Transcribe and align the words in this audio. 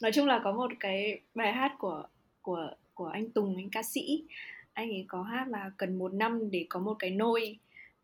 nói 0.00 0.12
chung 0.12 0.26
là 0.26 0.40
có 0.44 0.52
một 0.52 0.70
cái 0.80 1.20
bài 1.34 1.52
hát 1.52 1.72
của 1.78 2.02
của 2.42 2.70
của 2.94 3.06
anh 3.06 3.30
Tùng 3.30 3.56
anh 3.56 3.70
ca 3.70 3.82
sĩ. 3.82 4.24
Anh 4.72 4.90
ấy 4.90 5.04
có 5.08 5.22
hát 5.22 5.48
là 5.48 5.70
cần 5.76 5.98
một 5.98 6.14
năm 6.14 6.50
để 6.50 6.66
có 6.68 6.80
một 6.80 6.94
cái 6.98 7.10
nôi 7.10 7.58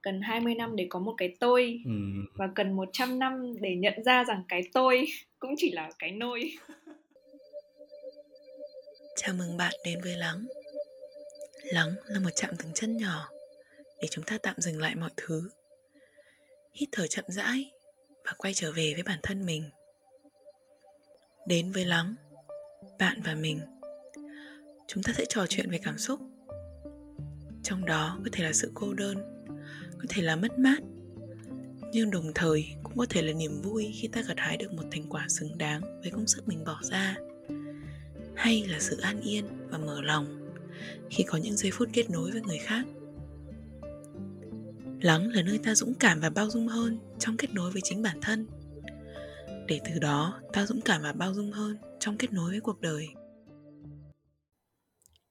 cần 0.05 0.21
20 0.23 0.55
năm 0.55 0.77
để 0.77 0.87
có 0.91 0.99
một 0.99 1.15
cái 1.17 1.37
tôi 1.41 1.81
ừ. 1.85 1.91
và 2.35 2.49
cần 2.55 2.73
100 2.73 3.19
năm 3.19 3.55
để 3.61 3.77
nhận 3.77 4.05
ra 4.05 4.25
rằng 4.25 4.43
cái 4.49 4.63
tôi 4.73 5.07
cũng 5.39 5.55
chỉ 5.59 5.71
là 5.71 5.91
cái 5.99 6.11
nôi. 6.11 6.53
Chào 9.17 9.35
mừng 9.35 9.57
bạn 9.57 9.75
đến 9.85 10.01
với 10.03 10.17
Lắng. 10.17 10.47
Lắng 11.65 11.95
là 12.07 12.21
một 12.21 12.31
chạm 12.35 12.57
dừng 12.59 12.73
chân 12.75 12.97
nhỏ 12.97 13.29
để 14.03 14.09
chúng 14.11 14.25
ta 14.25 14.39
tạm 14.43 14.55
dừng 14.59 14.81
lại 14.81 14.95
mọi 14.95 15.11
thứ. 15.17 15.51
Hít 16.73 16.89
thở 16.93 17.07
chậm 17.07 17.25
rãi 17.29 17.71
và 18.25 18.33
quay 18.39 18.55
trở 18.55 18.73
về 18.73 18.93
với 18.95 19.03
bản 19.03 19.19
thân 19.23 19.47
mình 19.47 19.71
đến 21.47 21.73
với 21.73 21.85
lắng 21.85 22.15
bạn 22.99 23.21
và 23.25 23.35
mình. 23.35 23.61
Chúng 24.89 25.03
ta 25.03 25.13
sẽ 25.17 25.25
trò 25.29 25.47
chuyện 25.49 25.71
về 25.71 25.79
cảm 25.79 25.99
xúc. 25.99 26.21
Trong 27.63 27.85
đó 27.85 28.19
có 28.25 28.31
thể 28.33 28.45
là 28.45 28.53
sự 28.53 28.71
cô 28.75 28.95
đơn, 28.95 29.45
có 29.99 30.05
thể 30.09 30.23
là 30.23 30.37
mất 30.37 30.59
mát, 30.59 30.79
nhưng 31.93 32.11
đồng 32.11 32.33
thời 32.35 32.67
cũng 32.83 32.97
có 32.97 33.07
thể 33.11 33.23
là 33.23 33.33
niềm 33.33 33.63
vui 33.63 33.93
khi 33.95 34.09
ta 34.09 34.23
gặt 34.29 34.39
hái 34.39 34.57
được 34.57 34.73
một 34.73 34.85
thành 34.91 35.09
quả 35.09 35.27
xứng 35.29 35.59
đáng 35.59 36.01
với 36.01 36.11
công 36.11 36.27
sức 36.27 36.49
mình 36.49 36.65
bỏ 36.65 36.81
ra. 36.83 37.17
Hay 38.35 38.65
là 38.69 38.81
sự 38.81 38.97
an 38.97 39.21
yên 39.21 39.45
và 39.71 39.79
mở 39.79 40.03
lòng 40.03 40.51
khi 41.11 41.25
có 41.25 41.39
những 41.39 41.57
giây 41.57 41.71
phút 41.75 41.89
kết 41.93 42.11
nối 42.11 42.31
với 42.31 42.41
người 42.41 42.59
khác. 42.59 42.87
Lắng 45.01 45.29
là 45.29 45.43
nơi 45.43 45.59
ta 45.59 45.75
dũng 45.75 45.95
cảm 45.95 46.21
và 46.21 46.31
bao 46.31 46.51
dung 46.51 46.69
hơn 46.69 46.99
trong 47.19 47.37
kết 47.37 47.51
nối 47.55 47.71
với 47.71 47.83
chính 47.85 48.03
bản 48.03 48.19
thân 48.23 48.47
để 49.67 49.81
từ 49.85 49.99
đó, 49.99 50.41
ta 50.53 50.67
dũng 50.67 50.81
cảm 50.81 51.03
và 51.03 51.13
bao 51.13 51.35
dung 51.35 51.53
hơn 51.53 51.77
trong 52.01 52.17
kết 52.17 52.33
nối 52.33 52.51
với 52.51 52.61
cuộc 52.61 52.81
đời. 52.81 53.09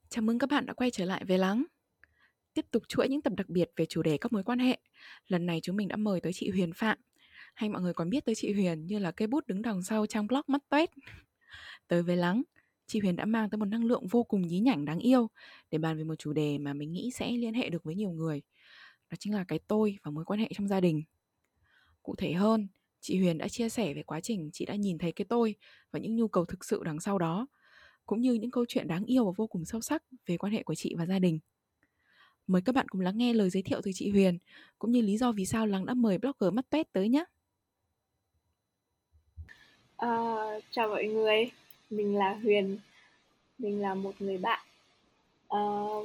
Chào 0.09 0.21
mừng 0.21 0.39
các 0.39 0.49
bạn 0.49 0.66
đã 0.66 0.73
quay 0.73 0.91
trở 0.91 1.05
lại 1.05 1.25
với 1.27 1.38
lắng. 1.38 1.66
Tiếp 2.53 2.66
tục 2.72 2.83
chuỗi 2.88 3.09
những 3.09 3.22
tập 3.22 3.33
đặc 3.38 3.49
biệt 3.49 3.72
về 3.75 3.85
chủ 3.85 4.02
đề 4.02 4.17
các 4.17 4.33
mối 4.33 4.44
quan 4.44 4.59
hệ. 4.59 4.77
Lần 5.27 5.45
này 5.45 5.59
chúng 5.63 5.75
mình 5.75 5.88
đã 5.88 5.95
mời 5.95 6.22
tới 6.22 6.33
chị 6.33 6.49
huyền 6.49 6.73
phạm. 6.73 6.97
Hay 7.55 7.69
mọi 7.69 7.81
người 7.81 7.94
còn 7.94 8.09
biết 8.09 8.25
tới 8.25 8.35
chị 8.35 8.53
huyền 8.53 8.85
như 8.85 8.99
là 8.99 9.11
cây 9.11 9.27
bút 9.27 9.47
đứng 9.47 9.61
đằng 9.61 9.83
sau 9.83 10.05
trang 10.05 10.27
blog 10.27 10.41
mắt 10.47 10.61
tuét. 10.69 10.89
tới 11.88 12.03
với 12.03 12.17
lắng, 12.17 12.44
chị 12.88 13.00
Huyền 13.00 13.16
đã 13.16 13.25
mang 13.25 13.50
tới 13.50 13.57
một 13.57 13.66
năng 13.66 13.85
lượng 13.85 14.07
vô 14.07 14.23
cùng 14.23 14.47
nhí 14.47 14.59
nhảnh 14.59 14.85
đáng 14.85 15.00
yêu 15.00 15.27
để 15.72 15.77
bàn 15.77 15.97
về 15.97 16.03
một 16.03 16.16
chủ 16.16 16.33
đề 16.33 16.57
mà 16.57 16.73
mình 16.73 16.91
nghĩ 16.91 17.11
sẽ 17.13 17.31
liên 17.31 17.53
hệ 17.53 17.69
được 17.69 17.83
với 17.83 17.95
nhiều 17.95 18.11
người. 18.11 18.41
Đó 19.09 19.16
chính 19.19 19.33
là 19.33 19.45
cái 19.47 19.59
tôi 19.67 19.97
và 20.03 20.11
mối 20.11 20.25
quan 20.25 20.39
hệ 20.39 20.50
trong 20.55 20.67
gia 20.67 20.79
đình. 20.79 21.03
Cụ 22.03 22.16
thể 22.17 22.33
hơn 22.33 22.67
chị 23.03 23.19
huyền 23.19 23.37
đã 23.37 23.47
chia 23.47 23.69
sẻ 23.69 23.93
về 23.93 24.03
quá 24.03 24.21
trình 24.21 24.49
chị 24.53 24.65
đã 24.65 24.75
nhìn 24.75 24.97
thấy 24.97 25.11
cái 25.11 25.25
tôi 25.29 25.55
và 25.91 25.99
những 25.99 26.15
nhu 26.15 26.27
cầu 26.27 26.45
thực 26.45 26.65
sự 26.65 26.83
đằng 26.83 26.99
sau 26.99 27.19
đó 27.19 27.47
cũng 28.05 28.21
như 28.21 28.33
những 28.33 28.51
câu 28.51 28.65
chuyện 28.67 28.87
đáng 28.87 29.05
yêu 29.05 29.25
và 29.25 29.31
vô 29.37 29.47
cùng 29.47 29.65
sâu 29.65 29.81
sắc 29.81 30.03
về 30.25 30.37
quan 30.37 30.53
hệ 30.53 30.63
của 30.63 30.75
chị 30.75 30.95
và 30.97 31.05
gia 31.05 31.19
đình. 31.19 31.39
Mời 32.47 32.61
các 32.65 32.75
bạn 32.75 32.87
cùng 32.89 33.01
lắng 33.01 33.17
nghe 33.17 33.33
lời 33.33 33.49
giới 33.49 33.63
thiệu 33.63 33.81
từ 33.83 33.91
chị 33.93 34.09
huyền 34.09 34.37
cũng 34.79 34.91
như 34.91 35.01
lý 35.01 35.17
do 35.17 35.31
vì 35.31 35.45
sao 35.45 35.67
lắng 35.67 35.85
đã 35.85 35.93
mời 35.93 36.17
blogger 36.17 36.53
mắt 36.53 36.69
tuét 36.69 36.93
tới 36.93 37.09
nhé. 37.09 37.23
À, 39.97 40.09
chào 40.71 40.88
mọi 40.88 41.05
người 41.05 41.51
mình 41.89 42.17
là 42.17 42.33
huyền 42.33 42.77
mình 43.57 43.81
là 43.81 43.95
một 43.95 44.13
người 44.19 44.38
bạn. 44.38 44.65
À, 45.47 45.59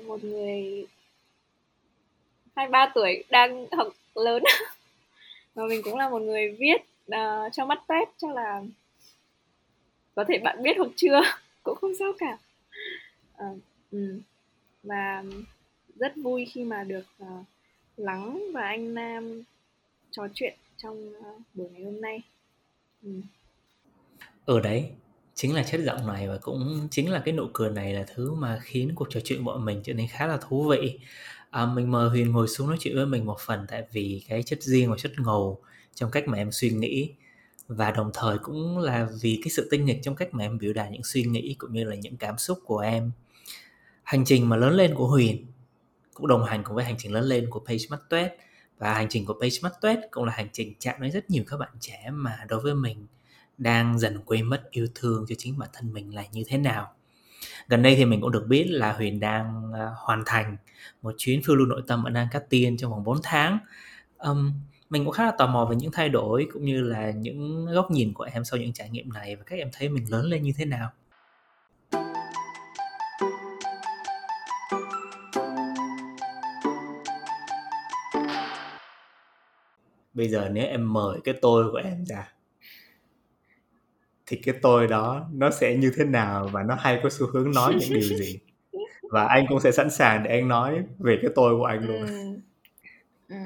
một 0.07 0.25
người 0.25 0.87
23 2.57 2.93
tuổi 2.95 3.25
đang 3.31 3.67
học 3.73 3.89
lớn. 4.15 4.43
Và 5.55 5.67
mình 5.67 5.81
cũng 5.85 5.97
là 5.97 6.09
một 6.09 6.23
người 6.23 6.57
viết 6.59 6.88
Ờ, 7.09 7.45
uh, 7.47 7.53
trong 7.53 7.69
mắt 7.69 7.79
tép 7.89 8.09
chắc 8.19 8.35
là 8.35 8.63
có 10.15 10.25
thể 10.29 10.39
bạn 10.39 10.63
biết 10.63 10.77
hoặc 10.79 10.89
chưa? 10.97 11.21
Cũng 11.63 11.79
không 11.81 11.93
sao 11.99 12.13
cả. 12.19 12.39
Uh, 13.35 13.59
um, 13.91 14.21
và 14.83 15.25
rất 15.97 16.13
vui 16.17 16.47
khi 16.53 16.65
mà 16.65 16.85
được 16.85 17.07
uh, 17.23 17.45
lắng 17.97 18.43
và 18.55 18.63
anh 18.63 18.95
nam 18.95 19.43
trò 20.11 20.29
chuyện 20.35 20.55
trong 20.77 21.09
uh, 21.09 21.41
buổi 21.55 21.69
ngày 21.71 21.85
hôm 21.85 22.01
nay. 22.01 22.23
Um. 23.03 23.23
ở 24.47 24.61
đấy. 24.61 24.91
Chính 25.35 25.55
là 25.55 25.63
chất 25.63 25.81
giọng 25.81 26.07
này 26.07 26.29
và 26.29 26.39
cũng 26.43 26.89
chính 26.91 27.11
là 27.11 27.23
cái 27.25 27.35
nụ 27.35 27.47
cười 27.53 27.71
này 27.71 27.95
là 27.95 28.05
thứ 28.15 28.35
mà 28.35 28.59
khiến 28.63 28.93
cuộc 28.95 29.07
trò 29.11 29.21
chuyện 29.25 29.45
bọn 29.45 29.65
mình 29.65 29.81
trở 29.85 29.93
nên 29.93 30.07
khá 30.09 30.27
là 30.27 30.39
thú 30.49 30.69
vị. 30.69 30.99
À, 31.51 31.67
mình 31.67 31.91
mời 31.91 32.09
Huyền 32.09 32.33
ngồi 32.33 32.49
xuống 32.49 32.69
nói 32.69 32.77
chuyện 32.81 32.97
với 32.97 33.07
mình 33.07 33.27
một 33.27 33.37
phần 33.41 33.67
tại 33.69 33.83
vì 33.93 34.23
cái 34.29 34.43
chất 34.43 34.63
riêng 34.63 34.91
và 34.91 34.97
chất 34.99 35.13
ngầu 35.19 35.63
trong 35.95 36.11
cách 36.11 36.29
mà 36.29 36.39
em 36.39 36.53
suy 36.53 36.71
nghĩ. 36.71 37.13
Và 37.69 37.91
đồng 37.91 38.11
thời 38.15 38.39
cũng 38.39 38.79
là 38.79 39.09
vì 39.21 39.41
cái 39.45 39.51
sự 39.51 39.69
tinh 39.71 39.85
nghịch 39.85 40.01
trong 40.03 40.15
cách 40.15 40.29
mà 40.35 40.45
em 40.45 40.59
biểu 40.59 40.73
đạt 40.73 40.91
những 40.91 41.05
suy 41.05 41.25
nghĩ 41.25 41.55
cũng 41.59 41.73
như 41.73 41.85
là 41.85 41.97
những 41.97 42.17
cảm 42.17 42.39
xúc 42.39 42.59
của 42.65 42.79
em. 42.79 43.11
Hành 44.03 44.25
trình 44.25 44.49
mà 44.49 44.57
lớn 44.57 44.75
lên 44.75 44.95
của 44.95 45.07
Huyền 45.07 45.47
cũng 46.15 46.27
đồng 46.27 46.45
hành 46.45 46.63
cùng 46.65 46.77
với 46.77 46.85
hành 46.85 46.95
trình 46.99 47.13
lớn 47.13 47.25
lên 47.25 47.51
của 47.51 47.61
Page 47.61 47.85
Mắt 47.91 48.01
Tuét. 48.09 48.33
Và 48.79 48.95
hành 48.95 49.07
trình 49.11 49.25
của 49.25 49.35
Page 49.41 49.57
Mắt 49.63 49.73
Tuét 49.81 49.99
cũng 50.11 50.25
là 50.25 50.33
hành 50.33 50.49
trình 50.53 50.75
chạm 50.79 51.01
đến 51.01 51.13
rất 51.13 51.31
nhiều 51.31 51.45
các 51.47 51.57
bạn 51.57 51.73
trẻ 51.81 52.11
mà 52.13 52.39
đối 52.49 52.61
với 52.61 52.75
mình 52.75 53.07
đang 53.59 53.99
dần 53.99 54.21
quên 54.27 54.45
mất 54.45 54.71
yêu 54.71 54.87
thương 54.95 55.25
cho 55.29 55.35
chính 55.39 55.59
bản 55.59 55.69
thân 55.73 55.93
mình 55.93 56.15
là 56.15 56.25
như 56.33 56.45
thế 56.47 56.59
nào. 56.59 56.93
Gần 57.69 57.83
đây 57.83 57.97
thì 57.97 58.05
mình 58.05 58.21
cũng 58.21 58.33
được 58.33 58.45
biết 58.49 58.67
là 58.69 58.93
Huyền 58.93 59.21
đang 59.21 59.73
à, 59.75 59.91
hoàn 59.97 60.23
thành 60.27 60.57
một 61.03 61.15
chuyến 61.19 61.43
phiêu 61.43 61.57
lưu 61.57 61.67
nội 61.67 61.83
tâm 61.87 62.05
ở 62.05 62.11
Nam 62.11 62.29
Cát 62.31 62.51
Tiên 62.51 62.77
trong 62.77 62.91
vòng 62.91 63.05
4 63.05 63.21
tháng. 63.23 63.59
Um, 64.19 64.53
mình 64.91 65.05
cũng 65.05 65.13
khá 65.13 65.25
là 65.25 65.33
tò 65.39 65.47
mò 65.47 65.65
về 65.71 65.77
những 65.77 65.91
thay 65.93 66.09
đổi 66.09 66.49
cũng 66.53 66.65
như 66.65 66.81
là 66.81 67.11
những 67.11 67.67
góc 67.67 67.91
nhìn 67.91 68.13
của 68.15 68.25
em 68.25 68.45
sau 68.45 68.61
những 68.61 68.73
trải 68.73 68.91
nghiệm 68.91 69.13
này 69.13 69.37
và 69.37 69.43
các 69.47 69.57
em 69.57 69.69
thấy 69.73 69.89
mình 69.89 70.05
lớn 70.11 70.25
lên 70.25 70.43
như 70.43 70.53
thế 70.57 70.65
nào 70.65 70.91
bây 80.15 80.29
giờ 80.29 80.49
nếu 80.53 80.67
em 80.67 80.93
mời 80.93 81.21
cái 81.25 81.35
tôi 81.43 81.71
của 81.71 81.81
em 81.85 82.05
ra 82.05 82.33
thì 84.27 84.37
cái 84.37 84.55
tôi 84.63 84.87
đó 84.87 85.29
nó 85.33 85.51
sẽ 85.51 85.77
như 85.77 85.93
thế 85.97 86.05
nào 86.05 86.49
và 86.53 86.63
nó 86.63 86.75
hay 86.75 87.01
có 87.03 87.11
xu 87.11 87.27
hướng 87.27 87.53
nói 87.53 87.75
những 87.79 87.93
điều 87.93 88.03
gì 88.03 88.39
và 89.11 89.27
anh 89.27 89.47
cũng 89.49 89.61
sẽ 89.61 89.73
sẵn 89.73 89.91
sàng 89.91 90.23
để 90.23 90.31
anh 90.31 90.49
nói 90.49 90.83
về 90.99 91.19
cái 91.23 91.31
tôi 91.35 91.57
của 91.57 91.65
anh 91.65 91.87
luôn 91.87 92.07
ừ. 92.07 92.41
Ừ. 93.29 93.37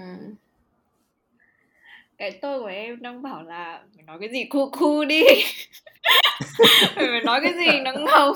cái 2.22 2.38
tôi 2.43 2.60
của 2.60 2.66
em 2.66 3.03
đang 3.03 3.22
bảo 3.22 3.43
là 3.43 3.83
mày 3.97 4.05
nói 4.05 4.19
cái 4.21 4.28
gì? 4.33 4.44
Cu 4.44 4.71
cu 4.71 5.05
đi. 5.05 5.25
Mày 6.97 7.21
nói 7.25 7.41
cái 7.43 7.53
gì? 7.53 7.81
Nó 7.81 7.93
ngầu 7.93 8.34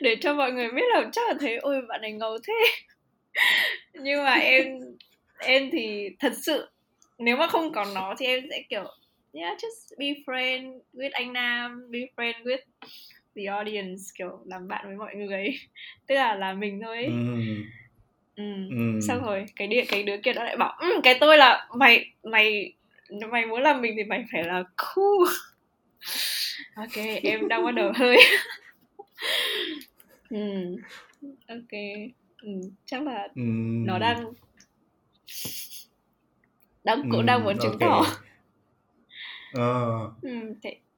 để 0.00 0.16
cho 0.20 0.34
mọi 0.34 0.52
người 0.52 0.68
biết 0.70 0.82
là 0.94 1.04
chắc 1.12 1.28
là 1.28 1.34
thấy 1.40 1.56
ôi 1.56 1.82
bạn 1.88 2.00
này 2.00 2.12
ngầu 2.12 2.38
thế. 2.46 2.54
Nhưng 3.94 4.24
mà 4.24 4.32
em 4.32 4.66
em 5.38 5.70
thì 5.72 6.08
thật 6.18 6.32
sự 6.42 6.68
nếu 7.18 7.36
mà 7.36 7.46
không 7.46 7.72
có 7.72 7.86
nó 7.94 8.14
thì 8.18 8.26
em 8.26 8.40
sẽ 8.50 8.62
kiểu 8.68 8.84
yeah 9.32 9.58
just 9.58 9.98
be 9.98 10.06
friend 10.06 10.80
with 10.94 11.10
anh 11.12 11.32
Nam 11.32 11.90
be 11.90 11.98
friend 12.16 12.42
with 12.44 12.62
the 13.36 13.44
audience 13.44 14.02
kiểu 14.18 14.38
làm 14.44 14.68
bạn 14.68 14.86
với 14.86 14.96
mọi 14.96 15.14
người. 15.14 15.44
Tức 16.06 16.14
là 16.14 16.34
là 16.34 16.52
mình 16.52 16.80
thôi 16.84 16.96
ấy. 16.96 17.06
Ừ. 17.06 17.42
Ừ. 18.40 18.76
ừ. 18.76 19.00
xong 19.00 19.22
rồi 19.22 19.46
cái 19.56 19.68
đĩa 19.68 19.84
cái 19.84 20.02
đứa 20.02 20.16
kia 20.22 20.32
nó 20.32 20.44
lại 20.44 20.56
bảo 20.56 20.78
um, 20.80 21.00
cái 21.02 21.18
tôi 21.20 21.38
là 21.38 21.68
mày 21.74 22.06
mày 22.22 22.72
mày 23.30 23.46
muốn 23.46 23.62
làm 23.62 23.80
mình 23.82 23.94
thì 23.96 24.04
mày 24.04 24.24
phải 24.32 24.44
là 24.44 24.64
cool 24.76 25.28
ok 26.74 27.04
em 27.22 27.48
đang 27.48 27.64
bắt 27.64 27.70
đầu 27.70 27.92
hơi 27.96 28.16
ừ. 30.30 30.76
ok 31.48 31.80
ừ. 32.42 32.50
chắc 32.84 33.02
là 33.02 33.28
ừ. 33.34 33.42
nó 33.86 33.98
đang 33.98 34.32
đang 36.84 37.02
cũng 37.02 37.20
ừ. 37.20 37.26
đang 37.26 37.44
muốn 37.44 37.58
chứng 37.58 37.72
okay. 37.72 37.88
tỏ 37.88 38.04
Ờ. 39.52 40.10
Ừm, 40.22 40.54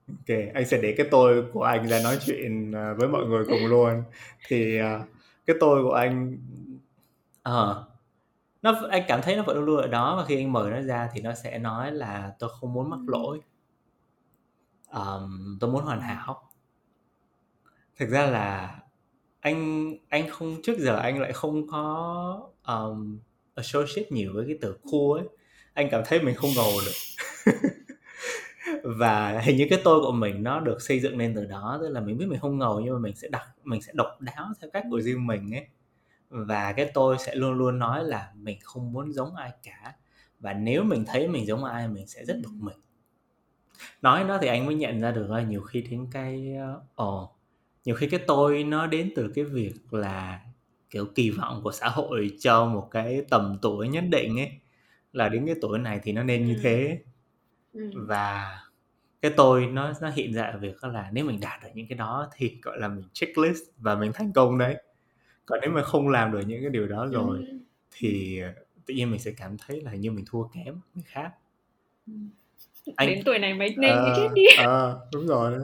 Ok, 0.08 0.36
anh 0.54 0.66
sẽ 0.66 0.78
để 0.82 0.94
cái 0.96 1.06
tôi 1.10 1.44
của 1.52 1.62
anh 1.62 1.88
ra 1.88 2.00
nói 2.04 2.18
chuyện 2.26 2.72
à, 2.72 2.94
với 2.98 3.08
mọi 3.08 3.26
người 3.26 3.44
cùng 3.48 3.66
luôn. 3.66 4.02
Thì 4.48 4.78
à, 4.78 5.00
cái 5.46 5.56
tôi 5.60 5.82
của 5.82 5.92
anh 5.92 6.38
ờ 7.42 7.88
nó 8.62 8.74
anh 8.90 9.04
cảm 9.08 9.22
thấy 9.22 9.36
nó 9.36 9.42
vẫn 9.42 9.56
luôn 9.56 9.64
luôn 9.64 9.76
ở 9.80 9.86
đó 9.86 10.16
và 10.16 10.24
khi 10.24 10.36
anh 10.36 10.52
mời 10.52 10.70
nó 10.70 10.80
ra 10.82 11.08
thì 11.14 11.20
nó 11.20 11.34
sẽ 11.34 11.58
nói 11.58 11.92
là 11.92 12.32
tôi 12.38 12.50
không 12.60 12.72
muốn 12.72 12.90
mắc 12.90 13.00
lỗi. 13.06 13.40
Ờm, 14.88 15.58
tôi 15.60 15.70
muốn 15.70 15.84
hoàn 15.84 16.00
hảo. 16.00 16.48
Thực 17.98 18.08
ra 18.08 18.26
là 18.26 18.78
anh 19.40 19.92
anh 20.08 20.30
không 20.30 20.62
trước 20.62 20.78
giờ 20.78 20.96
anh 20.96 21.20
lại 21.20 21.32
không 21.32 21.66
có 21.68 22.50
um, 22.66 23.18
associate 23.54 24.08
nhiều 24.10 24.32
với 24.34 24.44
cái 24.46 24.58
từ 24.60 24.78
cool 24.92 25.20
ấy. 25.20 25.28
Anh 25.74 25.88
cảm 25.90 26.02
thấy 26.06 26.22
mình 26.22 26.34
không 26.34 26.50
ngầu 26.56 26.72
được. 26.86 26.92
và 28.98 29.40
hình 29.40 29.56
như 29.56 29.66
cái 29.70 29.80
tôi 29.84 30.00
của 30.00 30.12
mình 30.12 30.42
nó 30.42 30.60
được 30.60 30.82
xây 30.82 31.00
dựng 31.00 31.18
lên 31.18 31.34
từ 31.36 31.44
đó 31.44 31.78
tức 31.82 31.88
là 31.88 32.00
mình 32.00 32.18
biết 32.18 32.26
mình 32.28 32.40
không 32.40 32.58
ngầu 32.58 32.80
nhưng 32.80 32.94
mà 32.94 32.98
mình 33.00 33.16
sẽ 33.16 33.28
đặt 33.28 33.46
mình 33.64 33.82
sẽ 33.82 33.92
độc 33.94 34.20
đáo 34.20 34.46
theo 34.60 34.70
cách 34.72 34.84
của 34.90 35.00
riêng 35.00 35.26
mình 35.26 35.54
ấy 35.54 35.66
và 36.32 36.72
cái 36.72 36.90
tôi 36.94 37.16
sẽ 37.18 37.34
luôn 37.34 37.52
luôn 37.52 37.78
nói 37.78 38.04
là 38.04 38.32
mình 38.34 38.58
không 38.62 38.92
muốn 38.92 39.12
giống 39.12 39.36
ai 39.36 39.50
cả. 39.62 39.94
Và 40.40 40.52
nếu 40.52 40.84
mình 40.84 41.04
thấy 41.06 41.28
mình 41.28 41.46
giống 41.46 41.64
ai 41.64 41.88
mình 41.88 42.06
sẽ 42.06 42.24
rất 42.24 42.36
bực 42.42 42.52
mình. 42.58 42.76
Nói 44.02 44.24
đó 44.24 44.38
thì 44.42 44.48
anh 44.48 44.66
mới 44.66 44.74
nhận 44.74 45.00
ra 45.00 45.10
được 45.10 45.30
là 45.30 45.42
nhiều 45.42 45.62
khi 45.62 45.82
đến 45.82 46.06
cái 46.12 46.54
ồ 46.94 47.22
uh, 47.22 47.30
nhiều 47.84 47.94
khi 47.94 48.08
cái 48.08 48.20
tôi 48.26 48.64
nó 48.64 48.86
đến 48.86 49.12
từ 49.16 49.32
cái 49.34 49.44
việc 49.44 49.74
là 49.90 50.40
kiểu 50.90 51.06
kỳ 51.14 51.30
vọng 51.30 51.60
của 51.64 51.72
xã 51.72 51.88
hội 51.88 52.30
cho 52.40 52.66
một 52.66 52.88
cái 52.90 53.22
tầm 53.30 53.58
tuổi 53.62 53.88
nhất 53.88 54.04
định 54.10 54.40
ấy. 54.40 54.50
Là 55.12 55.28
đến 55.28 55.46
cái 55.46 55.54
tuổi 55.60 55.78
này 55.78 56.00
thì 56.02 56.12
nó 56.12 56.22
nên 56.22 56.46
như 56.46 56.54
Ừ. 56.54 56.60
thế. 56.62 56.98
Ừ. 57.72 57.90
và 57.94 58.58
cái 59.22 59.32
tôi 59.36 59.66
nó 59.66 59.92
nó 60.00 60.10
hiện 60.10 60.32
ra 60.32 60.42
ở 60.42 60.58
việc 60.58 60.84
là 60.84 61.10
nếu 61.12 61.24
mình 61.24 61.40
đạt 61.40 61.62
được 61.62 61.68
những 61.74 61.86
cái 61.88 61.98
đó 61.98 62.28
thì 62.34 62.58
gọi 62.62 62.78
là 62.80 62.88
mình 62.88 63.04
checklist 63.12 63.62
và 63.78 63.94
mình 63.94 64.12
thành 64.14 64.32
công 64.32 64.58
đấy 64.58 64.82
còn 65.46 65.58
nếu 65.62 65.70
mà 65.70 65.82
không 65.82 66.08
làm 66.08 66.32
được 66.32 66.40
những 66.46 66.60
cái 66.62 66.70
điều 66.70 66.88
đó 66.88 67.06
rồi 67.06 67.38
Ừ. 67.50 67.58
thì 67.90 68.40
ờ, 68.40 68.52
tự 68.86 68.94
nhiên 68.94 69.10
mình 69.10 69.20
sẽ 69.20 69.30
cảm 69.36 69.56
thấy 69.58 69.80
là 69.80 69.94
như 69.94 70.10
mình 70.10 70.24
thua 70.28 70.44
kém 70.48 70.80
người 70.94 71.04
khác 71.06 71.32
Ừ. 72.06 72.12
anh 72.96 73.08
Đến 73.08 73.22
tuổi 73.24 73.38
này 73.38 73.54
mới 73.54 73.74
nên 73.78 73.96
cái 74.04 74.12
chết 74.16 74.28
đi. 74.34 74.42
ờ, 74.58 75.06
đúng 75.12 75.26
rồi 75.26 75.58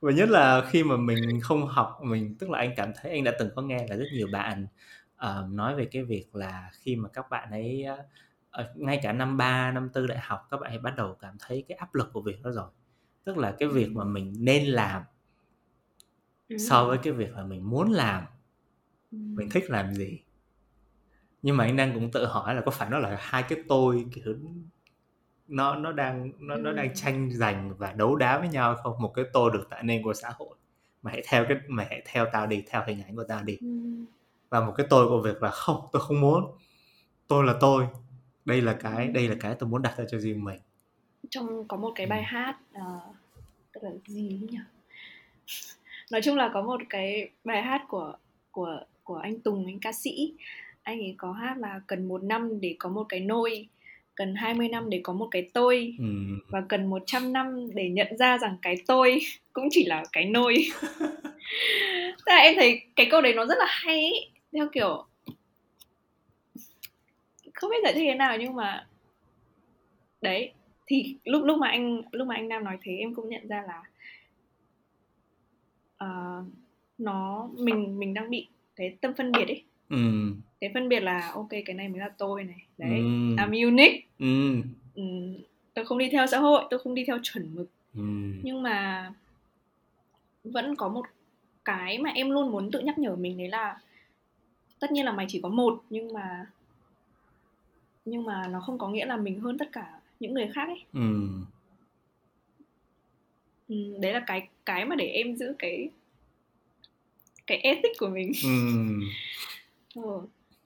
và 0.00 0.12
nhất 0.12 0.28
là 0.28 0.64
khi 0.70 0.84
mà 0.84 0.96
mình 0.96 1.40
không 1.42 1.66
học 1.66 1.98
mình 2.02 2.34
tức 2.38 2.50
là 2.50 2.58
anh 2.58 2.72
cảm 2.76 2.92
thấy 3.00 3.12
anh 3.12 3.24
đã 3.24 3.32
từng 3.38 3.48
có 3.56 3.62
nghe 3.62 3.86
là 3.90 3.96
rất 3.96 4.04
nhiều 4.12 4.28
bạn 4.32 4.66
ờ, 5.16 5.48
nói 5.50 5.74
về 5.76 5.84
cái 5.84 6.02
việc 6.04 6.34
là 6.36 6.70
khi 6.72 6.96
mà 6.96 7.08
các 7.08 7.30
bạn 7.30 7.50
ấy 7.50 7.84
ờ, 8.50 8.72
ngay 8.76 9.00
cả 9.02 9.12
năm 9.12 9.36
3, 9.36 9.70
năm 9.72 9.88
tư 9.92 10.06
đại 10.06 10.18
học 10.18 10.46
các 10.50 10.60
bạn 10.60 10.70
ấy 10.72 10.78
bắt 10.78 10.96
đầu 10.96 11.14
cảm 11.20 11.36
thấy 11.40 11.64
cái 11.68 11.78
áp 11.78 11.94
lực 11.94 12.12
của 12.12 12.20
việc 12.20 12.42
đó 12.42 12.50
rồi 12.50 12.70
tức 13.24 13.38
là 13.38 13.54
cái 13.58 13.68
việc 13.68 13.90
mà 13.92 14.04
mình 14.04 14.34
nên 14.38 14.64
làm 14.66 15.02
Ừ. 16.48 16.58
so 16.58 16.84
với 16.84 16.98
cái 16.98 17.12
việc 17.12 17.36
là 17.36 17.44
mình 17.44 17.70
muốn 17.70 17.92
làm 17.92 18.22
Ừ. 18.22 18.26
mình 19.36 19.48
thích 19.50 19.70
làm 19.70 19.94
gì? 19.94 20.20
Nhưng 21.42 21.56
mà 21.56 21.64
anh 21.64 21.76
đang 21.76 21.94
cũng 21.94 22.10
tự 22.10 22.26
hỏi 22.26 22.54
là 22.54 22.62
có 22.64 22.70
phải 22.70 22.90
nó 22.90 22.98
là 22.98 23.16
hai 23.20 23.42
cái 23.42 23.58
tôi 23.68 24.06
kiểu 24.12 24.34
nó 25.48 25.76
nó 25.76 25.92
đang 25.92 26.32
nó 26.38 26.56
nó 26.56 26.72
đang 26.72 26.94
tranh 26.94 27.30
giành 27.32 27.74
và 27.78 27.92
đấu 27.92 28.16
đá 28.16 28.38
với 28.38 28.48
nhau 28.48 28.76
không? 28.82 29.02
Một 29.02 29.12
cái 29.14 29.24
tôi 29.32 29.50
được 29.52 29.66
tạo 29.70 29.82
nên 29.82 30.02
của 30.02 30.14
xã 30.14 30.30
hội. 30.38 30.56
Mà 31.02 31.10
hãy 31.10 31.22
theo 31.28 31.44
cái 31.48 31.56
mà 31.68 31.86
hãy 31.90 32.02
theo 32.06 32.26
tao 32.32 32.46
đi 32.46 32.62
theo 32.66 32.82
hình 32.86 33.02
ảnh 33.02 33.16
của 33.16 33.24
tao 33.28 33.42
đi. 33.42 33.58
Và 34.48 34.60
một 34.60 34.72
cái 34.76 34.86
tôi 34.90 35.08
của 35.08 35.20
việc 35.20 35.42
là 35.42 35.50
không 35.50 35.88
tôi 35.92 36.02
không 36.02 36.20
muốn. 36.20 36.56
Tôi 37.28 37.44
là 37.44 37.54
tôi. 37.60 37.86
Đây 38.44 38.60
là 38.60 38.72
cái 38.72 39.08
đây 39.08 39.28
là 39.28 39.34
cái 39.40 39.54
tôi 39.58 39.68
muốn 39.68 39.82
đặt 39.82 39.98
ra 39.98 40.04
cho 40.10 40.18
riêng 40.18 40.44
mình. 40.44 40.60
Trong 41.30 41.68
có 41.68 41.76
một 41.76 41.92
cái 41.94 42.06
bài 42.06 42.22
hát 42.22 42.58
ờ, 42.72 43.00
tức 43.72 43.82
là 43.82 43.90
gì 44.06 44.40
nhỉ? 44.50 44.58
Nói 46.10 46.22
chung 46.22 46.36
là 46.36 46.50
có 46.54 46.62
một 46.62 46.80
cái 46.88 47.30
bài 47.44 47.62
hát 47.62 47.82
của 47.88 48.12
của 48.50 48.80
của 49.04 49.16
anh 49.16 49.40
Tùng 49.40 49.66
anh 49.66 49.78
ca 49.80 49.92
sĩ 49.92 50.34
anh 50.82 51.00
ấy 51.00 51.14
có 51.18 51.32
hát 51.32 51.58
là 51.58 51.80
cần 51.86 52.08
một 52.08 52.22
năm 52.22 52.60
để 52.60 52.76
có 52.78 52.88
một 52.88 53.04
cái 53.08 53.20
nôi 53.20 53.68
cần 54.14 54.34
20 54.34 54.68
năm 54.68 54.90
để 54.90 55.00
có 55.02 55.12
một 55.12 55.28
cái 55.30 55.50
tôi 55.52 55.94
ừ. 55.98 56.04
và 56.48 56.62
cần 56.68 56.86
100 56.86 57.32
năm 57.32 57.66
để 57.74 57.88
nhận 57.88 58.16
ra 58.18 58.38
rằng 58.38 58.56
cái 58.62 58.76
tôi 58.86 59.20
cũng 59.52 59.68
chỉ 59.70 59.84
là 59.84 60.04
cái 60.12 60.24
nôi 60.24 60.54
Tức 62.16 62.32
là 62.32 62.36
em 62.36 62.54
thấy 62.56 62.80
cái 62.96 63.06
câu 63.10 63.22
đấy 63.22 63.34
nó 63.34 63.46
rất 63.46 63.58
là 63.58 63.66
hay 63.68 64.00
ý. 64.00 64.12
theo 64.52 64.68
kiểu 64.72 65.04
không 67.54 67.70
biết 67.70 67.76
giải 67.84 67.92
thích 67.92 68.04
thế 68.04 68.14
nào 68.14 68.36
nhưng 68.38 68.54
mà 68.54 68.86
đấy 70.20 70.52
thì 70.86 71.16
lúc 71.24 71.44
lúc 71.44 71.58
mà 71.58 71.68
anh 71.68 72.02
lúc 72.10 72.28
mà 72.28 72.34
anh 72.34 72.48
Nam 72.48 72.64
nói 72.64 72.78
thế 72.82 72.96
em 72.96 73.14
cũng 73.14 73.28
nhận 73.28 73.48
ra 73.48 73.62
là 73.66 73.82
ờ, 75.96 76.44
nó 76.98 77.48
mình 77.54 77.98
mình 77.98 78.14
đang 78.14 78.30
bị 78.30 78.48
cái 78.76 78.96
tâm 79.00 79.14
phân 79.14 79.32
biệt 79.32 79.48
ấy. 79.48 79.62
Ừ. 79.88 80.32
Cái 80.60 80.70
phân 80.74 80.88
biệt 80.88 81.00
là 81.00 81.30
ok 81.34 81.48
cái 81.50 81.74
này 81.74 81.88
mới 81.88 82.00
là 82.00 82.08
tôi 82.18 82.44
này. 82.44 82.62
Đấy 82.78 82.98
ừ. 82.98 83.36
I'm 83.36 83.66
unique. 83.66 84.00
Ừ. 84.18 84.62
Ừm, 84.94 85.34
tôi 85.74 85.84
không 85.84 85.98
đi 85.98 86.08
theo 86.12 86.26
xã 86.26 86.38
hội 86.38 86.64
tôi 86.70 86.80
không 86.80 86.94
đi 86.94 87.04
theo 87.04 87.18
chuẩn 87.22 87.54
mực. 87.54 87.66
Ừ. 87.94 88.02
Nhưng 88.42 88.62
mà 88.62 89.12
vẫn 90.44 90.76
có 90.76 90.88
một 90.88 91.06
cái 91.64 91.98
mà 91.98 92.10
em 92.10 92.30
luôn 92.30 92.50
muốn 92.50 92.70
tự 92.70 92.80
nhắc 92.80 92.98
nhở 92.98 93.16
mình 93.16 93.38
đấy 93.38 93.48
là 93.48 93.78
tất 94.80 94.92
nhiên 94.92 95.04
là 95.04 95.12
mày 95.12 95.26
chỉ 95.28 95.40
có 95.42 95.48
một 95.48 95.82
nhưng 95.90 96.12
mà 96.12 96.46
nhưng 98.04 98.24
mà 98.24 98.46
nó 98.50 98.60
không 98.60 98.78
có 98.78 98.88
nghĩa 98.88 99.06
là 99.06 99.16
mình 99.16 99.40
hơn 99.40 99.58
tất 99.58 99.72
cả 99.72 100.00
những 100.20 100.34
người 100.34 100.50
khác 100.54 100.68
ấy. 100.68 100.84
Ừ. 100.92 101.28
Ừ, 103.68 103.76
đấy 104.00 104.12
là 104.12 104.20
cái 104.26 104.48
cái 104.66 104.84
mà 104.84 104.96
để 104.96 105.06
em 105.06 105.36
giữ 105.36 105.54
cái 105.58 105.88
cái 107.46 107.58
ethic 107.58 107.92
của 107.98 108.08
mình. 108.08 108.32
Ừ. 108.44 108.50
Ừ. 110.02 110.20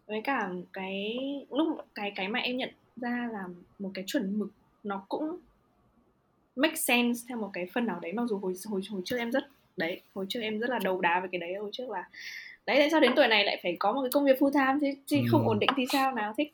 với 0.07 0.21
cả 0.25 0.51
cái 0.73 1.17
lúc 1.51 1.79
cái 1.95 2.13
cái 2.17 2.29
mà 2.29 2.39
em 2.39 2.57
nhận 2.57 2.71
ra 2.97 3.29
là 3.33 3.45
một 3.79 3.91
cái 3.95 4.05
chuẩn 4.07 4.39
mực 4.39 4.49
nó 4.85 5.03
cũng 5.09 5.39
make 6.57 6.77
sense 6.77 7.21
theo 7.29 7.39
một 7.39 7.51
cái 7.53 7.67
phần 7.75 7.87
nào 7.87 8.01
đấy 8.01 8.13
mặc 8.13 8.23
dù 8.29 8.39
hồi 8.39 8.55
hồi 8.65 8.83
hồi 8.91 9.03
trước 9.05 9.17
em 9.17 9.31
rất 9.33 9.49
đấy 9.77 10.01
hồi 10.15 10.27
trước 10.29 10.41
em 10.41 10.59
rất 10.59 10.71
là 10.71 10.79
đầu 10.85 11.01
đá 11.01 11.21
về 11.21 11.29
cái 11.33 11.39
đấy 11.39 11.55
hồi 11.55 11.71
trước 11.73 11.89
là 11.91 12.09
đấy 12.67 12.77
tại 12.79 12.91
sao 12.91 13.01
đến 13.01 13.13
tuổi 13.17 13.29
này 13.29 13.45
lại 13.45 13.61
phải 13.63 13.77
có 13.79 13.93
một 13.93 14.03
cái 14.03 14.11
công 14.11 14.25
việc 14.25 14.39
full 14.39 14.53
time 14.53 14.79
chứ, 14.81 15.01
chứ 15.07 15.23
không 15.31 15.43
Ừ. 15.43 15.47
ổn 15.49 15.59
định 15.59 15.71
thì 15.77 15.85
sao 15.93 16.15
nào? 16.15 16.35
Thích 16.39 16.53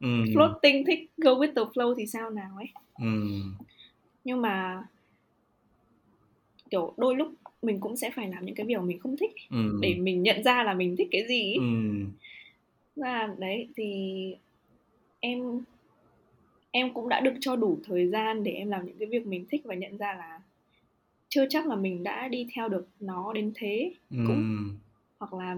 ừ. 0.00 0.06
floating 0.08 0.84
thích 0.86 1.10
go 1.16 1.30
with 1.30 1.54
the 1.54 1.62
flow 1.74 1.94
thì 1.94 2.06
sao 2.06 2.30
nào? 2.30 2.50
ấy. 2.56 2.68
Ừ. 2.98 3.42
Nhưng 4.24 4.42
mà 4.42 4.84
kiểu 6.70 6.94
đôi 6.96 7.16
lúc 7.16 7.28
mình 7.62 7.80
cũng 7.80 7.96
sẽ 7.96 8.10
phải 8.10 8.28
làm 8.28 8.46
những 8.46 8.54
cái 8.54 8.66
điều 8.66 8.82
mình 8.82 8.98
không 8.98 9.16
thích 9.16 9.30
ừ. 9.50 9.78
để 9.82 9.94
mình 9.94 10.22
nhận 10.22 10.42
ra 10.44 10.62
là 10.62 10.74
mình 10.74 10.96
thích 10.96 11.08
cái 11.10 11.24
gì 11.28 11.54
ừ. 11.54 11.62
Và 12.96 13.34
đấy 13.38 13.68
thì 13.76 14.34
em 15.20 15.64
em 16.70 16.94
cũng 16.94 17.08
đã 17.08 17.20
được 17.20 17.34
cho 17.40 17.56
đủ 17.56 17.78
thời 17.84 18.08
gian 18.08 18.42
để 18.42 18.52
em 18.52 18.70
làm 18.70 18.86
những 18.86 18.96
cái 18.98 19.08
việc 19.08 19.26
mình 19.26 19.46
thích 19.50 19.62
và 19.64 19.74
nhận 19.74 19.96
ra 19.96 20.14
là 20.14 20.40
chưa 21.28 21.46
chắc 21.48 21.66
là 21.66 21.76
mình 21.76 22.02
đã 22.02 22.28
đi 22.28 22.46
theo 22.54 22.68
được 22.68 22.88
nó 23.00 23.32
đến 23.32 23.52
thế 23.54 23.92
ừ. 24.10 24.16
cũng. 24.26 24.68
Hoặc 25.18 25.34
là 25.34 25.56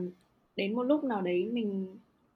đến 0.56 0.74
một 0.74 0.82
lúc 0.82 1.04
nào 1.04 1.22
đấy 1.22 1.48
mình 1.52 1.86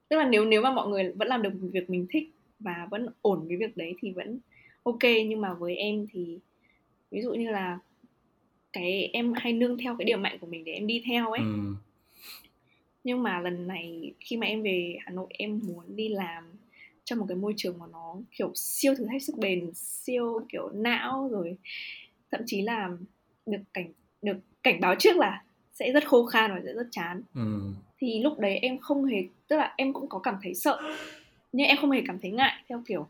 tức 0.09 0.17
là 0.17 0.27
nếu 0.29 0.45
nếu 0.45 0.61
mà 0.61 0.71
mọi 0.71 0.87
người 0.87 1.11
vẫn 1.11 1.27
làm 1.27 1.41
được 1.41 1.53
việc 1.61 1.89
mình 1.89 2.05
thích 2.09 2.29
và 2.59 2.87
vẫn 2.91 3.07
ổn 3.21 3.47
với 3.47 3.57
việc 3.57 3.77
đấy 3.77 3.95
thì 4.01 4.11
vẫn 4.11 4.39
ok. 4.83 5.03
Nhưng 5.03 5.41
mà 5.41 5.53
với 5.53 5.75
em 5.75 6.07
thì 6.11 6.39
ví 7.11 7.21
dụ 7.21 7.33
như 7.33 7.51
là 7.51 7.79
cái 8.73 9.09
em 9.13 9.33
hay 9.33 9.53
nương 9.53 9.77
theo 9.77 9.95
cái 9.99 10.05
điểm 10.05 10.21
mạnh 10.21 10.37
của 10.41 10.47
mình 10.47 10.63
để 10.65 10.71
em 10.71 10.87
đi 10.87 11.03
theo 11.05 11.31
ấy. 11.31 11.39
Ừ. 11.39 11.75
Nhưng 13.03 13.23
mà 13.23 13.39
lần 13.39 13.67
này 13.67 14.13
khi 14.19 14.37
mà 14.37 14.47
em 14.47 14.63
về 14.63 14.97
Hà 15.01 15.11
Nội 15.11 15.27
em 15.29 15.59
muốn 15.63 15.95
đi 15.95 16.09
làm 16.09 16.43
trong 17.03 17.19
một 17.19 17.25
cái 17.29 17.37
môi 17.37 17.53
trường 17.57 17.79
mà 17.79 17.85
nó 17.91 18.15
kiểu 18.37 18.51
siêu 18.55 18.95
thử 18.95 19.05
thách 19.05 19.23
sức 19.23 19.37
bền 19.37 19.71
siêu 19.73 20.41
kiểu 20.49 20.69
não 20.69 21.29
rồi 21.31 21.57
thậm 22.31 22.41
chí 22.45 22.61
là 22.61 22.89
được 23.45 23.61
cảnh 23.73 23.91
được 24.21 24.37
cảnh 24.63 24.79
báo 24.79 24.95
trước 24.99 25.17
là 25.17 25.43
sẽ 25.73 25.91
rất 25.91 26.07
khô 26.07 26.25
khan 26.25 26.51
và 26.53 26.61
sẽ 26.65 26.73
rất 26.73 26.87
chán. 26.91 27.21
Ừ. 27.35 27.73
Thì 27.97 28.23
lúc 28.23 28.39
đấy 28.39 28.57
em 28.57 28.77
không 28.77 29.05
hề 29.05 29.23
tức 29.47 29.57
là 29.57 29.73
em 29.77 29.93
cũng 29.93 30.09
có 30.09 30.19
cảm 30.19 30.35
thấy 30.43 30.53
sợ 30.53 30.81
nhưng 31.51 31.67
em 31.67 31.77
không 31.81 31.91
hề 31.91 32.01
cảm 32.07 32.19
thấy 32.19 32.31
ngại 32.31 32.63
theo 32.69 32.83
kiểu 32.87 33.07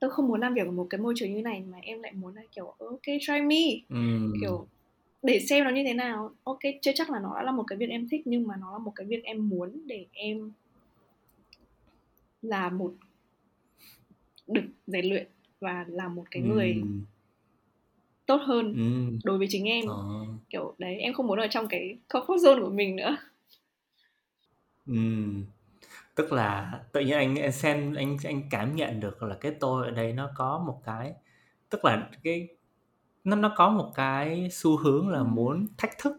tôi 0.00 0.10
không 0.10 0.28
muốn 0.28 0.40
làm 0.40 0.54
việc 0.54 0.66
ở 0.66 0.70
một 0.70 0.86
cái 0.90 1.00
môi 1.00 1.14
trường 1.16 1.34
như 1.34 1.42
này 1.42 1.62
mà 1.70 1.78
em 1.82 2.02
lại 2.02 2.12
muốn 2.12 2.34
là 2.34 2.42
kiểu 2.52 2.66
ok 2.78 3.02
try 3.20 3.40
me. 3.40 3.56
Ừ 3.88 4.32
kiểu 4.40 4.66
để 5.22 5.40
xem 5.40 5.64
nó 5.64 5.70
như 5.70 5.82
thế 5.84 5.94
nào. 5.94 6.30
Ok 6.44 6.58
chưa 6.82 6.92
chắc 6.94 7.10
là 7.10 7.18
nó 7.18 7.34
đã 7.36 7.42
là 7.42 7.52
một 7.52 7.64
cái 7.66 7.78
việc 7.78 7.90
em 7.90 8.08
thích 8.08 8.22
nhưng 8.24 8.46
mà 8.46 8.54
nó 8.60 8.72
là 8.72 8.78
một 8.78 8.92
cái 8.96 9.06
việc 9.06 9.24
em 9.24 9.48
muốn 9.48 9.86
để 9.86 10.06
em 10.12 10.52
là 12.42 12.68
một 12.70 12.94
được 14.46 14.64
rèn 14.86 15.06
luyện 15.06 15.26
và 15.60 15.84
là 15.88 16.08
một 16.08 16.24
cái 16.30 16.42
người 16.42 16.72
ừ 16.72 16.88
tốt 18.26 18.40
hơn 18.44 18.74
ừ 18.74 19.18
đối 19.24 19.38
với 19.38 19.46
chính 19.50 19.64
em. 19.64 19.86
Ờ. 19.88 19.96
kiểu 20.50 20.74
đấy 20.78 20.96
em 20.96 21.12
không 21.14 21.26
muốn 21.26 21.38
ở 21.38 21.46
trong 21.50 21.66
cái 21.68 21.96
comfort 22.08 22.36
zone 22.36 22.62
của 22.62 22.70
mình 22.70 22.96
nữa. 22.96 23.16
Ừm, 24.86 25.44
tức 26.14 26.32
là 26.32 26.80
tự 26.92 27.00
nhiên 27.00 27.16
anh 27.16 27.36
anh 27.36 27.52
xem 27.52 27.94
anh 27.94 28.16
anh 28.24 28.42
cảm 28.50 28.76
nhận 28.76 29.00
được 29.00 29.22
là 29.22 29.36
cái 29.40 29.52
tôi 29.60 29.84
ở 29.86 29.90
đây 29.90 30.12
nó 30.12 30.30
có 30.36 30.58
một 30.66 30.82
cái 30.84 31.12
tức 31.70 31.84
là 31.84 32.10
cái 32.22 32.48
nó 33.24 33.36
nó 33.36 33.52
có 33.56 33.70
một 33.70 33.92
cái 33.94 34.48
xu 34.52 34.76
hướng 34.76 35.08
là 35.08 35.18
Ừ. 35.18 35.24
muốn 35.24 35.66
thách 35.78 35.98
thức 35.98 36.12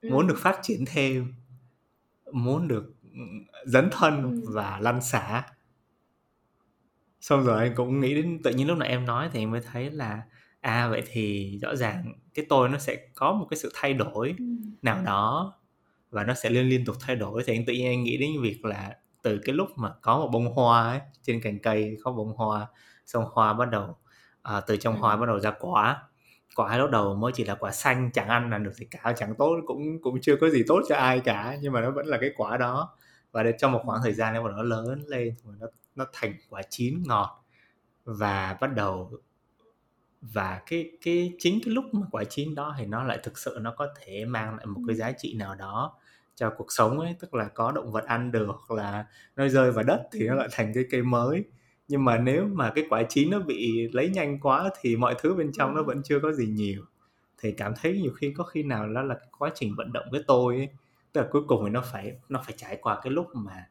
Ừ. 0.00 0.08
muốn 0.10 0.26
được 0.26 0.36
phát 0.38 0.58
triển 0.62 0.84
thêm 0.86 1.34
muốn 2.32 2.68
được 2.68 2.94
ừm, 3.12 3.44
dấn 3.64 3.88
thân 3.92 4.22
Ừ. 4.22 4.52
và 4.52 4.78
lăn 4.82 5.00
xả 5.02 5.42
xong 7.20 7.42
rồi 7.44 7.58
anh 7.58 7.74
cũng 7.76 8.00
nghĩ 8.00 8.14
đến 8.14 8.40
tự 8.44 8.50
nhiên 8.50 8.66
lúc 8.66 8.78
nãy 8.78 8.88
em 8.88 9.06
nói 9.06 9.28
thì 9.32 9.40
anh 9.42 9.50
mới 9.50 9.60
thấy 9.72 9.90
là 9.90 10.22
à 10.60 10.88
vậy 10.88 11.02
thì 11.06 11.58
rõ 11.62 11.74
ràng 11.76 12.12
cái 12.34 12.46
tôi 12.48 12.68
nó 12.68 12.78
sẽ 12.78 12.96
có 13.14 13.32
một 13.32 13.46
cái 13.50 13.58
sự 13.58 13.70
thay 13.74 13.94
đổi 13.94 14.34
Ừ. 14.38 14.44
nào 14.82 15.02
đó 15.04 15.54
và 16.10 16.24
nó 16.24 16.34
sẽ 16.34 16.50
liên 16.50 16.68
liên 16.68 16.84
tục 16.84 16.96
thay 17.00 17.16
đổi. 17.16 17.42
Thì 17.46 17.54
anh 17.56 17.64
tự 17.66 17.72
nhiên 17.72 17.86
anh 17.86 18.02
nghĩ 18.02 18.16
đến 18.16 18.30
việc 18.42 18.64
là 18.64 18.96
từ 19.22 19.38
cái 19.44 19.54
lúc 19.54 19.68
mà 19.76 19.92
có 20.02 20.18
một 20.18 20.28
bông 20.32 20.54
hoa 20.54 20.90
ấy, 20.90 21.00
trên 21.22 21.40
cành 21.40 21.58
cây 21.58 21.96
có 22.04 22.12
bông 22.12 22.32
hoa 22.36 22.66
xong 23.06 23.24
hoa 23.32 23.52
bắt 23.52 23.70
đầu 23.70 23.96
à, 24.42 24.60
từ 24.60 24.76
trong 24.76 24.94
Ừ. 24.94 25.00
hoa 25.00 25.16
bắt 25.16 25.26
đầu 25.26 25.40
ra 25.40 25.50
quả. 25.60 26.02
Quả 26.56 26.78
lúc 26.78 26.90
đầu 26.90 27.14
mới 27.16 27.32
chỉ 27.34 27.44
là 27.44 27.54
quả 27.54 27.70
xanh 27.72 28.10
chẳng 28.14 28.28
ăn 28.28 28.50
là 28.50 28.58
được 28.58 28.74
gì 28.74 28.86
cả 28.90 29.12
chẳng 29.16 29.34
tốt 29.38 29.56
cũng 29.66 30.02
cũng 30.02 30.20
chưa 30.22 30.36
có 30.36 30.48
gì 30.50 30.62
tốt 30.68 30.82
cho 30.88 30.96
ai 30.96 31.20
cả 31.20 31.56
nhưng 31.62 31.72
mà 31.72 31.80
nó 31.80 31.90
vẫn 31.90 32.06
là 32.06 32.18
cái 32.20 32.30
quả 32.36 32.56
đó. 32.56 32.96
Và 33.32 33.42
để 33.42 33.52
trong 33.58 33.72
một 33.72 33.80
khoảng 33.84 34.00
thời 34.02 34.12
gian 34.12 34.34
nó 34.34 34.48
nó 34.48 34.62
lớn 34.62 35.02
lên 35.06 35.34
nó 35.44 35.66
nó 35.94 36.06
thành 36.12 36.34
quả 36.50 36.62
chín 36.70 37.02
ngọt. 37.06 37.44
Và 38.04 38.56
bắt 38.60 38.74
đầu 38.74 39.10
và 40.22 40.62
cái 40.66 40.90
cái 41.02 41.32
chính 41.38 41.60
cái 41.64 41.74
lúc 41.74 41.84
mà 41.94 42.06
quả 42.12 42.24
chín 42.24 42.54
đó 42.54 42.74
thì 42.78 42.86
nó 42.86 43.04
lại 43.04 43.18
thực 43.22 43.38
sự 43.38 43.58
nó 43.60 43.74
có 43.76 43.88
thể 44.00 44.24
mang 44.24 44.56
lại 44.56 44.66
một 44.66 44.80
cái 44.86 44.96
giá 44.96 45.12
trị 45.12 45.34
nào 45.34 45.54
đó 45.54 45.94
cho 46.34 46.50
cuộc 46.56 46.72
sống 46.72 47.00
ấy. 47.00 47.16
Tức 47.20 47.34
là 47.34 47.48
có 47.54 47.72
động 47.72 47.92
vật 47.92 48.04
ăn 48.04 48.32
được 48.32 48.46
hoặc 48.48 48.70
là 48.76 49.06
nó 49.36 49.48
rơi 49.48 49.72
vào 49.72 49.84
đất 49.84 50.08
thì 50.12 50.28
nó 50.28 50.34
lại 50.34 50.48
thành 50.52 50.72
cái 50.74 50.84
cây 50.90 51.02
mới. 51.02 51.44
Nhưng 51.88 52.04
mà 52.04 52.18
nếu 52.18 52.48
mà 52.52 52.70
cái 52.74 52.84
quả 52.90 53.02
chín 53.08 53.30
nó 53.30 53.38
bị 53.40 53.88
lấy 53.92 54.08
nhanh 54.08 54.40
quá 54.40 54.70
thì 54.80 54.96
mọi 54.96 55.14
thứ 55.22 55.34
bên 55.34 55.52
trong 55.52 55.74
nó 55.74 55.82
vẫn 55.82 56.02
chưa 56.04 56.20
có 56.20 56.32
gì 56.32 56.46
nhiều. 56.46 56.82
Thì 57.38 57.52
cảm 57.52 57.72
thấy 57.80 58.00
nhiều 58.02 58.12
khi 58.16 58.34
có 58.36 58.44
khi 58.44 58.62
nào 58.62 58.88
đó 58.88 59.02
là 59.02 59.14
cái 59.14 59.28
quá 59.38 59.50
trình 59.54 59.74
vận 59.76 59.92
động 59.92 60.06
cái 60.12 60.22
tôi 60.26 60.56
ấy 60.56 60.68
tức 61.12 61.20
là 61.22 61.28
cuối 61.30 61.42
cùng 61.48 61.64
thì 61.64 61.70
nó 61.70 61.82
phải 61.92 62.18
nó 62.28 62.42
phải 62.44 62.54
trải 62.56 62.78
qua 62.82 63.00
cái 63.02 63.12
lúc 63.12 63.26
mà 63.34 63.68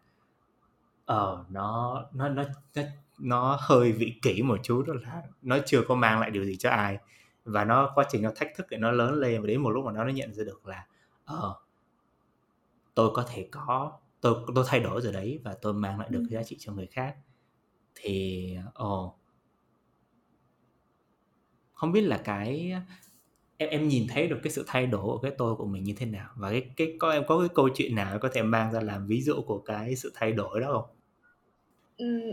ờ 1.06 1.46
nó 1.50 2.06
nó 2.14 2.30
nó 2.30 2.44
nó 2.76 2.84
nó 3.20 3.58
hơi 3.62 3.92
vị 3.92 4.14
kỷ 4.22 4.42
một 4.42 4.60
chút 4.64 4.84
đó 4.88 4.94
là 4.94 5.24
nó 5.42 5.58
chưa 5.66 5.82
có 5.88 5.96
mang 5.96 6.20
lại 6.20 6.32
điều 6.32 6.46
gì 6.46 6.56
cho 6.58 6.70
ai. 6.70 6.98
Và 7.46 7.66
nó 7.66 7.92
quá 7.96 8.06
trình 8.10 8.22
nó 8.22 8.32
thách 8.36 8.50
thức 8.58 8.68
để 8.70 8.78
nó 8.78 8.92
lớn 8.92 9.14
lên 9.14 9.42
và 9.42 9.48
đến 9.48 9.62
một 9.62 9.70
lúc 9.70 9.86
mà 9.86 9.92
nó 9.92 10.04
nó 10.04 10.10
nhận 10.12 10.34
ra 10.34 10.44
được 10.44 10.68
là 10.68 10.86
ờ 11.26 11.56
tôi 12.96 13.12
có 13.14 13.26
thể 13.34 13.48
có 13.52 13.92
tôi 14.22 14.36
tôi 14.56 14.66
thay 14.68 14.80
đổi 14.80 15.02
rồi 15.02 15.14
đấy 15.14 15.40
và 15.44 15.56
tôi 15.62 15.74
mang 15.74 16.00
lại 16.00 16.08
được 16.12 16.24
cái 16.30 16.40
giá 16.40 16.44
trị 16.44 16.56
cho 16.60 16.74
người 16.74 16.88
khác. 16.88 17.16
Thì 17.96 18.50
ồ. 18.74 19.16
Không 21.74 21.92
biết 21.92 22.02
là 22.02 22.22
cái 22.26 22.74
em 23.58 23.70
em 23.70 23.88
nhìn 23.88 24.08
thấy 24.10 24.28
được 24.28 24.40
cái 24.44 24.52
sự 24.52 24.64
thay 24.68 24.88
đổi 24.88 25.04
của 25.04 25.18
cái 25.18 25.32
tôi 25.38 25.56
của 25.56 25.66
mình 25.66 25.84
như 25.84 25.94
thế 25.98 26.06
nào? 26.06 26.30
Và 26.36 26.50
cái 26.50 26.70
cái 26.78 26.96
có 27.00 27.12
em 27.12 27.24
có 27.28 27.40
cái 27.40 27.50
câu 27.56 27.70
chuyện 27.76 27.96
nào 27.96 28.20
có 28.20 28.30
thể 28.34 28.44
mang 28.44 28.72
ra 28.74 28.82
làm 28.82 29.08
ví 29.08 29.22
dụ 29.22 29.42
của 29.48 29.60
cái 29.60 29.96
sự 29.96 30.12
thay 30.16 30.32
đổi 30.32 30.60
đó 30.62 30.68
không? 30.74 30.95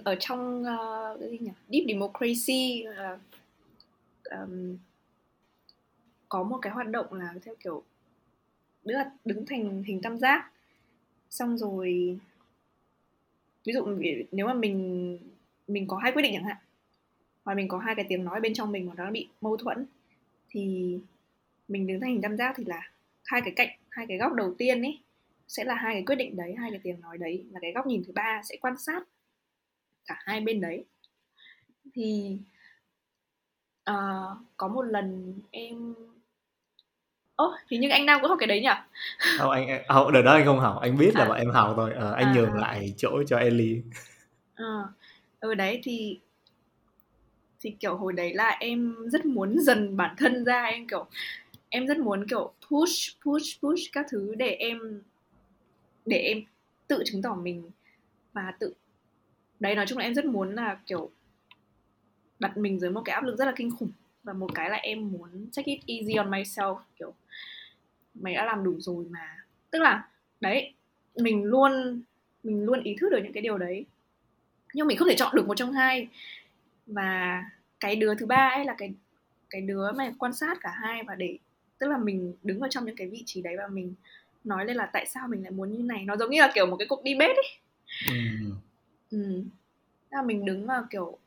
Ở 0.05 0.15
trong 0.21 0.63
uh, 0.63 1.21
cái 1.21 1.31
gì 1.31 1.39
nhỉ? 1.39 1.51
Deep 1.69 1.85
Democracy 1.89 2.85
uh, 2.89 3.21
um, 4.31 4.77
có 6.29 6.43
một 6.43 6.59
cái 6.63 6.73
hoạt 6.73 6.89
động 6.89 7.13
là 7.13 7.35
theo 7.45 7.55
kiểu 7.65 7.83
tức 8.85 8.93
là 8.93 9.11
đứng 9.25 9.47
thành 9.47 9.83
hình 9.83 10.03
tam 10.03 10.19
giác 10.19 10.51
xong 11.31 11.59
rồi 11.59 12.19
ví 13.65 13.73
dụ 13.73 13.87
nếu 14.33 14.47
mà 14.47 14.55
mình 14.55 15.19
mình 15.69 15.87
có 15.87 15.97
hai 15.97 16.13
quyết 16.13 16.23
định 16.23 16.33
chẳng 16.35 16.45
hạn 16.45 16.57
và 17.45 17.55
mình 17.55 17.69
có 17.69 17.79
hai 17.79 17.95
cái 17.95 18.07
tiếng 18.09 18.25
nói 18.25 18.41
bên 18.41 18.55
trong 18.55 18.73
mình 18.73 18.87
mà 18.87 18.93
nó 18.97 19.11
bị 19.11 19.29
mâu 19.41 19.57
thuẫn 19.57 19.87
thì 20.51 20.99
mình 21.69 21.87
đứng 21.87 22.01
thành 22.01 22.11
hình 22.11 22.23
tam 22.23 22.37
giác 22.37 22.55
thì 22.57 22.65
là 22.65 22.91
hai 23.25 23.41
cái 23.41 23.53
cạnh 23.57 23.69
hai 23.89 24.07
cái 24.07 24.19
góc 24.19 24.33
đầu 24.33 24.55
tiên 24.59 24.83
ấy 24.83 24.99
sẽ 25.49 25.65
là 25.65 25.75
hai 25.75 25.95
cái 25.95 26.03
quyết 26.07 26.17
định 26.17 26.37
đấy 26.37 26.55
hai 26.59 26.71
cái 26.71 26.81
tiếng 26.83 27.01
nói 27.01 27.19
đấy 27.19 27.45
là 27.51 27.61
cái 27.61 27.73
góc 27.73 27.87
nhìn 27.87 28.03
thứ 28.07 28.13
ba 28.13 28.43
sẽ 28.45 28.57
quan 28.61 28.79
sát 28.79 29.03
cả 30.07 30.15
hai 30.19 30.41
bên 30.41 30.61
đấy 30.61 30.85
thì 31.95 32.39
uh, 33.91 34.37
có 34.57 34.69
một 34.69 34.83
lần 34.83 35.35
em 35.51 35.95
Ồ, 37.37 37.47
oh, 37.47 37.55
hình 37.69 37.81
như 37.81 37.89
anh 37.89 38.07
Nam 38.07 38.19
cũng 38.21 38.29
học 38.29 38.39
cái 38.41 38.47
đấy 38.47 38.61
nhỉ? 38.61 38.69
Không, 39.39 39.51
anh 39.51 39.83
học 39.89 40.09
đợt 40.13 40.23
đó 40.23 40.33
anh 40.33 40.45
không 40.45 40.61
học, 40.61 40.79
anh 40.81 40.99
biết 40.99 41.15
là 41.15 41.25
À. 41.25 41.29
bọn 41.29 41.39
em 41.39 41.51
học 41.51 41.73
thôi, 41.77 41.93
ờ, 41.95 42.13
anh 42.13 42.27
À, 42.27 42.33
nhường 42.37 42.53
à. 42.53 42.61
lại 42.61 42.95
chỗ 42.97 43.23
cho 43.27 43.37
Ellie. 43.39 43.83
Ờ, 44.55 44.93
ừ 45.41 45.55
đấy 45.55 45.81
thì 45.83 46.21
thì 47.61 47.77
kiểu 47.81 47.97
hồi 47.97 48.13
đấy 48.13 48.35
là 48.35 48.49
em 48.49 48.95
rất 49.09 49.27
muốn 49.27 49.59
dần 49.61 49.97
bản 49.97 50.15
thân 50.19 50.45
ra 50.45 50.63
em 50.63 50.87
kiểu 50.87 51.07
em 51.69 51.87
rất 51.87 51.99
muốn 51.99 52.29
kiểu 52.29 52.53
push 52.71 53.21
push 53.25 53.61
push 53.61 53.93
các 53.93 54.07
thứ 54.11 54.35
để 54.35 54.51
em 54.51 55.03
để 56.07 56.17
em 56.17 56.43
tự 56.89 57.03
chứng 57.07 57.23
tỏ 57.23 57.35
mình 57.35 57.71
và 58.33 58.53
tự 58.59 58.75
đấy, 59.63 59.75
nói 59.75 59.87
chung 59.87 59.99
là 59.99 60.05
em 60.05 60.15
rất 60.15 60.25
muốn 60.25 60.55
là, 60.55 60.79
kiểu, 60.87 61.11
đặt 62.39 62.57
mình 62.57 62.81
dưới 62.81 62.91
một 62.91 63.03
cái 63.05 63.15
áp 63.15 63.25
lực 63.25 63.37
rất 63.39 63.45
là 63.45 63.53
kinh 63.57 63.71
khủng. 63.71 63.91
Và 64.23 64.33
một 64.33 64.55
cái 64.55 64.71
là 64.71 64.77
em 64.77 65.13
muốn 65.13 65.47
take 65.57 65.73
it 65.73 65.81
easy 65.87 66.15
on 66.15 66.31
myself, 66.31 66.79
kiểu, 66.99 67.15
mày 68.15 68.35
đã 68.35 68.45
làm 68.45 68.65
đủ 68.65 68.81
rồi 68.81 69.05
mà. 69.11 69.37
Tức 69.71 69.79
là, 69.79 70.09
đấy, 70.41 70.73
mình 71.17 71.45
luôn 71.45 72.03
mình 72.43 72.65
luôn 72.65 72.83
ý 72.83 72.97
thức 73.01 73.09
được 73.11 73.21
những 73.23 73.33
cái 73.33 73.43
điều 73.43 73.59
đấy. 73.59 73.85
Nhưng 74.75 74.87
mình 74.87 74.97
không 74.97 75.09
thể 75.09 75.17
chọn 75.17 75.37
được 75.37 75.47
một 75.47 75.57
trong 75.57 75.73
hai. 75.73 76.09
Và 76.87 77.45
cái 77.81 77.97
đứa 77.97 78.15
thứ 78.15 78.27
ba 78.27 78.51
ấy 78.55 78.65
là 78.65 78.75
cái 78.79 78.93
cái 79.51 79.61
đứa 79.61 79.93
mà 79.93 80.13
quan 80.19 80.33
sát 80.33 80.59
cả 80.61 80.71
hai 80.71 81.03
và 81.03 81.15
để, 81.15 81.39
tức 81.79 81.89
là 81.89 81.99
mình 81.99 82.35
đứng 82.43 82.61
ở 82.61 82.69
trong 82.71 82.85
những 82.85 82.97
cái 82.97 83.09
vị 83.09 83.23
trí 83.27 83.43
đấy 83.43 83.55
và 83.59 83.67
mình 83.67 83.95
nói 84.45 84.67
lên 84.67 84.77
là 84.77 84.87
tại 84.87 85.07
sao 85.07 85.29
mình 85.29 85.43
lại 85.43 85.51
muốn 85.51 85.73
như 85.73 85.83
này. 85.83 86.05
Nó 86.05 86.17
giống 86.17 86.31
như 86.31 86.41
là 86.41 86.53
kiểu 86.55 86.67
một 86.67 86.77
cái 86.77 86.89
cuộc 86.89 87.05
đi 87.05 87.15
bếp 87.15 87.37
ấy. 87.37 87.49
Ừ 88.09 88.15
ừ. 89.13 89.43
Là 90.11 90.23
mình 90.23 90.45
đứng 90.45 90.67
vào 90.67 90.85
kiểu 90.91 91.19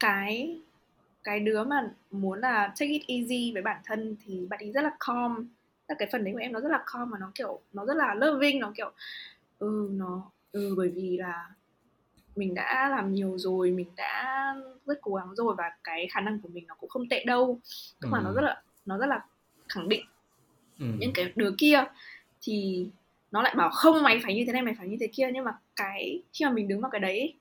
cái 0.00 0.60
cái 1.24 1.40
đứa 1.40 1.64
mà 1.64 1.90
muốn 2.10 2.40
là 2.40 2.66
take 2.66 2.92
it 2.92 3.02
easy 3.08 3.52
với 3.52 3.62
bản 3.62 3.80
thân 3.84 4.16
thì 4.24 4.46
bạn 4.50 4.60
ấy 4.60 4.72
rất 4.72 4.82
là 4.82 4.90
calm 5.06 5.46
là 5.88 5.94
cái 5.98 6.08
phần 6.12 6.24
đấy 6.24 6.32
của 6.32 6.38
em 6.40 6.52
nó 6.52 6.60
rất 6.60 6.68
là 6.68 6.84
calm 6.92 7.10
mà 7.10 7.18
nó 7.18 7.30
kiểu 7.34 7.60
nó 7.72 7.84
rất 7.86 7.94
là 7.96 8.14
loving 8.14 8.60
nó 8.60 8.72
kiểu 8.76 8.90
ừ 9.58 9.88
nó 9.92 10.30
ừ 10.52 10.74
bởi 10.76 10.88
vì 10.88 11.16
là 11.18 11.50
mình 12.36 12.54
đã 12.54 12.88
làm 12.88 13.12
nhiều 13.12 13.38
rồi 13.38 13.70
mình 13.70 13.86
đã 13.96 14.54
rất 14.86 14.98
cố 15.02 15.14
gắng 15.14 15.34
rồi 15.34 15.54
và 15.58 15.72
cái 15.84 16.08
khả 16.12 16.20
năng 16.20 16.38
của 16.40 16.48
mình 16.52 16.66
nó 16.66 16.74
cũng 16.74 16.90
không 16.90 17.08
tệ 17.08 17.24
đâu 17.24 17.58
tức 18.00 18.08
là 18.12 18.20
nó 18.20 18.30
Ừ. 18.30 18.34
rất 18.34 18.42
là 18.42 18.62
nó 18.86 18.98
rất 18.98 19.06
là 19.06 19.24
khẳng 19.68 19.88
định 19.88 20.04
Ừ. 20.78 20.86
những 20.98 21.10
cái 21.14 21.32
đứa 21.36 21.54
kia 21.58 21.84
thì 22.42 22.86
nó 23.30 23.42
lại 23.42 23.54
bảo 23.56 23.70
không 23.72 24.02
mày 24.02 24.20
phải 24.24 24.34
như 24.34 24.44
thế 24.46 24.52
này 24.52 24.62
mày 24.62 24.74
phải 24.78 24.88
như 24.88 24.96
thế 25.00 25.06
kia 25.06 25.30
nhưng 25.34 25.44
mà 25.44 25.58
cái 25.82 26.20
khi 26.32 26.44
mà 26.44 26.50
mình 26.50 26.68
đứng 26.68 26.80
vào 26.80 26.90
cái 26.90 27.00
đấy 27.00 27.18
ấy, 27.18 27.34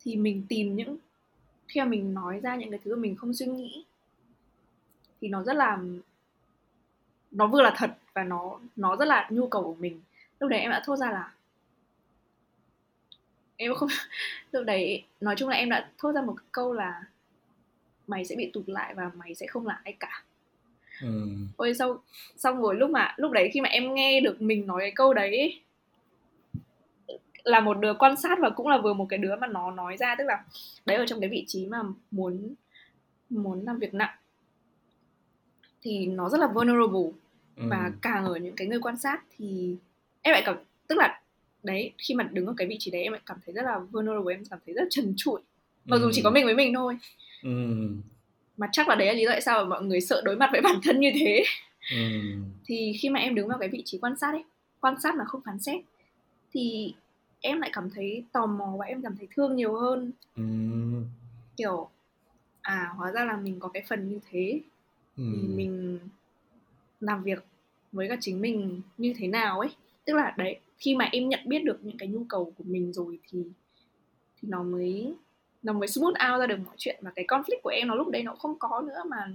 thì 0.00 0.16
mình 0.16 0.46
tìm 0.48 0.76
những 0.76 0.96
khi 1.68 1.80
mà 1.80 1.86
mình 1.86 2.14
nói 2.14 2.40
ra 2.42 2.56
những 2.56 2.70
cái 2.70 2.80
thứ 2.84 2.96
mà 2.96 3.00
mình 3.00 3.16
không 3.16 3.34
suy 3.34 3.46
nghĩ 3.46 3.84
thì 5.20 5.28
nó 5.28 5.42
rất 5.42 5.52
là 5.56 5.78
nó 7.30 7.46
vừa 7.46 7.62
là 7.62 7.74
thật 7.76 7.90
và 8.14 8.24
nó 8.24 8.60
nó 8.76 8.96
rất 8.96 9.04
là 9.04 9.28
nhu 9.30 9.48
cầu 9.48 9.62
của 9.62 9.74
mình 9.74 10.00
lúc 10.40 10.50
đấy 10.50 10.60
em 10.60 10.70
đã 10.70 10.82
thốt 10.84 10.96
ra 10.96 11.10
là 11.10 11.32
em 13.56 13.74
không 13.74 13.88
lúc 14.52 14.64
đấy 14.64 15.04
nói 15.20 15.34
chung 15.38 15.48
là 15.48 15.56
em 15.56 15.68
đã 15.68 15.90
thốt 15.98 16.12
ra 16.12 16.22
một 16.22 16.36
câu 16.52 16.72
là 16.72 17.04
mày 18.06 18.24
sẽ 18.24 18.36
bị 18.36 18.50
tụt 18.52 18.68
lại 18.68 18.94
và 18.94 19.10
mày 19.14 19.34
sẽ 19.34 19.46
không 19.46 19.66
là 19.66 19.80
ai 19.84 19.96
cả 20.00 20.22
Ừ. 21.00 21.26
ôi 21.56 21.74
xong 21.74 21.96
xong 22.36 22.62
rồi 22.62 22.74
lúc 22.74 22.90
mà 22.90 23.14
lúc 23.16 23.32
đấy 23.32 23.50
khi 23.52 23.60
mà 23.60 23.68
em 23.68 23.94
nghe 23.94 24.20
được 24.20 24.42
mình 24.42 24.66
nói 24.66 24.80
cái 24.80 24.90
câu 24.90 25.14
đấy 25.14 25.38
ấy, 25.38 25.60
là 27.44 27.60
một 27.60 27.74
đứa 27.80 27.94
quan 27.94 28.16
sát 28.16 28.38
và 28.40 28.50
cũng 28.50 28.68
là 28.68 28.78
vừa 28.78 28.94
một 28.94 29.06
cái 29.08 29.18
đứa 29.18 29.36
mà 29.36 29.46
nó 29.46 29.70
nói 29.70 29.96
ra 29.96 30.14
tức 30.18 30.24
là 30.24 30.44
đấy 30.86 30.96
ở 30.96 31.06
trong 31.06 31.20
cái 31.20 31.28
vị 31.30 31.44
trí 31.46 31.66
mà 31.66 31.78
muốn 32.10 32.54
muốn 33.30 33.64
làm 33.66 33.78
việc 33.78 33.94
nặng 33.94 34.14
thì 35.82 36.06
nó 36.06 36.28
rất 36.28 36.40
là 36.40 36.46
vulnerable 36.46 37.10
Ừ. 37.56 37.64
và 37.70 37.92
càng 38.02 38.24
ở 38.24 38.36
những 38.36 38.56
cái 38.56 38.66
người 38.66 38.80
quan 38.80 38.96
sát 38.96 39.22
thì 39.36 39.76
em 40.22 40.32
lại 40.32 40.42
cảm 40.46 40.56
tức 40.88 40.98
là 40.98 41.20
đấy 41.62 41.92
khi 41.98 42.14
mà 42.14 42.24
đứng 42.32 42.46
ở 42.46 42.54
cái 42.56 42.66
vị 42.66 42.76
trí 42.78 42.90
đấy 42.90 43.02
em 43.02 43.12
lại 43.12 43.20
cảm 43.26 43.38
thấy 43.46 43.54
rất 43.54 43.62
là 43.62 43.78
vulnerable 43.78 44.34
em 44.34 44.42
cảm 44.50 44.58
thấy 44.66 44.74
rất 44.74 44.84
trần 44.90 45.14
trụi 45.16 45.40
mặc 45.84 45.98
dù 46.00 46.10
chỉ 46.12 46.22
có 46.22 46.30
mình 46.30 46.44
với 46.44 46.54
mình 46.54 46.74
thôi 46.74 46.96
Ừ. 47.42 47.50
mà 48.56 48.68
chắc 48.72 48.88
là 48.88 48.94
đấy 48.94 49.06
là 49.08 49.12
lý 49.14 49.24
do 49.24 49.30
tại 49.30 49.40
sao 49.40 49.58
mà 49.58 49.68
mọi 49.68 49.82
người 49.82 50.00
sợ 50.00 50.22
đối 50.24 50.36
mặt 50.36 50.48
với 50.52 50.60
bản 50.64 50.76
thân 50.84 51.00
như 51.00 51.10
thế 51.20 51.44
Ừ. 51.90 51.96
thì 52.64 52.92
khi 53.00 53.10
mà 53.10 53.20
em 53.20 53.34
đứng 53.34 53.48
vào 53.48 53.58
cái 53.58 53.68
vị 53.68 53.82
trí 53.84 53.98
quan 53.98 54.16
sát 54.20 54.30
ấy 54.32 54.44
quan 54.80 54.94
sát 55.02 55.14
mà 55.14 55.24
không 55.24 55.40
phán 55.44 55.58
xét 55.58 55.80
thì 56.52 56.94
em 57.44 57.60
lại 57.60 57.70
cảm 57.72 57.90
thấy 57.90 58.24
tò 58.32 58.46
mò 58.46 58.74
và 58.78 58.86
em 58.86 59.02
cảm 59.02 59.16
thấy 59.16 59.28
thương 59.34 59.56
nhiều 59.56 59.74
hơn 59.80 60.12
Ừ. 60.36 60.42
kiểu 61.56 61.88
à 62.60 62.92
hóa 62.96 63.12
ra 63.12 63.24
là 63.24 63.36
mình 63.36 63.60
có 63.60 63.68
cái 63.68 63.82
phần 63.88 64.08
như 64.08 64.18
thế 64.30 64.60
Ừ. 65.16 65.24
thì 65.42 65.48
mình 65.48 65.98
làm 67.00 67.22
việc 67.22 67.44
với 67.92 68.08
cả 68.08 68.16
chính 68.20 68.40
mình 68.40 68.80
như 68.98 69.14
thế 69.16 69.28
nào 69.28 69.60
ấy 69.60 69.68
tức 70.04 70.14
là 70.16 70.34
đấy 70.38 70.60
khi 70.78 70.96
mà 70.96 71.08
em 71.12 71.28
nhận 71.28 71.40
biết 71.46 71.64
được 71.64 71.78
những 71.82 71.98
cái 71.98 72.08
nhu 72.08 72.24
cầu 72.28 72.52
của 72.58 72.64
mình 72.64 72.92
rồi 72.92 73.18
thì 73.28 73.42
thì 74.42 74.48
nó 74.48 74.62
mới 74.62 75.14
nó 75.62 75.72
mới 75.72 75.88
smooth 75.88 76.14
out 76.32 76.40
ra 76.40 76.46
được 76.46 76.58
mọi 76.66 76.74
chuyện 76.78 76.96
và 77.00 77.10
cái 77.16 77.24
conflict 77.28 77.60
của 77.62 77.70
em 77.70 77.88
nó 77.88 77.94
lúc 77.94 78.08
đấy 78.08 78.22
nó 78.22 78.34
không 78.34 78.58
có 78.58 78.80
nữa 78.86 79.02
mà 79.08 79.28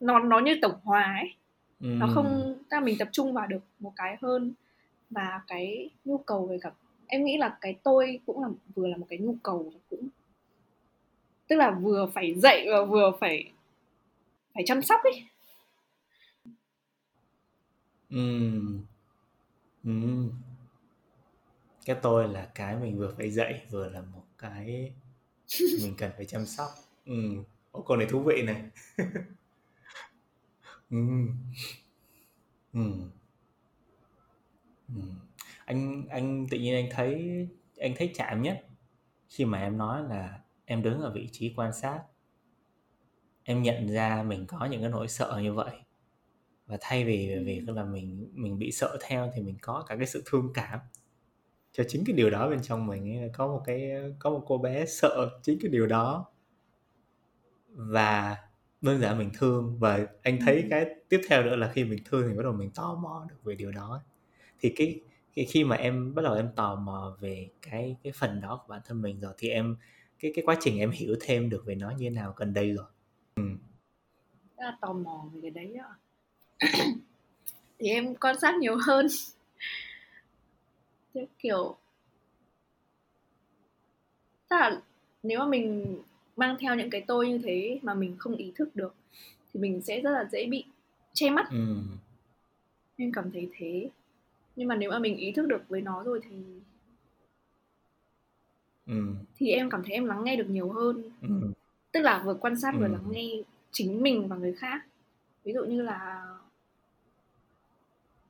nó 0.00 0.18
nó 0.18 0.38
như 0.38 0.58
tổng 0.62 0.80
hòa 0.82 1.02
ấy 1.20 1.34
Ừ. 1.80 1.86
nó 1.98 2.06
không 2.14 2.58
là 2.70 2.80
mình 2.80 2.96
tập 2.98 3.08
trung 3.12 3.32
vào 3.32 3.46
được 3.46 3.60
một 3.78 3.92
cái 3.96 4.16
hơn 4.22 4.52
và 5.10 5.40
cái 5.46 5.90
nhu 6.04 6.18
cầu 6.18 6.46
về 6.46 6.58
cả 6.62 6.70
em 7.08 7.24
nghĩ 7.24 7.36
là 7.38 7.58
cái 7.60 7.76
tôi 7.82 8.20
cũng 8.26 8.42
là 8.42 8.48
vừa 8.74 8.86
là 8.88 8.96
một 8.96 9.06
cái 9.10 9.18
nhu 9.18 9.34
cầu 9.42 9.72
cũng 9.90 10.08
tức 11.48 11.56
là 11.56 11.70
vừa 11.82 12.06
phải 12.14 12.34
dạy 12.34 12.66
và 12.70 12.84
vừa 12.84 13.12
phải 13.20 13.52
phải 14.54 14.62
chăm 14.66 14.82
sóc 14.82 15.00
ấy 15.04 15.24
Ừ. 18.10 18.80
Ừ. 19.84 19.90
cái 21.84 21.96
tôi 22.02 22.28
là 22.28 22.48
cái 22.54 22.76
mình 22.76 22.98
vừa 22.98 23.14
phải 23.18 23.30
dạy 23.30 23.62
vừa 23.70 23.88
là 23.88 24.00
một 24.00 24.22
cái 24.38 24.92
mình 25.82 25.94
cần 25.98 26.10
phải 26.16 26.26
chăm 26.26 26.46
sóc 26.46 26.68
ừ. 27.06 27.14
Ồ, 27.72 27.82
con 27.82 27.98
này 27.98 28.08
thú 28.10 28.20
vị 28.22 28.42
này 28.42 28.62
ừ. 30.90 30.98
Ừ. 32.72 32.80
Ừ. 34.88 35.00
anh 35.68 36.06
anh 36.10 36.46
tự 36.50 36.58
nhiên 36.58 36.74
anh 36.74 36.88
thấy 36.90 37.46
anh 37.78 37.94
thấy 37.96 38.12
chạm 38.14 38.42
nhất 38.42 38.66
khi 39.28 39.44
mà 39.44 39.60
em 39.60 39.78
nói 39.78 40.02
là 40.08 40.40
em 40.64 40.82
đứng 40.82 41.00
ở 41.00 41.12
vị 41.12 41.28
trí 41.32 41.54
quan 41.56 41.72
sát. 41.72 42.02
Em 43.42 43.62
nhận 43.62 43.88
ra 43.88 44.22
mình 44.22 44.46
có 44.46 44.64
những 44.70 44.80
cái 44.80 44.90
nỗi 44.90 45.08
sợ 45.08 45.40
như 45.42 45.54
vậy. 45.54 45.76
Và 46.66 46.78
thay 46.80 47.04
vì 47.04 47.28
về 47.28 47.42
việc 47.44 47.62
là 47.66 47.84
mình 47.84 48.30
mình 48.32 48.58
bị 48.58 48.72
sợ 48.72 48.98
theo 49.02 49.30
thì 49.34 49.42
mình 49.42 49.56
có 49.60 49.84
cả 49.88 49.96
cái 49.96 50.06
sự 50.06 50.22
thương 50.26 50.50
cảm 50.54 50.80
cho 51.72 51.84
chính 51.88 52.04
cái 52.06 52.16
điều 52.16 52.30
đó 52.30 52.50
bên 52.50 52.62
trong 52.62 52.86
mình 52.86 53.30
có 53.32 53.46
một 53.46 53.62
cái 53.66 53.92
có 54.18 54.30
một 54.30 54.44
cô 54.46 54.58
bé 54.58 54.86
sợ 54.86 55.30
chính 55.42 55.58
cái 55.62 55.70
điều 55.70 55.86
đó. 55.86 56.26
Và 57.68 58.36
đơn 58.80 59.00
giản 59.00 59.18
mình 59.18 59.30
thương 59.38 59.78
và 59.78 60.06
anh 60.22 60.38
thấy 60.46 60.64
cái 60.70 60.86
tiếp 61.08 61.20
theo 61.28 61.42
nữa 61.42 61.56
là 61.56 61.72
khi 61.72 61.84
mình 61.84 62.02
thương 62.04 62.28
thì 62.28 62.36
bắt 62.36 62.42
đầu 62.42 62.52
mình 62.52 62.70
tò 62.70 62.94
mò 62.94 63.26
được 63.28 63.44
về 63.44 63.54
điều 63.54 63.72
đó. 63.72 64.02
Thì 64.60 64.72
cái, 64.76 65.00
cái 65.34 65.44
khi 65.44 65.64
mà 65.64 65.76
em 65.76 66.14
bắt 66.14 66.22
đầu 66.22 66.34
em 66.34 66.48
tò 66.56 66.74
mò 66.74 67.16
về 67.20 67.48
cái 67.62 67.96
cái 68.02 68.12
phần 68.12 68.40
đó 68.40 68.60
của 68.62 68.70
bản 68.70 68.80
thân 68.84 69.02
mình 69.02 69.20
rồi 69.20 69.32
thì 69.38 69.48
em 69.48 69.76
cái 70.18 70.32
cái 70.34 70.44
quá 70.44 70.56
trình 70.60 70.78
em 70.78 70.90
hiểu 70.90 71.16
thêm 71.20 71.50
được 71.50 71.62
về 71.66 71.74
nó 71.74 71.90
như 71.90 72.04
thế 72.04 72.10
nào 72.10 72.34
gần 72.36 72.54
đây 72.54 72.72
rồi 72.72 72.86
ừ. 73.34 73.42
là 74.56 74.76
tò 74.80 74.92
mò 74.92 75.24
về 75.32 75.40
cái 75.42 75.50
đấy 75.50 75.74
ạ 75.74 75.90
thì 77.78 77.88
em 77.88 78.14
quan 78.14 78.40
sát 78.40 78.54
nhiều 78.54 78.76
hơn 78.86 79.06
theo 81.14 81.24
kiểu 81.38 81.76
tức 84.48 84.56
là 84.56 84.80
nếu 85.22 85.38
mà 85.38 85.46
mình 85.46 85.98
mang 86.36 86.56
theo 86.60 86.74
những 86.74 86.90
cái 86.90 87.04
tôi 87.06 87.28
như 87.28 87.38
thế 87.38 87.80
mà 87.82 87.94
mình 87.94 88.16
không 88.18 88.36
ý 88.36 88.52
thức 88.54 88.76
được 88.76 88.94
thì 89.52 89.60
mình 89.60 89.80
sẽ 89.82 90.00
rất 90.00 90.10
là 90.10 90.28
dễ 90.32 90.46
bị 90.46 90.64
che 91.12 91.30
mắt 91.30 91.50
ừ. 91.50 91.76
em 92.96 93.12
cảm 93.12 93.30
thấy 93.32 93.48
thế 93.56 93.90
nhưng 94.58 94.68
mà 94.68 94.76
nếu 94.76 94.90
mà 94.90 94.98
mình 94.98 95.16
ý 95.16 95.32
thức 95.32 95.46
được 95.46 95.68
với 95.68 95.80
nó 95.80 96.02
rồi 96.02 96.20
thì 96.28 96.36
ừ. 98.86 99.14
thì 99.36 99.50
em 99.50 99.70
cảm 99.70 99.82
thấy 99.82 99.92
em 99.92 100.04
lắng 100.04 100.24
nghe 100.24 100.36
được 100.36 100.50
nhiều 100.50 100.68
hơn 100.68 101.02
ừ. 101.22 101.28
tức 101.92 102.00
là 102.00 102.22
vừa 102.24 102.34
quan 102.34 102.60
sát 102.60 102.74
vừa 102.78 102.86
ừ. 102.86 102.92
lắng 102.92 103.04
nghe 103.10 103.30
chính 103.72 104.02
mình 104.02 104.28
và 104.28 104.36
người 104.36 104.52
khác 104.52 104.86
ví 105.44 105.52
dụ 105.52 105.64
như 105.64 105.82
là 105.82 106.26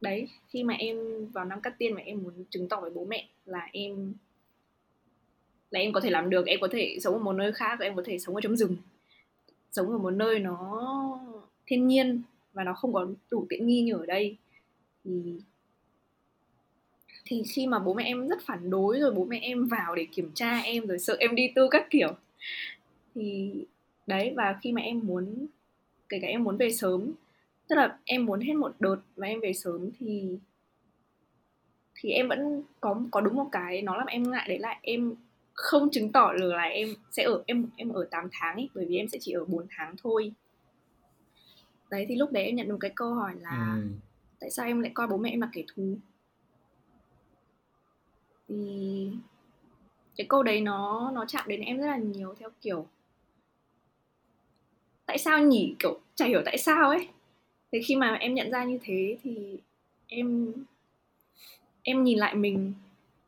đấy 0.00 0.28
khi 0.49 0.64
mà 0.64 0.75
em 0.75 1.26
vào 1.32 1.44
năm 1.44 1.61
cắt 1.61 1.75
tiên 1.78 1.94
mà 1.94 2.00
em 2.00 2.23
muốn 2.23 2.44
chứng 2.50 2.68
tỏ 2.68 2.80
với 2.80 2.90
bố 2.90 3.04
mẹ 3.04 3.28
là 3.44 3.68
em 3.73 4.14
là 5.70 5.80
em 5.80 5.92
có 5.92 6.00
thể 6.00 6.11
làm 6.11 6.30
được 6.30 6.47
em 6.47 6.61
có 6.61 6.68
thể 6.70 6.99
sống 7.00 7.14
ở 7.14 7.20
một 7.20 7.32
nơi 7.32 7.52
khác 7.52 7.80
em 7.80 7.97
có 7.97 8.02
thể 8.04 8.18
sống 8.18 8.35
ở 8.35 8.40
trong 8.40 8.56
rừng 8.56 8.76
sống 9.73 9.90
ở 9.90 9.99
một 9.99 10.11
nơi 10.11 10.38
nó 10.38 11.20
thiên 11.66 11.87
nhiên 11.87 12.23
và 12.52 12.64
nó 12.64 12.75
không 12.75 12.92
có 12.92 13.06
đủ 13.30 13.47
tiện 13.49 13.66
nghi 13.66 13.82
như 13.82 13.94
ở 13.94 14.06
đây 14.06 14.37
thì 15.04 15.40
thì 17.28 17.42
khi 17.49 17.66
mà 17.66 17.78
bố 17.78 17.94
mẹ 17.94 18.04
em 18.04 18.28
rất 18.28 18.42
phản 18.42 18.70
đối 18.70 19.00
rồi 19.00 19.14
bố 19.14 19.25
mẹ 19.25 19.38
em 19.42 19.68
vào 19.68 19.94
để 19.94 20.06
kiểm 20.12 20.30
tra 20.35 20.58
em 20.58 20.87
rồi 20.87 20.99
sợ 20.99 21.16
em 21.18 21.35
đi 21.35 21.52
tư 21.54 21.68
các 21.70 21.87
kiểu. 21.90 22.12
Thì 23.14 23.52
đấy 24.06 24.32
và 24.37 24.58
khi 24.62 24.73
mà 24.73 24.82
em 24.82 25.00
muốn 25.04 25.47
kể 26.08 26.18
cả 26.23 26.28
em 26.28 26.44
muốn 26.44 26.56
về 26.56 26.70
sớm 26.70 27.12
tức 27.68 27.76
là 27.76 27.99
em 28.04 28.26
muốn 28.26 28.40
hết 28.40 28.52
một 28.52 28.73
đợt 28.80 28.97
và 29.16 29.26
em 29.26 29.40
về 29.40 29.52
sớm 29.52 29.90
thì 29.99 30.38
thì 31.94 32.11
em 32.11 32.28
vẫn 32.28 32.62
có 32.80 33.00
có 33.11 33.20
đúng 33.20 33.35
một 33.35 33.49
cái 33.52 33.82
nó 33.82 33.97
làm 33.97 34.06
em 34.06 34.30
ngại 34.30 34.47
đấy 34.49 34.58
là 34.58 34.78
em 34.82 35.14
không 35.52 35.90
chứng 35.90 36.12
tỏ 36.12 36.32
được 36.32 36.52
là 36.52 36.62
em 36.62 36.88
sẽ 37.11 37.23
ở 37.23 37.42
em 37.47 37.66
em 37.76 37.88
ở 37.88 38.08
8 38.11 38.28
tháng 38.32 38.56
ấy 38.56 38.68
bởi 38.75 38.85
vì 38.85 38.97
em 38.97 39.08
sẽ 39.08 39.18
chỉ 39.20 39.32
ở 39.32 39.44
4 39.44 39.66
tháng 39.70 39.94
thôi. 40.02 40.32
Đấy 41.90 42.06
thì 42.08 42.16
lúc 42.16 42.32
đấy 42.32 42.44
em 42.44 42.56
nhận 42.56 42.68
được 42.68 42.76
cái 42.80 42.92
câu 42.94 43.14
hỏi 43.14 43.32
là 43.40 43.75
ừ. 43.76 43.88
tại 44.40 44.50
sao 44.50 44.66
em 44.66 44.80
lại 44.80 44.92
coi 44.94 45.06
bố 45.06 45.16
mẹ 45.16 45.30
em 45.30 45.40
là 45.40 45.49
kẻ 45.52 45.62
thù 45.75 45.97
thì 48.48 49.10
cái 50.16 50.26
câu 50.28 50.42
đấy 50.42 50.60
nó 50.60 51.10
nó 51.14 51.24
chạm 51.28 51.44
đến 51.48 51.60
em 51.60 51.78
rất 51.78 51.86
là 51.86 51.96
nhiều 51.96 52.34
theo 52.38 52.48
kiểu 52.60 52.86
tại 55.06 55.18
sao 55.18 55.42
nhỉ? 55.42 55.74
Kiểu 55.78 55.98
chả 56.14 56.26
hiểu 56.26 56.42
tại 56.44 56.58
sao 56.58 56.90
ấy. 56.90 57.08
Thế 57.72 57.80
khi 57.86 57.96
mà 57.96 58.14
em 58.14 58.34
nhận 58.34 58.50
ra 58.50 58.64
như 58.64 58.78
thế 58.82 59.16
thì 59.22 59.56
em 60.06 60.52
em 61.82 62.04
nhìn 62.04 62.18
lại 62.18 62.34
mình 62.34 62.72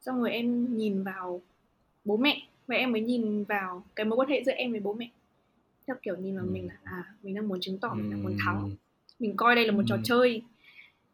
xong 0.00 0.20
rồi 0.20 0.30
em 0.30 0.76
nhìn 0.76 1.02
vào 1.02 1.40
bố 2.04 2.16
mẹ 2.16 2.42
và 2.66 2.76
em 2.76 2.92
mới 2.92 3.00
nhìn 3.00 3.44
vào 3.44 3.82
cái 3.96 4.06
mối 4.06 4.16
quan 4.16 4.28
hệ 4.28 4.42
giữa 4.44 4.52
em 4.52 4.70
với 4.70 4.80
bố 4.80 4.92
mẹ. 4.92 5.08
Theo 5.86 5.96
kiểu 6.02 6.16
nhìn 6.16 6.36
vào 6.36 6.44
ừ. 6.44 6.50
mình 6.52 6.66
là 6.66 6.74
à 6.84 7.04
mình 7.22 7.34
đang 7.34 7.48
muốn 7.48 7.60
chứng 7.60 7.78
tỏ 7.78 7.94
mình 7.94 8.10
đang 8.10 8.22
muốn 8.22 8.36
thắng. 8.44 8.70
Mình 9.18 9.36
coi 9.36 9.54
đây 9.54 9.66
là 9.66 9.72
một 9.72 9.82
trò 9.86 9.96
chơi. 10.04 10.42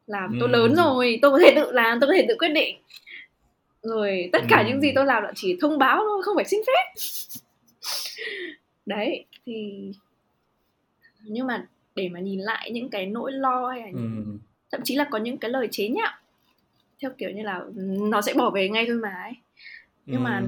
Là 0.06 0.28
tôi 0.40 0.48
lớn 0.48 0.74
rồi 0.74 1.18
tôi 1.22 1.30
có 1.30 1.38
thể 1.38 1.52
tự 1.56 1.72
làm 1.72 2.00
tôi 2.00 2.08
có 2.08 2.14
thể 2.16 2.26
tự 2.28 2.36
quyết 2.38 2.48
định 2.48 2.76
rồi 3.86 4.30
tất 4.32 4.42
cả 4.48 4.64
những 4.68 4.80
gì 4.80 4.92
tôi 4.94 5.06
làm 5.06 5.22
là 5.22 5.32
chỉ 5.34 5.58
thông 5.60 5.78
báo 5.78 5.96
thôi 5.96 6.22
không 6.22 6.36
phải 6.36 6.44
xin 6.44 6.60
phép 6.66 7.00
đấy 8.86 9.24
thì 9.46 9.90
nhưng 11.22 11.46
mà 11.46 11.66
để 11.94 12.08
mà 12.08 12.20
nhìn 12.20 12.40
lại 12.40 12.70
những 12.70 12.88
cái 12.88 13.06
nỗi 13.06 13.32
lo 13.32 13.68
hay 13.68 13.80
là 13.80 13.86
ừ. 13.92 14.00
thậm 14.72 14.80
chí 14.84 14.96
là 14.96 15.06
có 15.10 15.18
những 15.18 15.38
cái 15.38 15.50
lời 15.50 15.68
chế 15.70 15.88
nhạo 15.88 16.12
theo 17.02 17.10
kiểu 17.18 17.30
như 17.30 17.42
là 17.42 17.64
nó 18.10 18.22
sẽ 18.22 18.34
bỏ 18.34 18.50
về 18.50 18.68
ngay 18.68 18.84
thôi 18.86 18.96
mà 18.96 19.22
ấy 19.22 19.32
nhưng 20.06 20.20
ừ. 20.20 20.24
mà 20.24 20.42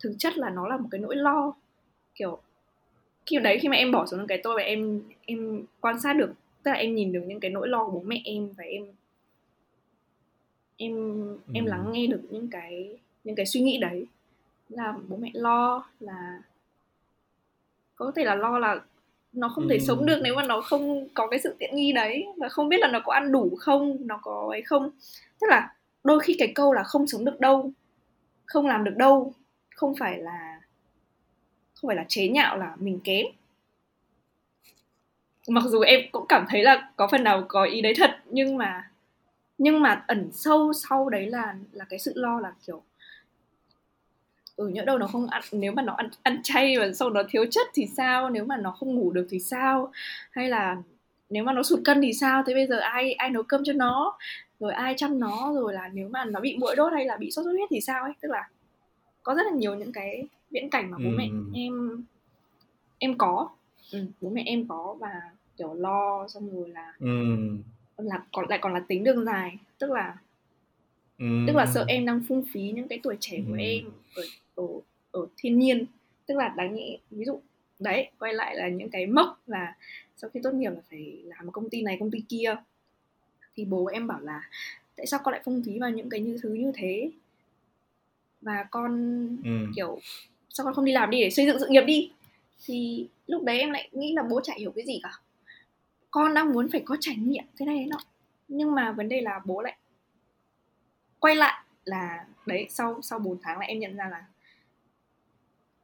thực 0.00 0.12
chất 0.18 0.38
là 0.38 0.50
nó 0.50 0.68
là 0.68 0.76
một 0.76 0.88
cái 0.90 1.00
nỗi 1.00 1.16
lo 1.16 1.52
kiểu 2.14 2.40
khi 3.26 3.38
đấy 3.38 3.58
khi 3.58 3.68
mà 3.68 3.76
em 3.76 3.92
bỏ 3.92 4.06
xuống 4.06 4.26
cái 4.26 4.40
tôi 4.42 4.54
và 4.56 4.62
em 4.62 5.02
em 5.26 5.64
quan 5.80 6.00
sát 6.00 6.12
được 6.12 6.32
tức 6.62 6.70
là 6.70 6.76
em 6.76 6.94
nhìn 6.94 7.12
được 7.12 7.22
những 7.26 7.40
cái 7.40 7.50
nỗi 7.50 7.68
lo 7.68 7.84
của 7.84 7.90
bố 7.90 8.02
mẹ 8.06 8.22
em 8.24 8.48
và 8.56 8.64
em 8.64 8.86
em 10.80 10.94
ừ. 11.20 11.36
em 11.52 11.66
lắng 11.66 11.92
nghe 11.92 12.06
được 12.06 12.20
những 12.30 12.48
cái 12.50 12.98
những 13.24 13.36
cái 13.36 13.46
suy 13.46 13.60
nghĩ 13.60 13.78
đấy 13.78 14.06
là 14.68 14.94
bố 15.08 15.16
mẹ 15.16 15.30
lo 15.34 15.84
là 16.00 16.42
có 17.96 18.12
thể 18.16 18.24
là 18.24 18.34
lo 18.34 18.58
là 18.58 18.80
nó 19.32 19.48
không 19.48 19.68
thể 19.68 19.76
ừ. 19.76 19.84
sống 19.86 20.06
được 20.06 20.20
nếu 20.22 20.34
mà 20.34 20.42
nó 20.42 20.60
không 20.60 21.08
có 21.14 21.26
cái 21.26 21.40
sự 21.40 21.56
tiện 21.58 21.76
nghi 21.76 21.92
đấy 21.92 22.26
và 22.36 22.48
không 22.48 22.68
biết 22.68 22.80
là 22.80 22.88
nó 22.88 23.00
có 23.04 23.12
ăn 23.12 23.32
đủ 23.32 23.56
không 23.58 23.96
nó 24.00 24.18
có 24.22 24.48
ấy 24.50 24.62
không 24.62 24.90
tức 25.40 25.46
là 25.50 25.74
đôi 26.04 26.20
khi 26.20 26.36
cái 26.38 26.52
câu 26.54 26.72
là 26.72 26.82
không 26.82 27.06
sống 27.06 27.24
được 27.24 27.40
đâu 27.40 27.70
không 28.46 28.66
làm 28.66 28.84
được 28.84 28.96
đâu 28.96 29.32
không 29.74 29.94
phải 29.98 30.18
là 30.18 30.60
không 31.74 31.88
phải 31.88 31.96
là 31.96 32.04
chế 32.08 32.28
nhạo 32.28 32.56
là 32.58 32.76
mình 32.78 33.00
kém 33.04 33.26
mặc 35.48 35.64
dù 35.66 35.80
em 35.80 36.00
cũng 36.12 36.26
cảm 36.28 36.46
thấy 36.48 36.62
là 36.62 36.90
có 36.96 37.08
phần 37.10 37.24
nào 37.24 37.44
có 37.48 37.64
ý 37.64 37.80
đấy 37.80 37.94
thật 37.96 38.10
nhưng 38.26 38.56
mà 38.56 38.89
nhưng 39.60 39.82
mà 39.82 40.04
ẩn 40.06 40.28
sâu 40.32 40.72
sau 40.72 41.08
đấy 41.08 41.26
là 41.26 41.54
là 41.72 41.84
cái 41.84 41.98
sự 41.98 42.12
lo 42.16 42.40
là 42.40 42.52
kiểu 42.66 42.82
ừ 44.56 44.68
nhỡ 44.68 44.84
đâu 44.84 44.98
nó 44.98 45.06
không 45.06 45.26
ăn 45.26 45.42
nếu 45.52 45.72
mà 45.72 45.82
nó 45.82 45.92
ăn 45.92 46.08
ăn 46.22 46.40
chay 46.42 46.78
và 46.78 46.92
sau 46.92 47.10
đó 47.10 47.22
thiếu 47.28 47.44
chất 47.50 47.66
thì 47.74 47.86
sao 47.96 48.30
nếu 48.30 48.44
mà 48.44 48.56
nó 48.56 48.70
không 48.70 48.94
ngủ 48.94 49.10
được 49.12 49.26
thì 49.30 49.38
sao? 49.38 49.92
Hay 50.30 50.48
là 50.48 50.76
nếu 51.30 51.44
mà 51.44 51.52
nó 51.52 51.62
sụt 51.62 51.80
cân 51.84 52.02
thì 52.02 52.12
sao? 52.12 52.42
Thế 52.46 52.54
bây 52.54 52.66
giờ 52.66 52.78
ai 52.78 53.12
ai 53.12 53.30
nấu 53.30 53.42
cơm 53.42 53.64
cho 53.64 53.72
nó? 53.72 54.18
Rồi 54.60 54.72
ai 54.72 54.94
chăm 54.96 55.20
nó? 55.20 55.52
Rồi 55.54 55.74
là 55.74 55.88
nếu 55.92 56.08
mà 56.08 56.24
nó 56.24 56.40
bị 56.40 56.56
mũi 56.56 56.76
đốt 56.76 56.92
hay 56.92 57.04
là 57.04 57.16
bị 57.16 57.30
sốt 57.30 57.44
xuất 57.44 57.52
huyết 57.52 57.68
thì 57.70 57.80
sao 57.80 58.02
ấy? 58.02 58.12
Tức 58.20 58.28
là 58.30 58.48
có 59.22 59.34
rất 59.34 59.42
là 59.46 59.52
nhiều 59.52 59.74
những 59.74 59.92
cái 59.92 60.26
viễn 60.50 60.70
cảnh 60.70 60.90
mà 60.90 60.98
bố 60.98 61.10
ừ. 61.10 61.14
mẹ 61.16 61.28
em 61.54 62.04
em 62.98 63.18
có. 63.18 63.48
Ừ, 63.92 63.98
bố 64.20 64.30
mẹ 64.30 64.42
em 64.46 64.68
có 64.68 64.96
và 65.00 65.20
kiểu 65.56 65.74
lo 65.74 66.28
xong 66.28 66.50
rồi 66.56 66.68
là 66.68 66.92
ừ. 66.98 67.06
Là 68.02 68.22
còn 68.32 68.46
lại 68.48 68.58
còn 68.62 68.74
là 68.74 68.80
tính 68.88 69.04
đường 69.04 69.24
dài 69.24 69.58
tức 69.78 69.90
là 69.90 70.16
ừ. 71.18 71.26
tức 71.46 71.56
là 71.56 71.66
sợ 71.66 71.84
em 71.88 72.06
đang 72.06 72.20
phung 72.28 72.44
phí 72.52 72.70
những 72.70 72.88
cái 72.88 73.00
tuổi 73.02 73.16
trẻ 73.20 73.38
của 73.48 73.52
ừ. 73.52 73.58
em 73.58 73.84
ở, 74.14 74.22
ở 74.54 74.64
ở 75.12 75.26
thiên 75.36 75.58
nhiên 75.58 75.84
tức 76.26 76.36
là 76.36 76.48
đáng 76.56 76.74
nghĩ 76.74 76.98
ví 77.10 77.24
dụ 77.24 77.40
đấy 77.78 78.10
quay 78.18 78.34
lại 78.34 78.56
là 78.56 78.68
những 78.68 78.90
cái 78.90 79.06
mốc 79.06 79.40
là 79.46 79.74
sau 80.16 80.30
khi 80.30 80.40
tốt 80.42 80.54
nghiệp 80.54 80.70
là 80.70 80.80
phải 80.90 81.22
làm 81.24 81.46
một 81.46 81.52
công 81.52 81.70
ty 81.70 81.82
này 81.82 81.96
công 82.00 82.10
ty 82.10 82.18
kia 82.28 82.56
thì 83.56 83.64
bố 83.64 83.86
em 83.86 84.06
bảo 84.06 84.20
là 84.20 84.48
tại 84.96 85.06
sao 85.06 85.20
con 85.24 85.32
lại 85.32 85.42
phung 85.44 85.62
phí 85.66 85.78
vào 85.78 85.90
những 85.90 86.10
cái 86.10 86.20
như 86.20 86.38
thứ 86.42 86.54
như 86.54 86.72
thế 86.74 87.10
và 88.40 88.66
con 88.70 88.92
ừ. 89.44 89.66
kiểu 89.76 89.98
sao 90.48 90.64
con 90.64 90.74
không 90.74 90.84
đi 90.84 90.92
làm 90.92 91.10
đi 91.10 91.20
để 91.20 91.30
xây 91.30 91.46
dựng 91.46 91.58
sự 91.60 91.66
nghiệp 91.68 91.82
đi 91.82 92.10
thì 92.64 93.06
lúc 93.26 93.44
đấy 93.44 93.58
em 93.58 93.70
lại 93.70 93.88
nghĩ 93.92 94.12
là 94.12 94.22
bố 94.22 94.40
chả 94.40 94.54
hiểu 94.58 94.72
cái 94.76 94.84
gì 94.86 95.00
cả 95.02 95.10
con 96.10 96.34
đang 96.34 96.52
muốn 96.52 96.68
phải 96.72 96.82
có 96.84 96.96
trải 97.00 97.16
nghiệm 97.16 97.44
thế 97.56 97.66
này 97.66 97.86
nọ 97.86 97.98
nhưng 98.48 98.74
mà 98.74 98.92
vấn 98.92 99.08
đề 99.08 99.20
là 99.20 99.40
bố 99.44 99.60
lại 99.60 99.76
quay 101.18 101.36
lại 101.36 101.64
là 101.84 102.26
đấy 102.46 102.66
sau 102.70 103.02
sau 103.02 103.18
4 103.18 103.38
tháng 103.42 103.58
là 103.58 103.66
em 103.66 103.78
nhận 103.78 103.96
ra 103.96 104.08
là 104.08 104.24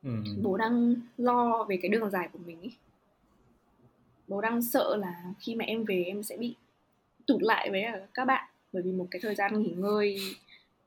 ừ. 0.03 0.11
bố 0.43 0.57
đang 0.57 0.95
lo 1.17 1.65
về 1.69 1.79
cái 1.83 1.89
đường 1.89 2.11
dài 2.11 2.29
của 2.33 2.39
mình 2.39 2.61
ý. 2.61 2.77
bố 4.29 4.41
đang 4.41 4.62
sợ 4.62 4.97
là 4.97 5.23
khi 5.41 5.55
mà 5.55 5.65
em 5.65 5.85
về 5.85 6.05
em 6.07 6.23
sẽ 6.23 6.37
bị 6.37 6.55
tụt 7.27 7.43
lại 7.43 7.71
với 7.71 7.85
các 8.15 8.25
bạn 8.25 8.49
bởi 8.73 8.83
vì 8.83 8.93
một 8.93 9.07
cái 9.11 9.21
thời 9.21 9.35
gian 9.35 9.62
nghỉ 9.62 9.71
ngơi 9.77 10.19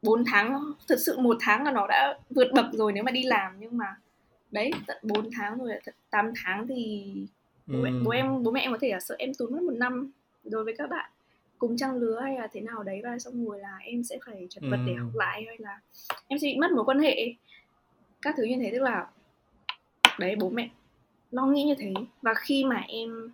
4 0.01 0.23
tháng 0.25 0.73
thật 0.87 0.99
sự 1.05 1.19
một 1.19 1.37
tháng 1.39 1.63
là 1.63 1.71
nó 1.71 1.87
đã 1.87 2.19
vượt 2.29 2.47
bậc 2.55 2.65
rồi 2.73 2.93
nếu 2.93 3.03
mà 3.03 3.11
đi 3.11 3.23
làm 3.23 3.59
nhưng 3.59 3.77
mà 3.77 3.95
đấy 4.51 4.71
tận 4.87 4.97
4 5.03 5.29
tháng 5.31 5.57
rồi 5.57 5.71
8 6.09 6.31
tháng 6.35 6.67
thì 6.67 7.13
bố, 7.69 7.83
ừ. 7.83 8.01
bố 8.03 8.11
em 8.11 8.43
bố 8.43 8.51
mẹ 8.51 8.61
em 8.61 8.71
có 8.71 8.77
thể 8.81 8.89
là 8.89 8.99
sợ 8.99 9.15
em 9.19 9.33
tốn 9.33 9.53
mất 9.53 9.61
một 9.61 9.73
năm 9.75 10.11
đối 10.43 10.63
với 10.63 10.75
các 10.77 10.89
bạn 10.89 11.11
cùng 11.57 11.77
trang 11.77 11.95
lứa 11.95 12.19
hay 12.23 12.35
là 12.35 12.47
thế 12.51 12.61
nào 12.61 12.83
đấy 12.83 13.01
và 13.03 13.19
xong 13.19 13.45
rồi 13.45 13.59
là 13.59 13.77
em 13.77 14.03
sẽ 14.03 14.19
phải 14.25 14.47
chật 14.49 14.63
vật 14.63 14.77
ừ. 14.77 14.83
để 14.87 14.93
học 14.93 15.15
lại 15.15 15.43
hay 15.47 15.57
là 15.59 15.79
em 16.27 16.39
sẽ 16.39 16.47
bị 16.47 16.57
mất 16.57 16.71
mối 16.71 16.85
quan 16.85 16.99
hệ 16.99 17.33
các 18.21 18.35
thứ 18.37 18.43
như 18.43 18.55
thế 18.59 18.69
tức 18.71 18.81
là 18.81 19.07
đấy 20.19 20.35
bố 20.35 20.49
mẹ 20.49 20.69
lo 21.31 21.45
nghĩ 21.45 21.63
như 21.63 21.75
thế 21.77 21.93
và 22.21 22.33
khi 22.33 22.63
mà 22.63 22.83
em 22.87 23.31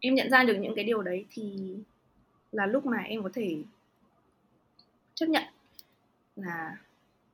em 0.00 0.14
nhận 0.14 0.30
ra 0.30 0.44
được 0.44 0.56
những 0.60 0.74
cái 0.74 0.84
điều 0.84 1.02
đấy 1.02 1.24
thì 1.30 1.74
là 2.52 2.66
lúc 2.66 2.86
mà 2.86 2.98
em 2.98 3.22
có 3.22 3.30
thể 3.34 3.56
chấp 5.14 5.26
nhận 5.26 5.44
là 6.36 6.76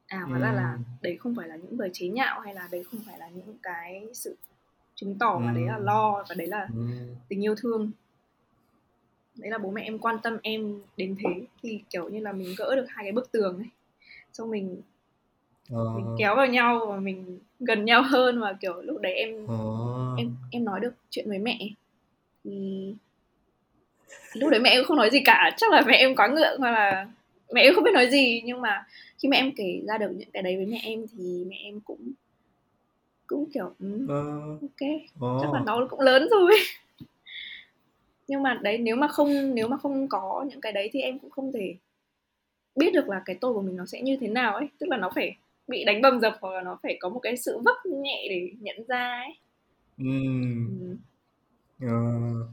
à 0.06 0.20
hóa 0.20 0.38
ra 0.38 0.52
là 0.52 0.72
Ừm. 0.72 0.82
đấy 1.02 1.16
không 1.16 1.34
phải 1.34 1.48
là 1.48 1.56
những 1.56 1.80
lời 1.80 1.90
chế 1.92 2.08
nhạo 2.08 2.40
hay 2.40 2.54
là 2.54 2.68
đấy 2.72 2.84
không 2.84 3.00
phải 3.06 3.18
là 3.18 3.28
những 3.28 3.56
cái 3.62 4.06
sự 4.14 4.36
chứng 5.00 5.18
tỏ 5.18 5.38
mà 5.44 5.52
đấy 5.52 5.64
là 5.66 5.76
Ừm. 5.76 5.84
lo 5.84 6.24
và 6.28 6.34
đấy 6.34 6.46
là 6.46 6.68
Ừm. 6.74 6.90
tình 7.28 7.44
yêu 7.44 7.54
thương 7.54 7.90
đấy 9.34 9.50
là 9.50 9.58
bố 9.58 9.70
mẹ 9.70 9.82
em 9.82 9.98
quan 9.98 10.16
tâm 10.22 10.38
em 10.42 10.80
đến 10.96 11.16
thế 11.24 11.30
thì 11.62 11.80
kiểu 11.90 12.08
như 12.08 12.20
là 12.20 12.32
mình 12.32 12.54
gỡ 12.58 12.76
được 12.76 12.84
hai 12.88 13.04
cái 13.04 13.12
bức 13.12 13.32
tường 13.32 13.56
ấy 13.58 13.68
xong 14.32 14.50
mình 14.50 14.80
Ờ. 15.70 15.92
mình 15.96 16.06
kéo 16.18 16.36
vào 16.36 16.46
nhau 16.46 16.86
và 16.88 16.96
mình 16.96 17.38
gần 17.60 17.84
nhau 17.84 18.02
hơn 18.02 18.40
và 18.40 18.52
kiểu 18.60 18.82
lúc 18.82 19.00
đấy 19.00 19.12
em 19.12 19.46
Ờ. 19.48 19.54
em 20.18 20.36
em 20.50 20.64
nói 20.64 20.80
được 20.80 20.92
chuyện 21.10 21.28
với 21.28 21.38
mẹ 21.38 21.58
thì 22.44 22.94
lúc 24.34 24.50
đấy 24.50 24.60
mẹ 24.60 24.70
em 24.70 24.84
không 24.84 24.96
nói 24.96 25.10
gì 25.10 25.20
cả 25.24 25.50
chắc 25.56 25.70
là 25.72 25.82
mẹ 25.86 25.96
em 25.96 26.16
quá 26.16 26.28
ngượng 26.28 26.58
hoặc 26.58 26.70
là 26.70 27.08
mẹ 27.52 27.62
em 27.62 27.74
không 27.74 27.84
biết 27.84 27.90
nói 27.94 28.10
gì 28.10 28.42
nhưng 28.44 28.60
mà 28.60 28.86
khi 29.18 29.28
mẹ 29.28 29.36
em 29.36 29.52
kể 29.56 29.80
ra 29.86 29.98
được 29.98 30.10
những 30.16 30.30
cái 30.32 30.42
đấy 30.42 30.56
với 30.56 30.66
mẹ 30.66 30.80
em 30.82 31.04
thì 31.12 31.44
mẹ 31.48 31.56
em 31.64 31.80
cũng 31.80 32.12
cũng 33.30 33.50
kiểu 33.54 33.74
ừ, 33.80 34.06
Ờ. 34.08 34.30
ok 34.62 34.88
Ờ. 35.20 35.38
chắc 35.42 35.52
là 35.54 35.62
nó 35.66 35.86
cũng 35.90 36.00
lớn 36.00 36.28
rồi 36.30 36.50
nhưng 38.28 38.42
mà 38.42 38.58
đấy 38.62 38.78
nếu 38.78 38.96
mà 38.96 39.08
không 39.08 39.54
nếu 39.54 39.68
mà 39.68 39.76
không 39.76 40.08
có 40.08 40.44
những 40.48 40.60
cái 40.60 40.72
đấy 40.72 40.90
thì 40.92 41.00
em 41.00 41.18
cũng 41.18 41.30
không 41.30 41.52
thể 41.52 41.74
biết 42.76 42.90
được 42.94 43.08
là 43.08 43.22
cái 43.24 43.36
tôi 43.40 43.52
của 43.54 43.62
mình 43.62 43.76
nó 43.76 43.86
sẽ 43.86 44.02
như 44.02 44.16
thế 44.20 44.28
nào 44.28 44.54
ấy 44.54 44.68
tức 44.78 44.86
là 44.90 44.96
nó 44.96 45.10
phải 45.14 45.36
bị 45.68 45.84
đánh 45.84 46.02
bầm 46.02 46.20
dập 46.20 46.36
hoặc 46.40 46.50
là 46.54 46.60
nó 46.62 46.78
phải 46.82 46.96
có 47.00 47.08
một 47.08 47.20
cái 47.20 47.36
sự 47.36 47.58
vấp 47.64 47.76
nhẹ 47.86 48.26
để 48.30 48.50
nhận 48.60 48.76
ra 48.88 49.22
ấy 49.26 49.36
Ừm. 49.98 50.96
ừ. 51.80 51.86
Ờ. 51.88 52.46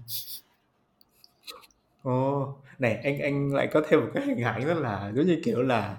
Ồ, 2.03 2.53
này 2.79 2.95
anh 3.03 3.19
anh 3.19 3.53
lại 3.53 3.67
có 3.71 3.81
thêm 3.87 3.99
một 3.99 4.07
cái 4.13 4.25
hình 4.25 4.43
ảnh 4.43 4.65
rất 4.65 4.73
là 4.77 5.11
giống 5.15 5.25
như 5.25 5.41
kiểu 5.43 5.61
là 5.61 5.97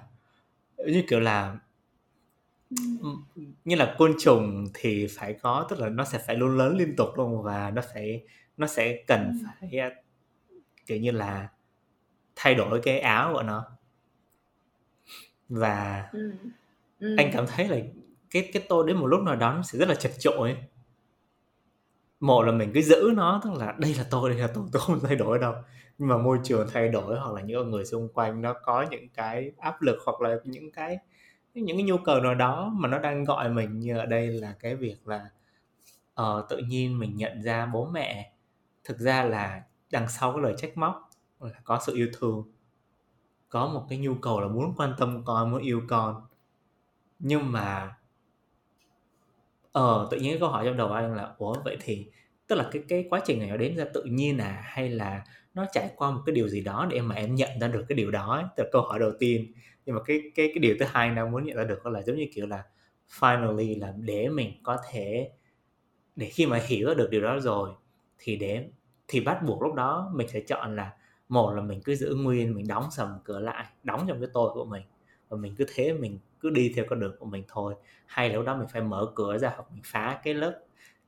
giống 0.77 0.91
như 0.91 1.03
kiểu 1.09 1.19
là 1.19 1.57
như 3.65 3.75
là 3.75 3.95
côn 3.97 4.13
trùng 4.19 4.65
thì 4.73 5.07
phải 5.09 5.33
có 5.33 5.67
tức 5.69 5.79
là 5.79 5.89
nó 5.89 6.03
sẽ 6.03 6.17
phải 6.27 6.35
luôn 6.35 6.57
lớn 6.57 6.77
liên 6.77 6.95
tục 6.95 7.09
luôn 7.17 7.43
và 7.43 7.71
nó 7.71 7.81
phải 7.93 8.23
nó 8.57 8.67
sẽ 8.67 9.03
cần 9.07 9.31
phải 9.45 9.79
à, 9.79 9.91
kiểu 10.85 10.97
như 10.97 11.11
là 11.11 11.49
thay 12.35 12.55
đổi 12.55 12.81
cái 12.83 12.99
áo 12.99 13.33
của 13.33 13.43
nó 13.43 13.65
và 15.49 16.09
Ừ. 16.13 16.31
Ừ. 16.99 17.15
anh 17.17 17.29
cảm 17.33 17.45
thấy 17.47 17.67
là 17.67 17.77
cái 18.31 18.49
cái 18.53 18.63
tôi 18.69 18.87
đến 18.87 18.97
một 18.97 19.07
lúc 19.07 19.21
nào 19.21 19.35
đó 19.35 19.53
nó 19.53 19.61
sẽ 19.61 19.79
rất 19.79 19.89
là 19.89 19.95
chật 19.95 20.11
chội 20.19 20.57
một 22.19 22.41
là 22.43 22.51
mình 22.51 22.71
cứ 22.73 22.81
giữ 22.81 23.11
nó 23.15 23.41
tức 23.43 23.51
là 23.59 23.75
đây 23.79 23.93
là 23.95 24.05
tôi 24.11 24.29
đây 24.29 24.39
là 24.39 24.47
tôi 24.53 24.63
tôi 24.71 24.81
không 24.81 24.99
thay 25.03 25.15
đổi 25.15 25.39
đâu 25.39 25.53
nhưng 25.97 26.09
mà 26.09 26.17
môi 26.17 26.39
trường 26.43 26.67
thay 26.73 26.89
đổi 26.89 27.19
hoặc 27.19 27.33
là 27.33 27.41
những 27.41 27.71
người 27.71 27.85
xung 27.85 28.09
quanh 28.13 28.41
nó 28.41 28.53
có 28.63 28.85
những 28.91 29.09
cái 29.09 29.51
áp 29.57 29.81
lực 29.81 29.97
hoặc 30.05 30.21
là 30.21 30.37
những 30.43 30.71
cái 30.71 30.97
những 31.53 31.77
cái 31.77 31.83
nhu 31.83 31.97
cầu 31.97 32.21
nào 32.21 32.35
đó 32.35 32.73
mà 32.75 32.89
nó 32.89 32.99
đang 32.99 33.23
gọi 33.23 33.49
mình 33.49 33.79
như 33.79 33.97
ở 33.97 34.05
đây 34.05 34.27
là 34.27 34.55
cái 34.59 34.75
việc 34.75 35.07
là 35.07 35.29
ờ, 36.13 36.45
tự 36.49 36.57
nhiên 36.57 36.99
mình 36.99 37.15
nhận 37.15 37.41
ra 37.41 37.65
bố 37.65 37.85
mẹ 37.85 38.33
thực 38.83 38.97
ra 38.99 39.23
là 39.23 39.63
đằng 39.91 40.09
sau 40.09 40.31
cái 40.31 40.41
lời 40.41 40.53
trách 40.57 40.77
móc 40.77 41.09
là 41.39 41.59
có 41.63 41.79
sự 41.85 41.95
yêu 41.95 42.07
thương 42.13 42.43
có 43.49 43.67
một 43.67 43.85
cái 43.89 43.97
nhu 43.97 44.13
cầu 44.15 44.41
là 44.41 44.47
muốn 44.47 44.73
quan 44.77 44.93
tâm 44.97 45.23
con 45.25 45.51
muốn 45.51 45.61
yêu 45.61 45.81
con. 45.87 46.21
Nhưng 47.19 47.51
mà 47.51 47.95
ờ 49.71 50.07
tự 50.11 50.17
nhiên 50.17 50.31
cái 50.31 50.39
câu 50.39 50.49
hỏi 50.49 50.65
trong 50.65 50.77
đầu 50.77 50.91
anh 50.93 51.15
là 51.15 51.33
ủa 51.37 51.55
vậy 51.63 51.77
thì 51.81 52.07
tức 52.47 52.55
là 52.55 52.69
cái 52.71 52.83
cái 52.89 53.07
quá 53.09 53.21
trình 53.25 53.39
này 53.39 53.49
nó 53.49 53.57
đến 53.57 53.75
ra 53.77 53.85
tự 53.93 54.03
nhiên 54.03 54.37
à? 54.37 54.61
Hay 54.65 54.89
là 54.89 55.23
nó 55.53 55.65
trải 55.73 55.91
qua 55.95 56.11
một 56.11 56.21
cái 56.25 56.35
điều 56.35 56.47
gì 56.47 56.61
đó 56.61 56.87
để 56.89 57.01
mà 57.01 57.15
em 57.15 57.35
nhận 57.35 57.49
ra 57.61 57.67
được 57.67 57.85
cái 57.89 57.95
điều 57.95 58.11
đó? 58.11 58.33
Ấy? 58.35 58.43
từ 58.57 58.63
câu 58.71 58.81
hỏi 58.81 58.99
đầu 58.99 59.11
tiên 59.19 59.53
nhưng 59.89 59.95
mà 59.95 60.03
cái 60.05 60.21
cái 60.35 60.47
cái 60.47 60.59
điều 60.59 60.75
thứ 60.79 60.85
hai 60.89 61.09
đang 61.15 61.31
muốn 61.31 61.43
nhận 61.43 61.57
ra 61.57 61.63
được 61.63 61.85
là 61.85 62.01
giống 62.01 62.15
như 62.15 62.25
kiểu 62.33 62.47
là 62.47 62.63
finally 63.19 63.79
là 63.79 63.93
để 63.97 64.29
mình 64.29 64.53
có 64.63 64.77
thể 64.91 65.31
để 66.15 66.29
khi 66.29 66.45
mà 66.45 66.57
hiểu 66.67 66.95
được 66.95 67.09
điều 67.11 67.21
đó 67.21 67.39
rồi 67.39 67.71
thì 68.19 68.35
để 68.35 68.69
thì 69.07 69.19
bắt 69.21 69.39
buộc 69.47 69.61
lúc 69.61 69.73
đó 69.75 70.11
mình 70.15 70.27
sẽ 70.27 70.41
chọn 70.41 70.75
là 70.75 70.93
một 71.29 71.53
là 71.53 71.61
mình 71.61 71.81
cứ 71.85 71.95
giữ 71.95 72.15
nguyên 72.15 72.55
mình 72.55 72.67
đóng 72.67 72.91
sầm 72.91 73.09
cửa 73.23 73.39
lại 73.39 73.65
đóng 73.83 74.05
trong 74.07 74.21
cái 74.21 74.29
tôi 74.33 74.51
của 74.53 74.65
mình 74.65 74.83
và 75.29 75.37
mình 75.37 75.55
cứ 75.57 75.65
thế 75.75 75.93
mình 75.93 76.19
cứ 76.39 76.49
đi 76.49 76.73
theo 76.75 76.85
con 76.89 76.99
đường 76.99 77.15
của 77.19 77.25
mình 77.25 77.43
thôi. 77.47 77.75
Hay 78.05 78.29
là 78.29 78.35
lúc 78.35 78.45
đó 78.45 78.57
mình 78.57 78.67
phải 78.67 78.81
mở 78.81 79.11
cửa 79.15 79.37
ra 79.37 79.49
hoặc 79.55 79.71
mình 79.71 79.81
phá 79.85 80.21
cái 80.23 80.33
lớp 80.33 80.61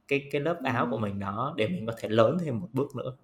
cái 0.07 0.29
cái 0.31 0.41
lớp 0.41 0.59
áo 0.63 0.87
của 0.91 0.97
mình 0.97 1.19
đó 1.19 1.53
để 1.57 1.67
mình 1.67 1.85
có 1.85 1.93
thể 1.97 2.09
lớn 2.09 2.37
thêm 2.41 2.59
một 2.59 2.69
bước 2.73 2.95
nữa. 2.95 3.15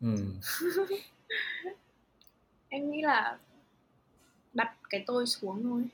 Ừ. 0.00 0.16
em 2.76 2.90
nghĩ 2.90 3.02
là 3.02 3.38
đặt 4.54 4.76
cái 4.90 5.04
tôi 5.06 5.26
xuống 5.26 5.62
thôi. 5.62 5.84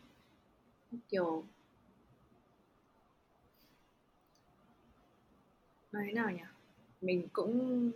Kiểu 1.08 1.44
nói 5.92 6.02
thế 6.06 6.12
nào 6.12 6.30
nhỉ? 6.30 6.42
Mình 7.00 7.28
cũng 7.32 7.90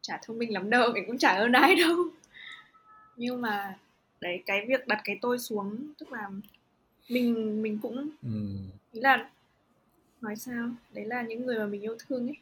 chả 0.00 0.20
thông 0.22 0.38
minh 0.38 0.52
lắm 0.52 0.70
đâu 0.70 0.92
mình 0.92 1.04
cũng 1.06 1.18
chả 1.18 1.38
hơn 1.38 1.52
ai 1.52 1.74
đâu. 1.76 1.96
Nhưng 3.16 3.40
mà 3.40 3.78
đấy 4.20 4.42
cái 4.46 4.66
việc 4.68 4.86
đặt 4.88 5.00
cái 5.04 5.18
tôi 5.22 5.38
xuống 5.38 5.92
tức 5.98 6.12
là 6.12 6.30
mình 7.08 7.62
mình 7.62 7.78
cũng 7.82 8.08
Ừ. 8.22 8.28
ý 8.92 9.00
là 9.00 9.30
nói 10.20 10.36
sao? 10.36 10.70
Đấy 10.92 11.04
là 11.04 11.22
những 11.22 11.46
người 11.46 11.58
mà 11.58 11.66
mình 11.66 11.80
yêu 11.80 11.96
thương 12.06 12.26
ấy. 12.28 12.36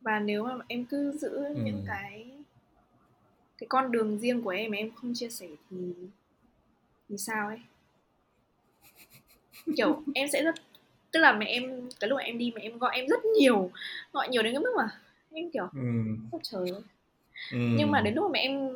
Và 0.00 0.20
nếu 0.20 0.44
mà 0.44 0.58
em 0.68 0.84
cứ 0.84 1.12
giữ 1.12 1.30
Ừ. 1.44 1.54
những 1.64 1.84
cái 1.86 2.30
cái 3.58 3.66
con 3.68 3.92
đường 3.92 4.18
riêng 4.18 4.42
của 4.42 4.50
em 4.50 4.70
mà 4.70 4.76
em 4.76 4.90
không 4.94 5.12
chia 5.14 5.28
sẻ 5.28 5.46
thì 5.70 5.76
thì 7.08 7.16
sao 7.18 7.48
ấy 7.48 7.58
kiểu 9.76 10.02
em 10.14 10.28
sẽ 10.28 10.42
rất 10.42 10.54
tức 11.10 11.20
là 11.20 11.32
mẹ 11.32 11.46
em 11.46 11.88
cái 12.00 12.10
lúc 12.10 12.18
em 12.18 12.38
đi 12.38 12.52
mẹ 12.54 12.62
em 12.62 12.78
gọi 12.78 12.96
em 12.96 13.06
rất 13.08 13.24
nhiều 13.38 13.70
gọi 14.12 14.28
nhiều 14.28 14.42
đến 14.42 14.52
cái 14.54 14.60
mức 14.62 14.72
mà 14.76 14.88
em 15.32 15.50
kiểu 15.50 15.68
Ừ. 15.72 16.38
trời 16.42 16.70
ơi 16.70 16.80
Ừ. 17.52 17.58
nhưng 17.76 17.90
mà 17.90 18.00
đến 18.00 18.14
lúc 18.14 18.24
mà 18.24 18.28
mẹ 18.32 18.40
em 18.40 18.70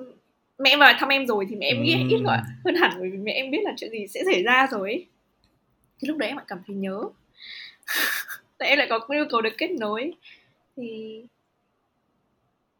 mẹ 0.58 0.70
em 0.70 0.78
vào 0.78 0.92
thăm 0.98 1.08
em 1.08 1.26
rồi 1.26 1.46
thì 1.50 1.56
mẹ 1.56 1.66
em 1.66 1.82
nghĩ 1.82 1.94
Ừ. 1.94 2.06
ít 2.08 2.20
gọi 2.24 2.38
hơn 2.64 2.74
hẳn 2.74 2.90
bởi 3.00 3.10
vì 3.10 3.18
mẹ 3.18 3.32
em 3.32 3.50
biết 3.50 3.60
là 3.64 3.72
chuyện 3.76 3.90
gì 3.90 4.06
sẽ 4.06 4.22
xảy 4.32 4.42
ra 4.42 4.66
rồi 4.70 4.90
ấy. 4.92 5.06
thì 5.98 6.08
lúc 6.08 6.16
đấy 6.18 6.28
em 6.28 6.36
lại 6.36 6.46
cảm 6.48 6.58
thấy 6.66 6.76
nhớ 6.76 7.02
tại 8.58 8.68
em 8.68 8.78
lại 8.78 8.86
có 8.90 8.98
nhu 9.08 9.24
cầu 9.30 9.40
được 9.40 9.54
kết 9.58 9.70
nối 9.70 10.12
thì 10.76 11.22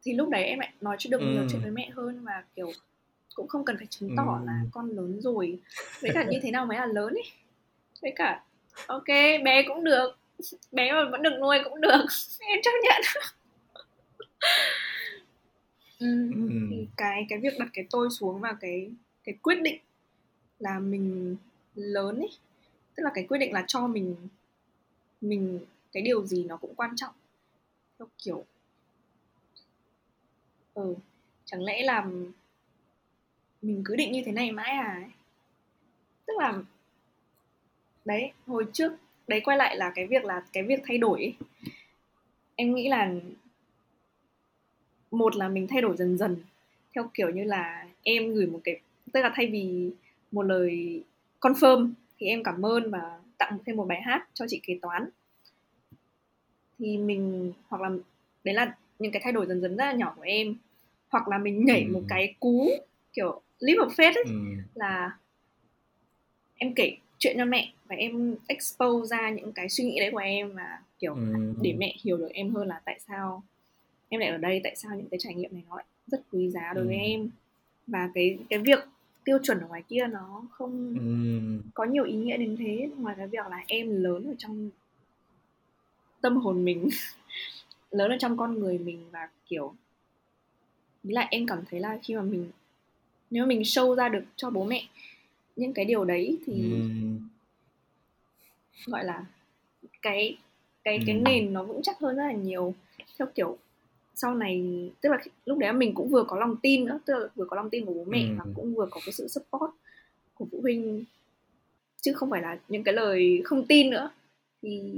thì 0.03 0.13
lúc 0.15 0.29
đấy 0.29 0.45
em 0.45 0.59
lại 0.59 0.73
nói 0.81 0.97
chuyện 0.99 1.11
được 1.11 1.21
nhiều 1.21 1.43
Ừ. 1.43 1.47
chuyện 1.51 1.63
với 1.63 1.71
mẹ 1.71 1.91
hơn 1.91 2.25
và 2.25 2.45
kiểu 2.57 2.73
cũng 3.35 3.49
không 3.49 3.65
cần 3.65 3.77
phải 3.77 3.87
chứng 3.87 4.11
tỏ 4.17 4.39
Ừ. 4.41 4.47
là 4.47 4.63
con 4.73 4.91
lớn 4.91 5.21
rồi 5.21 5.59
với 6.01 6.11
cả 6.15 6.25
như 6.31 6.39
thế 6.43 6.51
nào 6.51 6.67
mới 6.67 6.79
là 6.79 6.87
lớn 6.87 7.15
ấy 7.15 7.31
với 8.03 8.13
cả 8.17 8.43
ok 8.87 9.07
bé 9.45 9.63
cũng 9.69 9.85
được 9.85 10.17
bé 10.73 10.93
mà 10.93 11.05
vẫn 11.11 11.23
được 11.23 11.39
nuôi 11.41 11.59
cũng 11.65 11.81
được 11.81 12.05
em 12.41 12.59
chấp 12.63 12.71
nhận 12.83 13.03
ừ. 15.99 16.31
Ừ. 16.35 16.49
thì 16.71 16.87
cái 16.97 17.27
cái 17.29 17.39
việc 17.39 17.59
đặt 17.59 17.69
cái 17.73 17.85
tôi 17.91 18.09
xuống 18.11 18.41
và 18.41 18.57
cái 18.61 18.91
cái 19.25 19.35
quyết 19.43 19.63
định 19.63 19.79
là 20.59 20.79
mình 20.79 21.37
lớn 21.75 22.19
ấy 22.19 22.31
tức 22.95 23.03
là 23.03 23.11
cái 23.15 23.25
quyết 23.25 23.39
định 23.39 23.53
là 23.53 23.65
cho 23.67 23.87
mình 23.87 24.17
mình 25.21 25.61
cái 25.93 26.03
điều 26.03 26.27
gì 26.27 26.45
nó 26.45 26.57
cũng 26.57 26.75
quan 26.75 26.97
trọng 26.97 27.15
theo 27.99 28.09
kiểu 28.19 28.45
ừ 30.81 30.95
chẳng 31.45 31.63
lẽ 31.63 31.83
là 31.83 32.07
mình 33.63 33.83
cứ 33.85 33.97
định 33.97 34.13
như 34.13 34.23
thế 34.27 34.33
này 34.33 34.53
mãi 34.53 34.71
à 34.71 35.01
ấy? 35.03 35.11
tức 36.27 36.35
là, 36.39 36.63
đấy, 38.05 38.33
hồi 38.47 38.67
trước, 38.73 38.93
đấy 39.29 39.41
quay 39.45 39.57
lại 39.57 39.77
là 39.77 39.93
cái 39.95 40.07
việc 40.07 40.25
là 40.25 40.43
cái 40.53 40.63
việc 40.63 40.81
thay 40.87 40.99
đổi 40.99 41.19
ấy. 41.19 41.35
em 42.57 42.75
nghĩ 42.75 42.89
là 42.89 43.13
một 45.11 45.37
là 45.37 45.49
mình 45.49 45.67
thay 45.67 45.83
đổi 45.83 45.97
dần 45.97 46.19
dần, 46.19 46.37
theo 46.95 47.11
kiểu 47.15 47.31
như 47.31 47.45
là 47.45 47.87
em 48.03 48.35
gửi 48.35 48.47
một 48.47 48.61
cái, 48.65 48.81
tức 49.13 49.21
là 49.21 49.33
thay 49.35 49.47
vì 49.47 49.91
một 50.33 50.43
lời 50.43 51.03
confirm 51.41 51.93
thì 52.19 52.27
em 52.27 52.43
cảm 52.43 52.67
ơn 52.67 52.91
và 52.91 53.21
tặng 53.39 53.59
thêm 53.67 53.77
một 53.77 53.85
bài 53.85 54.01
hát 54.03 54.29
cho 54.35 54.47
chị 54.49 54.61
kế 54.63 54.79
toán 54.83 55.09
thì 56.79 56.99
mình, 56.99 57.53
hoặc 57.69 57.83
là 57.83 57.91
đấy 58.45 58.55
là 58.55 58.77
những 58.99 59.13
cái 59.13 59.23
thay 59.25 59.33
đổi 59.33 59.47
dần 59.47 59.61
dần 59.61 59.77
rất 59.77 59.85
là 59.85 59.93
nhỏ 59.93 60.13
của 60.17 60.23
em 60.23 60.55
hoặc 61.11 61.29
là 61.29 61.39
mình 61.39 61.65
nhảy 61.65 61.85
Ừ. 61.85 61.93
một 61.93 62.03
cái 62.09 62.35
cú 62.41 62.71
kiểu 63.13 63.41
leap 63.59 63.79
of 63.79 63.89
faith 63.89 64.15
ấy 64.15 64.25
Ừ. 64.27 64.33
là 64.75 65.19
em 66.57 66.75
kể 66.75 66.97
chuyện 67.19 67.37
cho 67.39 67.45
mẹ 67.45 67.73
và 67.89 67.97
em 67.97 68.35
expose 68.47 69.17
ra 69.17 69.31
những 69.31 69.53
cái 69.53 69.69
suy 69.69 69.85
nghĩ 69.85 70.01
đấy 70.01 70.11
của 70.13 70.19
em 70.19 70.53
và 70.55 70.79
kiểu 70.99 71.15
Ừ. 71.15 71.55
để 71.63 71.73
mẹ 71.79 71.95
hiểu 72.05 72.17
được 72.17 72.29
em 72.35 72.55
hơn 72.55 72.69
là 72.69 72.81
tại 72.85 73.01
sao 73.09 73.43
em 74.09 74.21
lại 74.21 74.29
ở 74.31 74.37
đây 74.37 74.61
tại 74.65 74.77
sao 74.77 74.97
những 74.97 75.09
cái 75.11 75.19
trải 75.21 75.35
nghiệm 75.35 75.53
này 75.53 75.63
nó 75.69 75.77
lại 75.77 75.85
rất 76.07 76.21
quý 76.33 76.49
giá 76.51 76.73
đối 76.75 76.87
với 76.87 76.97
Ừ. 76.97 77.01
em 77.03 77.31
và 77.87 78.11
cái 78.15 78.39
cái 78.51 78.59
việc 78.59 78.79
tiêu 79.25 79.39
chuẩn 79.43 79.61
ở 79.61 79.67
ngoài 79.69 79.83
kia 79.89 80.07
nó 80.13 80.43
không 80.51 80.95
Ừm. 80.99 81.63
có 81.75 81.85
nhiều 81.85 82.05
ý 82.05 82.15
nghĩa 82.17 82.37
đến 82.37 82.57
thế 82.59 82.89
ngoài 82.99 83.15
cái 83.19 83.27
việc 83.27 83.47
là 83.51 83.65
em 83.67 84.03
lớn 84.03 84.27
ở 84.29 84.35
trong 84.39 84.71
tâm 86.21 86.37
hồn 86.37 86.65
mình 86.65 86.89
lớn 87.91 88.11
ở 88.11 88.17
trong 88.21 88.37
con 88.37 88.59
người 88.61 88.79
mình 88.79 89.05
và 89.11 89.29
kiểu 89.47 89.75
với 91.03 91.15
lại 91.15 91.29
em 91.31 91.47
cảm 91.47 91.63
thấy 91.71 91.81
là 91.81 91.99
khi 92.03 92.15
mà 92.15 92.23
mình 92.23 92.51
nếu 93.31 93.47
mình 93.47 93.61
show 93.63 93.95
ra 93.95 94.09
được 94.09 94.25
cho 94.37 94.51
bố 94.51 94.65
mẹ 94.65 94.89
những 95.57 95.73
cái 95.73 95.85
điều 95.85 96.05
đấy 96.05 96.39
thì 96.47 96.71
Ừm. 96.71 97.19
gọi 98.87 99.05
là 99.05 99.25
cái 100.03 100.37
cái 100.85 100.99
cái 101.07 101.15
Ừm. 101.15 101.25
nền 101.25 101.53
nó 101.53 101.65
vững 101.65 101.83
chắc 101.83 101.99
hơn 101.99 102.17
rất 102.17 102.23
là 102.23 102.33
nhiều 102.33 102.75
theo 103.19 103.29
kiểu 103.35 103.59
sau 104.15 104.35
này 104.35 104.65
tức 105.01 105.09
là 105.09 105.19
lúc 105.45 105.59
đấy 105.59 105.73
mình 105.73 105.95
cũng 105.95 106.09
vừa 106.09 106.25
có 106.25 106.39
lòng 106.39 106.57
tin 106.63 106.85
nữa 106.85 107.01
tức 107.05 107.19
là 107.19 107.29
vừa 107.35 107.45
có 107.45 107.57
lòng 107.57 107.71
tin 107.71 107.85
của 107.85 107.95
bố 107.95 108.05
mẹ 108.05 108.27
và 108.39 108.45
Ừm. 108.45 108.55
cũng 108.55 108.75
vừa 108.75 108.87
có 108.91 109.01
cái 109.07 109.13
sự 109.13 109.29
support 109.29 109.71
của 110.35 110.47
phụ 110.53 110.61
huynh 110.63 111.05
chứ 112.01 112.13
không 112.13 112.31
phải 112.31 112.43
là 112.43 112.59
những 112.69 112.85
cái 112.85 112.95
lời 112.95 113.43
không 113.45 113.67
tin 113.67 113.91
nữa 113.91 114.11
thì 114.63 114.93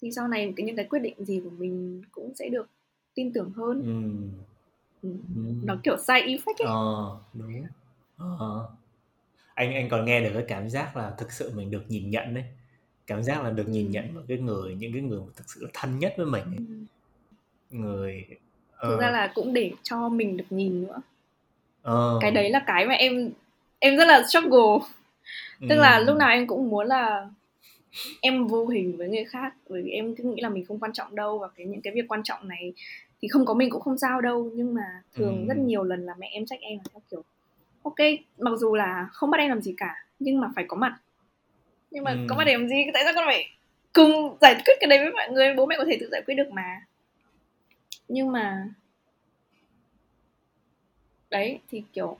thì 0.00 0.12
sau 0.12 0.28
này 0.28 0.52
cái 0.56 0.66
những 0.66 0.76
cái 0.76 0.84
quyết 0.84 0.98
định 0.98 1.24
gì 1.24 1.40
của 1.44 1.50
mình 1.50 2.02
cũng 2.12 2.34
sẽ 2.34 2.48
được 2.48 2.68
tin 3.14 3.32
tưởng 3.32 3.50
hơn 3.56 3.82
ừ. 3.82 4.42
Ừm. 5.02 5.66
nó 5.66 5.76
kiểu 5.82 5.96
side 5.98 6.26
effect 6.26 6.54
ấy 6.58 6.66
Ờ, 6.66 7.18
đúng. 7.34 7.66
Ờ. 8.16 8.68
Anh 9.54 9.74
anh 9.74 9.88
còn 9.88 10.04
nghe 10.04 10.20
được 10.20 10.30
cái 10.34 10.44
cảm 10.48 10.68
giác 10.70 10.96
là 10.96 11.14
thực 11.18 11.32
sự 11.32 11.52
mình 11.54 11.70
được 11.70 11.84
nhìn 11.88 12.10
nhận 12.10 12.34
đấy. 12.34 12.44
Cảm 13.06 13.22
giác 13.22 13.42
là 13.44 13.50
được 13.50 13.68
nhìn 13.68 13.86
Ừ. 13.86 13.90
nhận 13.92 14.10
bởi 14.14 14.24
cái 14.28 14.38
người 14.38 14.74
những 14.74 14.92
cái 14.92 15.02
người 15.02 15.20
mà 15.20 15.26
thực 15.36 15.44
sự 15.50 15.60
là 15.64 15.70
thân 15.74 15.98
nhất 15.98 16.14
với 16.16 16.26
mình 16.26 16.42
ấy. 16.44 16.56
Ừ. 16.58 16.74
Người 17.70 18.24
thực 18.82 18.98
ra 19.00 19.06
ờ, 19.06 19.12
là 19.12 19.32
cũng 19.34 19.52
để 19.52 19.72
cho 19.82 20.08
mình 20.08 20.36
được 20.36 20.44
nhìn 20.50 20.82
nữa 20.82 21.00
ờ, 21.82 22.18
cái 22.22 22.30
đấy 22.30 22.50
là 22.50 22.64
cái 22.66 22.86
mà 22.86 22.94
em 22.94 23.30
em 23.78 23.96
rất 23.96 24.04
là 24.04 24.22
struggle 24.28 24.78
tức 25.68 25.76
là 25.76 25.96
ừm, 25.96 26.06
lúc 26.06 26.16
nào 26.16 26.28
em 26.30 26.46
cũng 26.46 26.68
muốn 26.70 26.86
là 26.86 27.28
em 28.20 28.46
vô 28.46 28.66
hình 28.66 28.96
với 28.96 29.08
người 29.08 29.24
khác 29.24 29.54
bởi 29.68 29.82
vì 29.82 29.90
em 29.90 30.14
cứ 30.16 30.24
nghĩ 30.24 30.40
là 30.42 30.48
mình 30.48 30.64
không 30.64 30.78
quan 30.80 30.92
trọng 30.92 31.14
đâu 31.14 31.38
và 31.38 31.48
cái 31.48 31.66
những 31.66 31.82
cái 31.82 31.92
việc 31.94 32.04
quan 32.08 32.22
trọng 32.22 32.48
này 32.48 32.72
thì 33.20 33.28
không 33.28 33.46
có 33.46 33.54
mình 33.54 33.70
cũng 33.70 33.82
không 33.82 33.98
sao 33.98 34.20
đâu 34.20 34.50
nhưng 34.54 34.74
mà 34.74 35.02
thường 35.14 35.46
rất 35.46 35.56
Ừm. 35.56 35.66
nhiều 35.66 35.84
lần 35.84 36.06
là 36.06 36.14
mẹ 36.18 36.28
em 36.32 36.46
trách 36.46 36.60
em 36.60 36.78
là 36.78 36.84
theo 36.92 37.02
kiểu 37.10 37.24
ok 37.82 37.98
mặc 38.38 38.50
dù 38.58 38.74
là 38.74 39.08
không 39.12 39.30
bắt 39.30 39.38
em 39.38 39.48
làm 39.48 39.60
gì 39.60 39.74
cả 39.76 40.06
nhưng 40.18 40.40
mà 40.40 40.48
phải 40.54 40.64
có 40.68 40.76
mặt. 40.76 40.98
Nhưng 41.90 42.04
mà 42.04 42.14
có 42.14 42.34
Ừm. 42.34 42.38
mặt 42.38 42.44
để 42.44 42.52
làm 42.52 42.68
gì? 42.68 42.76
Tại 42.94 43.02
sao 43.04 43.12
con 43.16 43.24
phải 43.26 43.50
cùng 43.92 44.36
giải 44.40 44.54
quyết 44.54 44.74
cái 44.80 44.88
đấy 44.88 44.98
với 44.98 45.10
mọi 45.12 45.28
người? 45.30 45.54
Bố 45.54 45.66
mẹ 45.66 45.74
có 45.78 45.84
thể 45.84 45.96
tự 46.00 46.08
giải 46.12 46.22
quyết 46.26 46.34
được 46.34 46.50
mà. 46.50 46.80
Nhưng 48.08 48.32
mà 48.32 48.68
đấy 51.30 51.60
thì 51.70 51.82
kiểu 51.92 52.18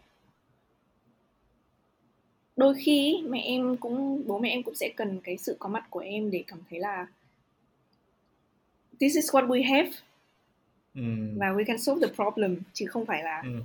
đôi 2.56 2.74
khi 2.74 3.24
mẹ 3.28 3.40
em 3.40 3.76
cũng 3.76 4.22
bố 4.26 4.38
mẹ 4.38 4.50
em 4.50 4.62
cũng 4.62 4.74
sẽ 4.74 4.92
cần 4.96 5.20
cái 5.24 5.38
sự 5.38 5.56
có 5.58 5.68
mặt 5.68 5.84
của 5.90 6.00
em 6.00 6.30
để 6.30 6.44
cảm 6.46 6.58
thấy 6.70 6.80
là 6.80 7.06
this 9.00 9.14
is 9.16 9.30
what 9.30 9.46
we 9.46 9.74
have 9.74 9.90
Và 11.38 11.46
we 11.52 11.64
can 11.64 11.78
solve 11.78 12.08
the 12.08 12.14
problem 12.14 12.56
chứ 12.72 12.86
không 12.86 13.06
phải 13.06 13.22
là 13.22 13.40
Ừm. 13.44 13.62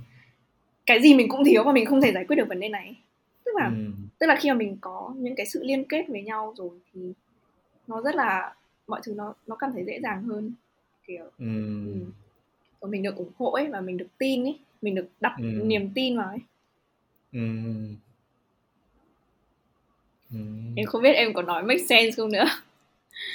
cái 0.86 1.02
gì 1.02 1.14
mình 1.14 1.28
cũng 1.28 1.44
thiếu 1.44 1.64
và 1.64 1.72
mình 1.72 1.86
không 1.86 2.00
thể 2.00 2.12
giải 2.12 2.24
quyết 2.24 2.36
được 2.36 2.48
vấn 2.48 2.60
đề 2.60 2.68
này 2.68 2.94
tức 3.44 3.52
là 3.56 3.64
Ừm. 3.66 4.08
tức 4.18 4.26
là 4.26 4.36
khi 4.40 4.48
mà 4.50 4.54
mình 4.54 4.76
có 4.80 5.14
những 5.16 5.34
cái 5.36 5.46
sự 5.46 5.64
liên 5.64 5.84
kết 5.84 6.04
với 6.08 6.22
nhau 6.22 6.54
rồi 6.56 6.70
thì 6.94 7.00
nó 7.86 8.02
rất 8.02 8.14
là 8.14 8.54
mọi 8.86 9.00
thứ 9.04 9.14
nó 9.16 9.34
nó 9.46 9.56
cảm 9.56 9.72
thấy 9.72 9.84
dễ 9.84 10.00
dàng 10.02 10.22
hơn 10.22 10.52
kiểu 11.06 11.24
Ừm. 11.38 11.86
ừ. 11.86 11.92
Và 12.80 12.88
mình 12.88 13.02
được 13.02 13.16
ủng 13.16 13.30
hộ 13.38 13.50
ấy 13.52 13.68
và 13.68 13.80
mình 13.80 13.96
được 13.96 14.08
tin 14.18 14.44
ấy 14.44 14.58
mình 14.82 14.94
được 14.94 15.06
đặt 15.20 15.36
Ừm. 15.38 15.68
niềm 15.68 15.90
tin 15.94 16.16
vào 16.18 16.28
ấy 16.28 16.38
Ừm. 17.32 17.96
Ừm. 20.32 20.74
em 20.76 20.86
không 20.86 21.02
biết 21.02 21.12
em 21.12 21.34
có 21.34 21.42
nói 21.42 21.62
make 21.62 21.84
sense 21.88 22.10
không 22.16 22.32
nữa 22.32 22.44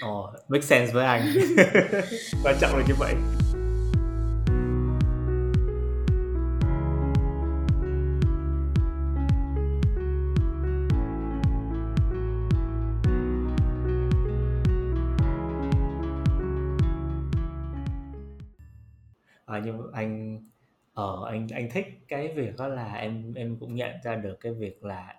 Ồ, 0.02 0.30
make 0.48 0.66
sense 0.66 0.94
với 0.94 1.06
anh. 1.06 1.22
Quan 2.44 2.56
trọng 2.62 2.78
là 2.78 2.84
như 2.88 2.94
vậy. 3.00 3.16
Nhưng 19.68 19.92
anh 19.94 20.42
ờ 20.94 21.26
anh 21.28 21.48
anh 21.52 21.70
thích 21.72 21.86
cái 22.08 22.34
việc 22.36 22.56
đó 22.58 22.68
là 22.68 22.94
em 22.94 23.34
em 23.34 23.58
cũng 23.60 23.76
nhận 23.76 23.92
ra 24.04 24.16
được 24.16 24.38
cái 24.40 24.54
việc 24.54 24.84
là 24.84 25.16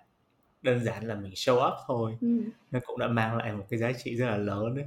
đơn 0.61 0.83
giản 0.83 1.03
là 1.07 1.15
mình 1.15 1.33
show 1.33 1.67
up 1.67 1.73
thôi 1.87 2.17
ừ. 2.21 2.43
nó 2.71 2.79
cũng 2.85 2.99
đã 2.99 3.07
mang 3.07 3.37
lại 3.37 3.53
một 3.53 3.65
cái 3.69 3.79
giá 3.79 3.91
trị 3.93 4.15
rất 4.15 4.25
là 4.25 4.37
lớn 4.37 4.75
đấy. 4.75 4.85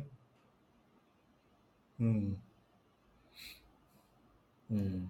Ừm. 1.98 2.34
Ừm. 4.70 5.06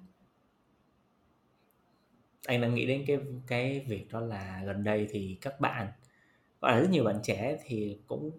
Anh 2.46 2.60
đang 2.60 2.74
nghĩ 2.74 2.86
đến 2.86 3.04
cái 3.06 3.18
cái 3.46 3.84
việc 3.88 4.08
đó 4.12 4.20
là 4.20 4.62
gần 4.66 4.84
đây 4.84 5.06
thì 5.10 5.38
các 5.40 5.60
bạn 5.60 5.92
gọi 6.60 6.72
là 6.72 6.80
rất 6.80 6.90
nhiều 6.90 7.04
bạn 7.04 7.20
trẻ 7.22 7.58
thì 7.66 7.98
cũng 8.06 8.30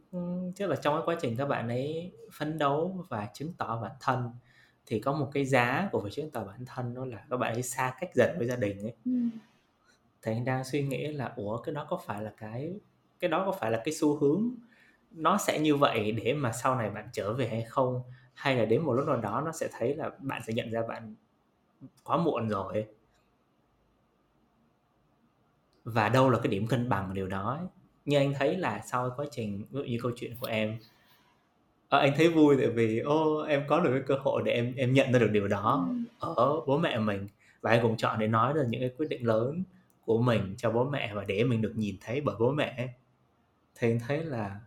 chắc 0.56 0.70
là 0.70 0.76
trong 0.76 0.96
cái 0.96 1.04
quá 1.06 1.18
trình 1.22 1.36
các 1.38 1.46
bạn 1.46 1.70
ấy 1.70 2.12
phấn 2.34 2.58
đấu 2.58 3.06
và 3.10 3.30
chứng 3.34 3.54
tỏ 3.58 3.82
bản 3.82 3.92
thân 4.02 4.30
thì 4.86 5.00
có 5.00 5.14
một 5.14 5.30
cái 5.34 5.46
giá 5.46 5.90
của 5.92 6.02
việc 6.02 6.12
chứng 6.14 6.32
tỏ 6.32 6.44
bản 6.44 6.66
thân 6.66 6.94
đó 6.94 7.06
là 7.06 7.26
các 7.30 7.38
bạn 7.38 7.54
ấy 7.54 7.64
xa 7.64 7.94
cách 8.00 8.10
dần 8.16 8.36
với 8.38 8.48
gia 8.48 8.56
đình 8.56 8.82
ấy. 8.82 8.94
Ừ. 9.06 9.12
Thì 10.22 10.32
anh 10.32 10.46
đang 10.46 10.64
suy 10.64 10.84
nghĩ 10.84 11.08
là 11.08 11.34
ủa 11.36 11.58
cái 11.58 11.76
đó 11.76 11.86
có 11.90 11.98
phải 12.06 12.24
là 12.24 12.34
cái 12.38 12.74
cái 13.20 13.30
đó 13.30 13.44
có 13.46 13.52
phải 13.52 13.72
là 13.72 13.82
cái 13.86 13.94
xu 13.94 14.18
hướng 14.18 14.52
nó 15.12 15.38
sẽ 15.38 15.60
như 15.60 15.76
vậy 15.76 16.12
để 16.12 16.34
mà 16.34 16.52
sau 16.52 16.76
này 16.76 16.90
bạn 16.90 17.10
trở 17.14 17.34
về 17.34 17.48
hay 17.48 17.64
không? 17.64 18.02
Hay 18.34 18.56
là 18.56 18.66
đến 18.66 18.82
một 18.82 18.94
lúc 18.94 19.08
nào 19.08 19.18
đó 19.18 19.42
nó 19.46 19.52
sẽ 19.52 19.70
thấy 19.72 19.96
là 19.96 20.12
bạn 20.20 20.42
sẽ 20.48 20.54
nhận 20.54 20.72
ra 20.72 20.82
bạn 20.88 21.16
quá 22.04 22.18
muộn 22.18 22.50
rồi. 22.50 22.88
Và 25.84 26.10
đâu 26.10 26.30
là 26.30 26.40
cái 26.40 26.48
điểm 26.48 26.68
cân 26.68 26.90
bằng 26.90 27.08
của 27.08 27.14
điều 27.14 27.28
đó 27.28 27.56
ấy. 27.60 27.68
Như 28.06 28.18
anh 28.18 28.34
thấy 28.34 28.58
là 28.58 28.82
sau 28.86 29.14
quá 29.18 29.26
trình 29.32 29.58
ví 29.58 29.68
dụ 29.72 29.84
như 29.84 29.98
câu 30.02 30.12
chuyện 30.16 30.36
của 30.40 30.48
em 30.48 30.78
ờ, 31.94 32.00
anh 32.00 32.14
thấy 32.16 32.30
vui 32.30 32.56
tại 32.58 32.68
vì 32.68 33.00
ô 33.00 33.42
em 33.42 33.64
có 33.68 33.80
được 33.80 33.92
cái 33.94 34.02
cơ 34.08 34.16
hội 34.16 34.42
để 34.46 34.52
em 34.52 34.74
em 34.78 34.94
nhận 34.94 35.12
ra 35.12 35.20
được 35.20 35.30
điều 35.32 35.48
đó. 35.48 35.90
Ừ. 36.20 36.28
ở 36.36 36.62
bố 36.68 36.78
mẹ 36.78 37.00
mình 37.00 37.28
và 37.62 37.72
anh 37.72 37.82
cũng 37.82 37.98
chọn 37.98 38.20
để 38.20 38.28
nói 38.28 38.54
được 38.54 38.66
những 38.70 38.82
cái 38.82 38.92
quyết 38.98 39.10
định 39.10 39.26
lớn 39.26 39.64
của 40.06 40.22
mình 40.22 40.56
cho 40.58 40.72
bố 40.72 40.90
mẹ 40.90 41.14
và 41.14 41.24
để 41.28 41.44
mình 41.44 41.62
được 41.62 41.74
nhìn 41.76 41.96
thấy 42.02 42.22
bởi 42.22 42.36
bố 42.40 42.52
mẹ. 42.52 42.88
Thì 43.76 43.92
anh 43.92 44.00
thấy 44.08 44.24
là 44.24 44.60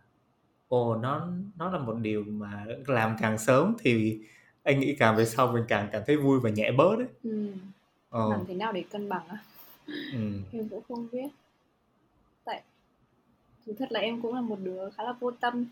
ồ 0.67 0.95
nó 0.95 1.27
nó 1.57 1.71
là 1.71 1.79
một 1.79 1.95
điều 2.01 2.23
mà 2.27 2.65
làm 2.87 3.15
càng 3.21 3.37
sớm 3.37 3.75
thì 3.79 4.19
anh 4.63 4.79
nghĩ 4.79 4.95
càng 4.99 5.15
về 5.15 5.25
sau 5.25 5.51
mình 5.51 5.63
càng 5.67 5.89
cảm 5.91 6.01
thấy 6.07 6.17
vui 6.17 6.39
và 6.39 6.49
nhẹ 6.49 6.71
bớt 6.71 6.95
ấy. 6.95 7.07
Ừ. 7.23 7.51
ờ. 8.09 8.29
Làm 8.29 8.45
thế 8.47 8.53
nào 8.53 8.71
để 8.71 8.83
cân 8.91 9.09
bằng 9.09 9.27
á? 9.27 9.37
Ừ. 10.13 10.19
Em 10.51 10.69
cũng 10.69 10.83
không 10.87 11.07
biết. 11.11 11.27
Tại 12.43 12.61
thú 13.65 13.73
thật 13.79 13.91
là 13.91 13.99
em 13.99 14.21
cũng 14.21 14.35
là 14.35 14.41
một 14.41 14.59
đứa 14.63 14.89
khá 14.89 15.03
là 15.03 15.13
vô 15.19 15.31
tâm 15.31 15.65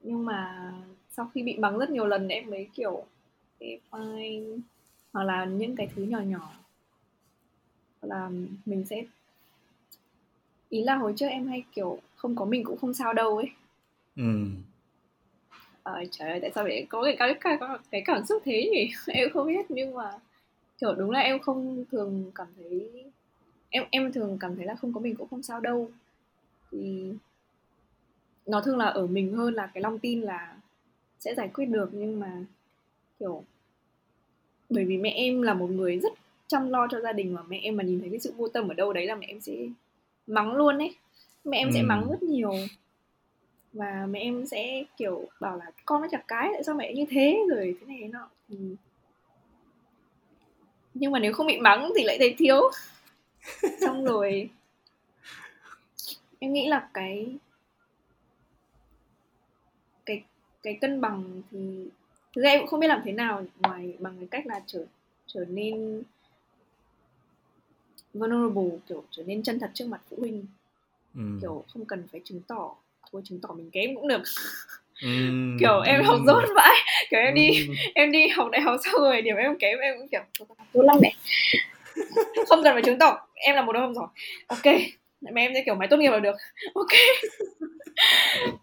nhưng 0.00 0.24
mà 0.24 0.72
sau 1.10 1.30
khi 1.34 1.42
bị 1.42 1.56
mắng 1.56 1.78
rất 1.78 1.90
nhiều 1.90 2.06
lần 2.06 2.28
em 2.28 2.50
mới 2.50 2.68
kiểu 2.74 3.04
fine. 3.90 4.60
Hoặc 5.12 5.24
là 5.24 5.44
những 5.44 5.76
cái 5.76 5.88
thứ 5.96 6.02
nhỏ 6.02 6.20
nhỏ. 6.20 6.52
Hoặc 8.00 8.08
là 8.08 8.30
mình 8.66 8.84
sẽ 8.84 9.04
ý 10.68 10.82
là 10.82 10.94
hồi 10.96 11.12
trước 11.16 11.26
em 11.26 11.46
hay 11.46 11.64
kiểu 11.74 11.98
không 12.16 12.36
có 12.36 12.44
mình 12.44 12.64
cũng 12.64 12.78
không 12.78 12.94
sao 12.94 13.12
đâu 13.12 13.36
ấy. 13.36 13.50
Ừ. 14.16 14.46
Ờ, 15.82 16.04
trời 16.10 16.30
ơi 16.30 16.38
tại 16.42 16.50
sao 16.54 16.64
lại 16.64 16.86
có 16.88 17.02
cái 17.02 17.36
cái 17.40 17.58
cái 17.90 18.02
cảm 18.04 18.26
xúc 18.26 18.42
thế 18.44 18.68
nhỉ? 18.72 18.90
Em 19.06 19.30
không 19.32 19.46
biết 19.46 19.66
nhưng 19.70 19.94
mà 19.94 20.10
kiểu 20.80 20.94
đúng 20.94 21.10
là 21.10 21.20
em 21.20 21.38
không 21.38 21.84
thường 21.92 22.30
cảm 22.34 22.46
thấy 22.56 22.90
em 23.70 23.84
em 23.90 24.12
thường 24.12 24.36
cảm 24.40 24.56
thấy 24.56 24.64
là 24.66 24.74
không 24.74 24.92
có 24.92 25.00
mình 25.00 25.14
cũng 25.16 25.28
không 25.28 25.42
sao 25.42 25.60
đâu. 25.60 25.90
Thì 26.70 27.12
nó 28.48 28.60
thường 28.60 28.78
là 28.78 28.84
ở 28.86 29.06
mình 29.06 29.32
hơn 29.36 29.54
là 29.54 29.66
cái 29.74 29.82
lòng 29.82 29.98
tin 29.98 30.20
là 30.20 30.56
sẽ 31.18 31.34
giải 31.34 31.48
quyết 31.54 31.64
được 31.66 31.88
nhưng 31.92 32.20
mà 32.20 32.32
kiểu 33.18 33.44
bởi 34.70 34.84
vì 34.84 34.96
mẹ 34.96 35.10
em 35.10 35.42
là 35.42 35.54
một 35.54 35.70
người 35.70 35.98
rất 35.98 36.12
chăm 36.46 36.70
lo 36.70 36.86
cho 36.90 37.00
gia 37.00 37.12
đình 37.12 37.34
mà 37.34 37.42
mẹ 37.48 37.58
em 37.62 37.76
mà 37.76 37.84
nhìn 37.84 38.00
thấy 38.00 38.10
cái 38.10 38.18
sự 38.18 38.32
vô 38.36 38.48
tâm 38.48 38.68
ở 38.68 38.74
đâu 38.74 38.92
đấy 38.92 39.06
là 39.06 39.14
mẹ 39.14 39.26
em 39.26 39.40
sẽ 39.40 39.52
mắng 40.26 40.56
luôn 40.56 40.78
ấy. 40.78 40.94
Mẹ 41.44 41.58
em 41.58 41.70
sẽ 41.74 41.80
Ừ. 41.80 41.84
mắng 41.86 42.08
rất 42.10 42.22
nhiều. 42.22 42.68
Và 43.72 44.06
mẹ 44.10 44.20
em 44.20 44.46
sẽ 44.46 44.84
kiểu 44.96 45.28
bảo 45.40 45.56
là 45.56 45.64
con 45.84 46.02
nó 46.02 46.08
chặt 46.10 46.24
cái 46.28 46.50
tại 46.52 46.62
sao 46.64 46.74
mẹ 46.74 46.92
như 46.94 47.04
thế? 47.10 47.38
Rồi 47.50 47.76
thế 47.80 47.86
này 47.86 47.98
thế 48.00 48.08
nọ. 48.08 48.28
Thì 48.48 48.56
nhưng 50.94 51.12
mà 51.12 51.18
nếu 51.18 51.32
không 51.32 51.46
bị 51.46 51.58
mắng 51.58 51.92
thì 51.96 52.04
lại 52.04 52.16
thấy 52.18 52.34
thiếu. 52.38 52.60
Xong 53.80 54.04
rồi 54.04 54.50
em 56.38 56.52
nghĩ 56.52 56.68
là 56.68 56.88
cái 56.94 57.36
cái 60.68 60.78
cân 60.80 61.00
bằng 61.00 61.42
thì 61.50 61.58
thực 62.36 62.42
ra 62.42 62.50
em 62.50 62.60
cũng 62.60 62.68
không 62.68 62.80
biết 62.80 62.86
làm 62.88 63.02
thế 63.04 63.12
nào 63.12 63.44
ngoài 63.60 63.94
bằng 63.98 64.14
cái 64.18 64.28
cách 64.30 64.46
là 64.46 64.60
trở 64.66 64.84
trở 65.26 65.44
nên 65.48 66.02
vulnerable 68.14 68.78
kiểu 68.88 69.04
trở 69.10 69.22
nên 69.26 69.42
chân 69.42 69.58
thật 69.58 69.70
trước 69.74 69.84
mặt 69.88 70.00
phụ 70.10 70.16
huynh 70.20 70.46
ừ. 71.14 71.20
kiểu 71.40 71.64
không 71.72 71.84
cần 71.84 72.08
phải 72.12 72.20
chứng 72.24 72.40
tỏ 72.48 72.74
thôi 73.12 73.22
chứng 73.24 73.40
tỏ 73.40 73.48
mình 73.54 73.70
kém 73.70 73.94
cũng 73.94 74.08
được 74.08 74.22
Ừ. 75.02 75.08
kiểu 75.60 75.80
em 75.80 76.00
ừ. 76.00 76.04
học 76.06 76.18
dốt 76.26 76.42
vãi 76.56 76.74
kiểu 77.10 77.20
em 77.20 77.34
đi 77.34 77.66
Ừ. 77.68 77.74
em 77.94 78.12
đi 78.12 78.28
học 78.28 78.48
đại 78.52 78.60
học 78.60 78.76
xong 78.84 79.00
rồi 79.00 79.22
điểm 79.22 79.36
em 79.36 79.58
kém 79.58 79.78
em 79.78 79.94
cũng 79.98 80.08
kiểu 80.08 80.20
tốt 80.72 80.82
lắm 80.82 80.96
mẹ 81.02 81.12
không 82.46 82.60
cần 82.64 82.74
phải 82.74 82.82
chứng 82.82 82.98
tỏ 82.98 83.26
em 83.34 83.54
là 83.56 83.62
một 83.62 83.72
đứa 83.72 83.78
không 83.80 83.94
giỏi 83.94 84.06
ok 84.46 84.64
mẹ 85.20 85.42
em 85.42 85.52
sẽ 85.54 85.62
kiểu 85.66 85.74
mày 85.74 85.88
tốt 85.88 85.96
nghiệp 85.96 86.10
là 86.10 86.18
được 86.18 86.36
ok 86.74 86.86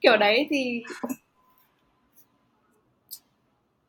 kiểu 0.01 0.17
đấy 0.17 0.47
thì 0.49 0.83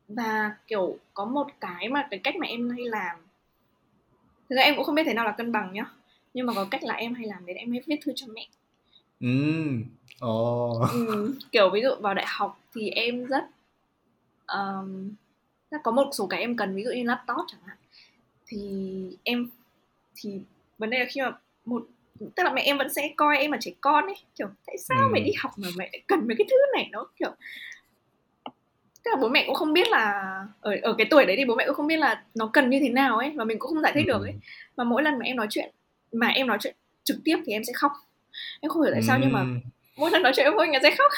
và 0.07 0.55
kiểu 0.67 0.97
có 1.13 1.25
một 1.25 1.47
cái 1.59 1.89
mà 1.89 2.07
cái 2.11 2.19
cách 2.23 2.35
mà 2.35 2.47
em 2.47 2.69
hay 2.69 2.85
làm 2.85 3.17
thực 4.49 4.55
ra 4.55 4.61
em 4.61 4.75
cũng 4.75 4.85
không 4.85 4.95
biết 4.95 5.03
thế 5.05 5.13
nào 5.13 5.25
là 5.25 5.31
cân 5.31 5.51
bằng 5.51 5.73
nhá 5.73 5.85
nhưng 6.33 6.45
mà 6.45 6.53
có 6.53 6.67
cách 6.71 6.83
là 6.83 6.93
em 6.93 7.13
hay 7.13 7.25
làm 7.27 7.45
đấy 7.45 7.55
là 7.55 7.59
em 7.59 7.71
hay 7.71 7.81
viết 7.85 7.97
thư 8.01 8.11
cho 8.15 8.27
mẹ 8.33 8.47
Ừ. 9.19 9.27
Ồ. 10.19 10.79
ừ, 10.91 11.33
kiểu 11.51 11.69
ví 11.73 11.81
dụ 11.81 11.89
vào 12.01 12.13
đại 12.13 12.25
học 12.29 12.59
thì 12.75 12.89
em 12.89 13.25
rất 13.25 13.43
um, 14.53 15.09
có 15.83 15.91
một 15.91 16.09
số 16.13 16.27
cái 16.27 16.39
em 16.39 16.55
cần 16.55 16.75
ví 16.75 16.83
dụ 16.83 16.89
như 16.91 17.03
laptop 17.03 17.37
chẳng 17.47 17.61
hạn 17.65 17.77
thì 18.47 19.17
em 19.23 19.49
thì 20.15 20.39
vấn 20.77 20.89
đề 20.89 20.99
là 20.99 21.05
khi 21.09 21.21
mà 21.21 21.31
một 21.65 21.87
tức 22.35 22.43
là 22.43 22.53
mẹ 22.53 22.61
em 22.61 22.77
vẫn 22.77 22.93
sẽ 22.93 23.13
coi 23.17 23.37
em 23.37 23.51
là 23.51 23.57
trẻ 23.61 23.71
con 23.81 24.05
ấy 24.05 24.15
kiểu 24.35 24.47
tại 24.65 24.77
sao 24.77 24.97
Ừ. 25.07 25.09
mày 25.11 25.21
đi 25.21 25.31
học 25.39 25.51
mà 25.57 25.67
mẹ 25.77 25.89
lại 25.93 26.01
cần 26.07 26.27
mấy 26.27 26.35
cái 26.37 26.47
thứ 26.49 26.55
này 26.73 26.89
nó 26.91 27.05
kiểu 27.19 27.31
tức 29.07 29.11
là 29.15 29.21
bố 29.21 29.29
mẹ 29.29 29.43
cũng 29.45 29.55
không 29.55 29.73
biết 29.73 29.87
là 29.87 30.23
ở 30.61 30.75
ở 30.81 30.95
cái 30.97 31.07
tuổi 31.09 31.25
đấy 31.25 31.35
thì 31.37 31.45
bố 31.45 31.55
mẹ 31.55 31.65
cũng 31.67 31.75
không 31.75 31.87
biết 31.87 31.97
là 31.97 32.23
nó 32.35 32.49
cần 32.53 32.69
như 32.69 32.79
thế 32.79 32.89
nào 32.89 33.17
ấy 33.17 33.29
và 33.35 33.43
mình 33.43 33.59
cũng 33.59 33.69
không 33.73 33.81
giải 33.81 33.91
thích 33.95 34.07
được 34.07 34.21
ấy. 34.21 34.33
Mà 34.77 34.83
mỗi 34.83 35.03
lần 35.03 35.19
mà 35.19 35.25
em 35.25 35.35
nói 35.35 35.47
chuyện 35.49 35.71
mà 36.11 36.27
em 36.27 36.47
nói 36.47 36.57
chuyện 36.61 36.75
trực 37.03 37.17
tiếp 37.23 37.37
thì 37.45 37.53
em 37.53 37.63
sẽ 37.63 37.73
khóc. 37.73 37.91
Em 38.61 38.69
không 38.69 38.81
hiểu 38.83 38.91
tại 38.93 39.01
sao 39.03 39.19
nhưng 39.19 39.31
mà 39.31 39.39
Ừ. 39.41 39.47
mỗi 39.97 40.11
lần 40.11 40.23
nói 40.23 40.31
chuyện 40.35 40.47
với 40.57 40.67
em 40.71 40.81
sẽ 40.83 40.95
khóc. 40.97 41.11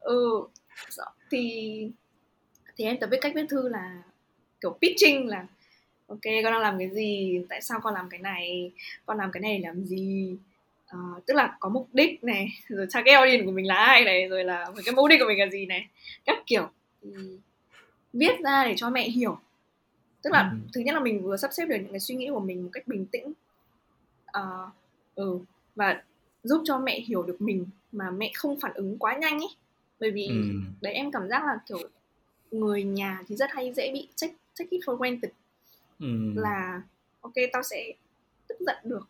Ừ 0.00 0.42
thì 1.30 1.90
thì 2.76 2.84
em 2.84 2.96
tập 3.00 3.06
biết 3.10 3.18
cách 3.20 3.32
viết 3.34 3.46
thư 3.48 3.68
là 3.68 4.02
kiểu 4.60 4.78
pitching 4.82 5.28
là 5.28 5.46
ok 6.06 6.20
con 6.24 6.52
đang 6.52 6.60
làm 6.60 6.78
cái 6.78 6.90
gì? 6.90 7.40
Tại 7.48 7.62
sao 7.62 7.80
con 7.82 7.94
làm 7.94 8.08
cái 8.10 8.20
này? 8.20 8.72
Con 9.06 9.18
làm 9.18 9.32
cái 9.32 9.40
này 9.40 9.60
làm 9.60 9.84
gì 9.84 10.36
Ờ, 10.94 11.20
tức 11.26 11.34
là 11.34 11.56
có 11.60 11.68
mục 11.68 11.88
đích 11.92 12.24
này 12.24 12.48
rồi 12.68 12.86
target 12.92 13.14
audience 13.14 13.44
của 13.46 13.52
mình 13.52 13.66
là 13.66 13.74
ai 13.74 14.04
này 14.04 14.28
rồi 14.28 14.44
là 14.44 14.70
cái 14.84 14.94
mục 14.94 15.08
đích 15.10 15.20
của 15.20 15.26
mình 15.28 15.38
là 15.38 15.46
gì 15.50 15.66
này. 15.66 15.86
Các 16.24 16.38
kiểu. 16.46 16.68
Thì 17.02 17.10
viết 18.12 18.40
ra 18.44 18.64
để 18.64 18.74
cho 18.76 18.90
mẹ 18.90 19.08
hiểu. 19.08 19.38
Tức 20.22 20.30
là 20.30 20.50
Ừ. 20.52 20.56
thứ 20.74 20.80
nhất 20.80 20.92
là 20.94 21.00
mình 21.00 21.22
vừa 21.22 21.36
sắp 21.36 21.50
xếp 21.52 21.66
được 21.66 21.76
những 21.76 21.90
cái 21.90 22.00
suy 22.00 22.14
nghĩ 22.14 22.28
của 22.30 22.40
mình 22.40 22.62
một 22.64 22.70
cách 22.72 22.86
bình 22.88 23.06
tĩnh. 23.06 23.32
Ờ, 24.26 24.68
ừ. 25.14 25.38
Và 25.76 26.02
giúp 26.42 26.62
cho 26.64 26.78
mẹ 26.78 27.00
hiểu 27.00 27.22
được 27.22 27.36
mình 27.40 27.66
mà 27.92 28.10
mẹ 28.10 28.30
không 28.34 28.60
phản 28.60 28.72
ứng 28.74 28.98
quá 28.98 29.16
nhanh 29.16 29.38
ấy 29.38 29.56
bởi 30.00 30.10
vì 30.10 30.26
Ừ. 30.28 30.34
đấy 30.80 30.92
em 30.94 31.10
cảm 31.12 31.28
giác 31.28 31.44
là 31.46 31.58
kiểu 31.68 31.78
người 32.50 32.82
nhà 32.82 33.22
thì 33.28 33.36
rất 33.36 33.50
hay 33.52 33.72
dễ 33.72 33.90
bị 33.92 34.08
take, 34.22 34.34
take 34.58 34.68
it 34.70 34.80
for 34.84 34.96
granted 34.96 35.30
Ừ. 36.00 36.32
là 36.36 36.82
ok 37.20 37.32
tao 37.52 37.62
sẽ 37.62 37.92
tức 38.48 38.56
giận 38.60 38.76
được 38.84 39.08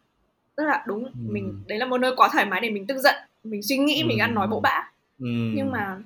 tức 0.56 0.64
là 0.64 0.84
đúng 0.86 1.04
Ừ. 1.04 1.10
mình 1.16 1.62
đấy 1.66 1.78
là 1.78 1.86
một 1.86 1.98
nơi 1.98 2.12
quá 2.16 2.28
thoải 2.32 2.44
mái 2.46 2.60
để 2.60 2.70
mình 2.70 2.86
tức 2.86 2.98
giận 2.98 3.14
mình 3.44 3.62
suy 3.62 3.76
nghĩ 3.78 4.04
mình 4.04 4.18
Ừ. 4.18 4.22
ăn 4.22 4.34
nói 4.34 4.46
bỗ 4.46 4.60
bã 4.60 4.90
Ừ. 5.18 5.26
nhưng 5.54 5.70
mà 5.70 5.98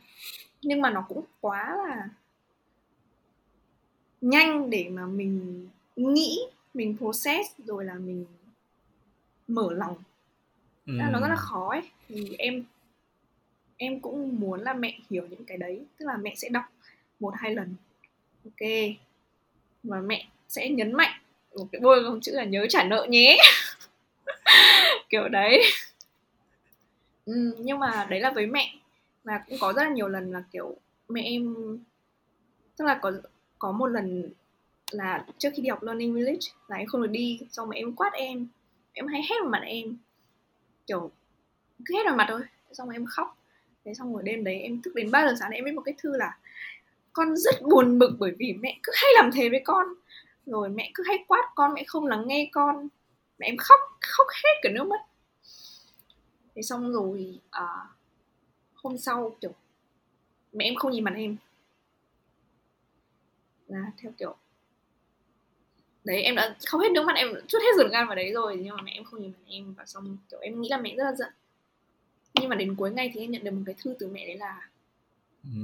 nhưng 0.62 0.80
mà 0.82 0.90
nó 0.90 1.04
cũng 1.08 1.24
quá 1.40 1.76
là 1.88 2.08
nhanh 4.20 4.70
để 4.70 4.88
mà 4.90 5.06
mình 5.06 5.66
nghĩ 5.96 6.38
mình 6.74 6.96
process 6.98 7.48
rồi 7.66 7.84
là 7.84 7.94
mình 7.94 8.24
mở 9.48 9.68
lòng 9.72 9.96
Ừ. 10.86 10.92
Là 10.96 11.10
nó 11.10 11.20
rất 11.20 11.28
là 11.28 11.36
khó 11.36 11.68
ấy 11.70 11.82
thì 12.08 12.34
em 12.38 12.64
em 13.76 14.00
cũng 14.00 14.40
muốn 14.40 14.60
là 14.62 14.74
mẹ 14.74 14.98
hiểu 15.10 15.26
những 15.30 15.44
cái 15.44 15.56
đấy 15.58 15.80
tức 15.98 16.06
là 16.06 16.16
mẹ 16.16 16.34
sẽ 16.36 16.48
đọc 16.48 16.64
một 17.20 17.34
hai 17.36 17.54
lần 17.54 17.74
ok 18.44 18.68
và 19.82 20.00
mẹ 20.00 20.26
sẽ 20.48 20.68
nhấn 20.68 20.92
mạnh 20.92 21.20
một 21.58 21.66
cái 21.72 21.80
bôi 21.80 22.04
không 22.04 22.20
chữ 22.20 22.32
là 22.32 22.44
nhớ 22.44 22.66
trả 22.68 22.84
nợ 22.84 23.06
nhé 23.10 23.38
kiểu 25.10 25.28
đấy. 25.28 25.62
Ừ, 27.26 27.54
nhưng 27.58 27.78
mà 27.78 28.06
đấy 28.10 28.20
là 28.20 28.30
với 28.30 28.46
mẹ. 28.46 28.74
Và 29.24 29.42
cũng 29.48 29.58
có 29.60 29.72
rất 29.72 29.82
là 29.82 29.90
nhiều 29.90 30.08
lần 30.08 30.32
là 30.32 30.42
kiểu 30.52 30.76
mẹ 31.08 31.22
em 31.22 31.54
tức 32.76 32.84
là 32.84 32.98
có 33.02 33.12
có 33.58 33.72
một 33.72 33.86
lần 33.86 34.30
là 34.90 35.26
trước 35.38 35.48
khi 35.54 35.62
đi 35.62 35.68
học 35.68 35.82
learning 35.82 36.14
village 36.14 36.48
là 36.68 36.76
em 36.76 36.86
không 36.86 37.02
được 37.02 37.10
đi 37.10 37.40
xong 37.50 37.68
mẹ 37.68 37.76
em 37.76 37.92
quát 37.92 38.12
em. 38.12 38.48
Em 38.92 39.06
hay 39.06 39.22
hét 39.30 39.36
vào 39.40 39.50
mặt 39.50 39.62
em. 39.66 39.96
Kiểu 40.86 41.10
cứ 41.84 41.94
hét 41.94 42.04
vào 42.04 42.16
mặt 42.16 42.26
thôi. 42.28 42.40
Xong 42.72 42.88
rồi 42.88 42.96
em 42.96 43.06
khóc. 43.06 43.38
Thế 43.84 43.94
xong 43.94 44.14
rồi 44.14 44.22
đêm 44.22 44.44
đấy 44.44 44.60
em 44.60 44.82
thức 44.82 44.94
đến 44.94 45.10
3 45.10 45.26
giờ 45.28 45.34
sáng 45.40 45.50
em 45.50 45.64
viết 45.64 45.72
một 45.72 45.82
cái 45.84 45.94
thư 45.98 46.16
là 46.16 46.38
con 47.12 47.36
rất 47.36 47.54
buồn 47.62 47.98
bực 47.98 48.16
bởi 48.18 48.32
vì 48.38 48.52
mẹ 48.52 48.78
cứ 48.82 48.92
hay 48.96 49.10
làm 49.14 49.30
thế 49.32 49.48
với 49.48 49.60
con. 49.64 49.86
Rồi 50.46 50.68
mẹ 50.68 50.90
cứ 50.94 51.02
hay 51.06 51.24
quát 51.28 51.52
con 51.54 51.74
mẹ 51.74 51.84
không 51.86 52.06
lắng 52.06 52.24
nghe 52.26 52.48
con 52.52 52.88
mẹ 53.38 53.46
em 53.46 53.56
khóc 53.56 53.80
khóc 54.00 54.26
hết 54.44 54.50
cả 54.62 54.70
nước 54.72 54.84
mắt. 54.84 55.00
Thế 56.54 56.62
xong 56.62 56.92
rồi 56.92 57.38
à, 57.50 57.66
hôm 58.74 58.98
sau 58.98 59.36
kiểu 59.40 59.52
mẹ 60.52 60.64
em 60.64 60.74
không 60.76 60.92
nhìn 60.92 61.04
mặt 61.04 61.14
em. 61.16 61.36
Là 63.66 63.92
theo 63.98 64.12
kiểu 64.18 64.36
đấy 66.04 66.22
em 66.22 66.34
đã 66.34 66.56
không 66.66 66.80
hết 66.80 66.92
nước 66.92 67.04
mắt 67.06 67.16
em 67.16 67.28
chút 67.48 67.58
hết 67.62 67.70
ruột 67.76 67.92
gan 67.92 68.06
vào 68.06 68.16
đấy 68.16 68.32
rồi 68.32 68.60
nhưng 68.62 68.76
mà 68.76 68.82
mẹ 68.82 68.92
em 68.92 69.04
không 69.04 69.20
nhìn 69.22 69.30
mặt 69.30 69.44
em. 69.48 69.74
Và 69.74 69.86
xong 69.86 70.16
kiểu 70.30 70.40
em 70.40 70.60
nghĩ 70.60 70.68
là 70.68 70.78
mẹ 70.78 70.94
rất 70.96 71.04
là 71.04 71.12
giận. 71.14 71.32
Nhưng 72.34 72.48
mà 72.48 72.56
đến 72.56 72.74
cuối 72.76 72.90
ngày 72.90 73.10
thì 73.14 73.20
em 73.20 73.30
nhận 73.30 73.44
được 73.44 73.50
một 73.50 73.62
cái 73.66 73.74
thư 73.78 73.94
từ 73.98 74.08
mẹ 74.08 74.26
đấy 74.26 74.36
là 74.36 74.68
Ừ. 75.44 75.60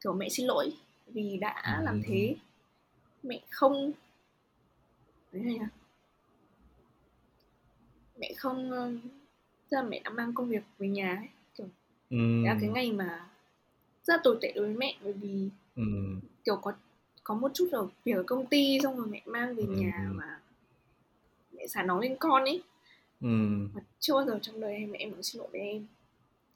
kiểu 0.00 0.12
mẹ 0.12 0.28
xin 0.28 0.46
lỗi 0.46 0.72
vì 1.06 1.36
đã 1.40 1.76
Ừ. 1.78 1.84
làm 1.84 2.02
thế. 2.06 2.36
mẹ 3.22 3.40
không 3.50 3.92
đấy 5.32 5.42
này 5.42 5.56
à 5.60 5.68
mẹ 8.22 8.32
không 8.36 8.70
ờ, 8.70 8.92
tức 9.70 9.76
là 9.76 9.82
mẹ 9.82 10.00
đã 10.04 10.10
mang 10.10 10.34
công 10.34 10.48
việc 10.48 10.62
về 10.78 10.88
nhà 10.88 11.16
ấy 11.16 11.28
kiểu 11.58 11.66
Ừ. 12.10 12.42
là 12.44 12.56
cái 12.60 12.68
ngày 12.70 12.92
mà 12.92 13.26
rất 14.04 14.14
là 14.16 14.20
tồi 14.24 14.38
tệ 14.40 14.52
đối 14.52 14.64
với 14.66 14.74
mẹ 14.74 14.96
bởi 15.04 15.12
vì 15.12 15.48
Ừ. 15.76 15.82
kiểu 16.44 16.56
có 16.56 16.72
có 17.24 17.34
một 17.34 17.50
chút 17.54 17.68
ở 17.72 17.88
việc 18.04 18.12
ở 18.12 18.22
công 18.22 18.46
ty 18.46 18.78
xong 18.82 18.96
rồi 18.96 19.06
mẹ 19.10 19.22
mang 19.26 19.54
về 19.54 19.62
Ừ. 19.68 19.72
nhà 19.72 20.08
mà 20.12 20.40
mẹ 21.52 21.66
xả 21.66 21.82
nó 21.82 22.00
lên 22.00 22.16
con 22.20 22.44
ấy 22.44 22.62
Ừ. 23.20 23.28
mà 23.74 23.80
chưa 24.00 24.14
bao 24.14 24.24
giờ 24.26 24.38
trong 24.42 24.60
đời 24.60 24.74
em 24.74 24.90
mẹ 24.92 24.98
em 24.98 25.10
cũng 25.10 25.22
xin 25.22 25.38
lỗi 25.40 25.48
với 25.52 25.60
em 25.60 25.86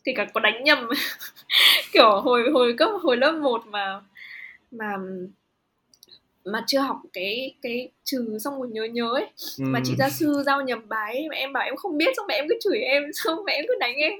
kể 0.04 0.12
cả 0.16 0.26
có 0.34 0.40
đánh 0.40 0.64
nhầm 0.64 0.88
kiểu 1.92 2.20
hồi 2.20 2.42
hồi 2.52 2.74
cấp 2.78 2.90
hồi 3.02 3.16
lớp 3.16 3.32
1 3.32 3.66
mà 3.66 4.00
mà 4.70 4.96
mà 6.46 6.64
chưa 6.66 6.78
học 6.78 7.02
cái 7.12 7.54
cái 7.62 7.88
trừ 8.04 8.38
xong 8.40 8.58
rồi 8.58 8.68
nhớ 8.68 8.84
nhớ 8.84 9.10
ấy. 9.14 9.26
Mà 9.58 9.80
chị 9.84 9.92
Ừ. 9.92 9.96
gia 9.98 10.08
sư 10.10 10.42
giao 10.46 10.62
nhầm 10.62 10.88
bài 10.88 11.14
ấy, 11.14 11.28
mà 11.28 11.34
em 11.36 11.52
bảo 11.52 11.64
em 11.64 11.76
không 11.76 11.98
biết 11.98 12.08
xong 12.16 12.26
mẹ 12.26 12.34
em 12.34 12.46
cứ 12.48 12.54
chửi 12.64 12.78
em 12.78 13.02
xong 13.14 13.44
mẹ 13.44 13.52
em 13.52 13.64
cứ 13.68 13.74
đánh 13.80 13.94
em. 13.96 14.12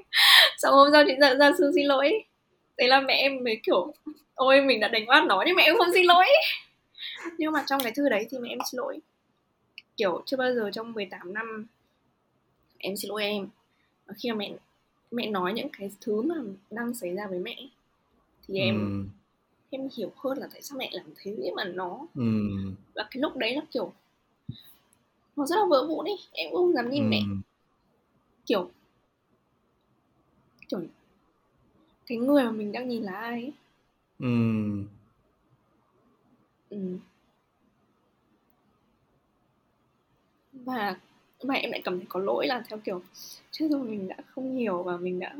Xong 0.57 0.73
hôm 0.73 0.87
sau 0.91 1.03
chị 1.07 1.13
gia, 1.21 1.35
gia 1.35 1.51
sư 1.57 1.71
xin 1.75 1.85
lỗi. 1.85 2.23
Thế 2.77 2.87
là 2.87 3.01
mẹ 3.01 3.13
em 3.13 3.43
mới 3.43 3.59
kiểu 3.63 3.93
ôi 4.35 4.61
mình 4.61 4.79
đã 4.79 4.87
đánh 4.87 5.09
oan 5.09 5.27
nó 5.27 5.43
nhưng 5.47 5.55
mẹ 5.55 5.63
em 5.63 5.77
không 5.77 5.93
xin 5.93 6.05
lỗi. 6.05 6.25
Nhưng 7.37 7.51
mà 7.51 7.63
trong 7.67 7.81
cái 7.83 7.91
thư 7.95 8.09
đấy 8.09 8.27
thì 8.31 8.37
mẹ 8.37 8.49
em 8.49 8.59
xin 8.71 8.77
lỗi. 8.77 8.99
Kiểu 9.97 10.21
chưa 10.25 10.37
bao 10.37 10.53
giờ 10.53 10.69
trong 10.73 10.93
18 10.93 11.33
năm 11.33 11.65
em 12.77 12.95
xin 12.97 13.09
lỗi 13.09 13.23
em. 13.23 13.47
Và 14.07 14.13
khi 14.17 14.29
mà 14.31 14.35
mẹ 14.35 14.51
mẹ 15.11 15.25
nói 15.27 15.53
những 15.53 15.69
cái 15.77 15.91
thứ 16.01 16.21
mà 16.21 16.35
đang 16.71 16.93
xảy 16.93 17.13
ra 17.15 17.27
với 17.27 17.39
mẹ 17.39 17.55
thì 18.47 18.59
em 18.59 18.75
Ừ. 18.79 19.09
em 19.69 19.89
hiểu 19.97 20.11
hơn 20.15 20.37
là 20.37 20.47
tại 20.51 20.61
sao 20.61 20.77
mẹ 20.77 20.89
làm 20.93 21.05
thế 21.17 21.51
mà 21.55 21.63
nó 21.63 22.07
Ừ. 22.15 22.23
và 22.95 23.07
cái 23.11 23.21
lúc 23.21 23.35
đấy 23.37 23.55
là 23.55 23.61
kiểu 23.71 23.93
nó 25.35 25.45
rất 25.45 25.55
là 25.55 25.65
vỡ 25.69 25.87
vụn 25.87 26.05
ấy 26.05 26.17
em 26.31 26.51
cũng 26.51 26.57
không 26.57 26.73
dám 26.73 26.89
nhìn 26.91 27.09
mẹ 27.09 27.19
Ừ. 27.29 27.35
kiểu 28.45 28.69
kiểu 30.67 30.79
cái 32.05 32.17
người 32.17 32.43
mà 32.43 32.51
mình 32.51 32.71
đang 32.71 32.89
nhìn 32.89 33.03
là 33.03 33.13
ai 33.13 33.31
ấy. 33.41 33.53
Ừ. 34.19 34.27
ừ. 36.69 36.77
và 40.53 40.99
và 41.43 41.53
em 41.55 41.71
lại 41.71 41.81
cảm 41.83 41.97
thấy 41.97 42.05
có 42.09 42.19
lỗi 42.19 42.47
là 42.47 42.63
theo 42.69 42.79
kiểu 42.79 43.01
trước 43.51 43.67
rồi 43.71 43.83
mình 43.83 44.07
đã 44.07 44.15
không 44.27 44.57
hiểu 44.57 44.83
và 44.83 44.97
mình 44.97 45.19
đã 45.19 45.35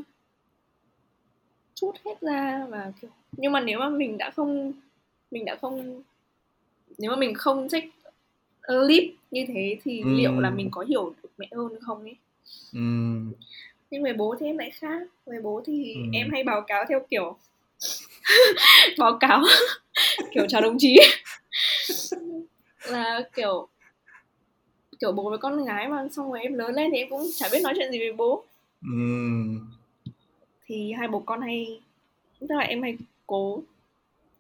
chút 1.80 1.92
hết 2.06 2.22
ra 2.22 2.66
và 2.70 2.92
kiểu 3.02 3.10
nhưng 3.32 3.52
mà 3.52 3.60
nếu 3.60 3.80
mà 3.80 3.90
mình 3.90 4.18
đã 4.18 4.32
không 4.32 4.74
mình 5.32 5.46
đã 5.46 5.56
không 5.62 6.02
nếu 6.98 7.12
mà 7.12 7.18
mình 7.18 7.34
không 7.34 7.68
a 8.62 8.74
leap 8.76 9.04
như 9.32 9.46
thế 9.48 9.78
thì 9.84 10.02
Ừ. 10.02 10.10
liệu 10.18 10.40
là 10.40 10.50
mình 10.50 10.70
có 10.72 10.82
hiểu 10.82 11.14
được 11.24 11.30
mẹ 11.38 11.48
hơn 11.56 11.80
không 11.82 12.04
ấy 12.04 12.16
Ừ. 12.74 12.80
nhưng 13.92 14.04
về 14.04 14.14
bố 14.14 14.36
thì 14.40 14.46
em 14.46 14.58
lại 14.58 14.70
khác 14.72 15.02
về 15.26 15.38
bố 15.44 15.62
thì 15.66 15.94
Ừ. 15.96 16.02
em 16.14 16.30
hay 16.32 16.44
báo 16.44 16.62
cáo 16.68 16.86
theo 16.90 17.00
kiểu 17.10 17.38
báo 18.98 19.18
cáo 19.20 19.42
kiểu 20.32 20.46
chào 20.50 20.62
đồng 20.62 20.76
chí 20.80 20.98
là 22.92 23.22
kiểu 23.36 23.68
kiểu 25.00 25.12
bố 25.12 25.30
với 25.30 25.38
con 25.38 25.66
gái 25.66 25.88
mà 25.88 26.08
xong 26.12 26.32
rồi 26.32 26.42
em 26.42 26.54
lớn 26.54 26.74
lên 26.74 26.90
thì 26.92 26.98
em 26.98 27.10
cũng 27.10 27.28
chả 27.36 27.50
biết 27.52 27.60
nói 27.64 27.74
chuyện 27.78 27.92
gì 27.92 28.00
với 28.00 28.14
bố 28.14 28.44
Ừm, 28.82 29.60
thì 30.68 30.94
hai 30.94 31.08
bố 31.08 31.20
con 31.20 31.42
hay 31.42 31.80
tức 32.40 32.56
là 32.56 32.60
em 32.60 32.82
hay 32.82 32.98
cố 33.28 33.62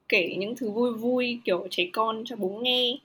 kể 0.09 0.35
những 0.39 0.55
thứ 0.55 0.71
vui 0.71 0.93
vui 0.93 1.39
kiểu 1.45 1.67
trẻ 1.69 1.89
con 1.93 2.23
cho 2.25 2.35
bố 2.35 2.49
nghe. 2.49 2.97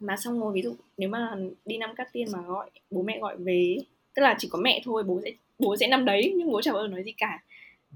Mà 0.00 0.16
xong 0.16 0.40
rồi 0.40 0.52
ví 0.52 0.62
dụ 0.62 0.74
nếu 0.96 1.08
mà 1.08 1.36
đi 1.66 1.76
năm 1.76 1.94
cát 1.94 2.12
tiên 2.12 2.26
mà 2.32 2.38
gọi 2.40 2.70
bố 2.90 3.02
mẹ 3.02 3.18
gọi 3.18 3.36
về 3.36 3.76
tức 4.14 4.22
là 4.22 4.36
chỉ 4.38 4.48
có 4.48 4.58
mẹ 4.58 4.80
thôi 4.84 5.02
bố 5.02 5.20
sẽ 5.24 5.30
bố 5.58 5.76
sẽ 5.76 5.86
nằm 5.86 6.04
đấy 6.04 6.32
nhưng 6.36 6.52
bố 6.52 6.62
chả 6.62 6.72
bao 6.72 6.82
giờ 6.82 6.88
nói 6.88 7.02
gì 7.02 7.12
cả. 7.12 7.42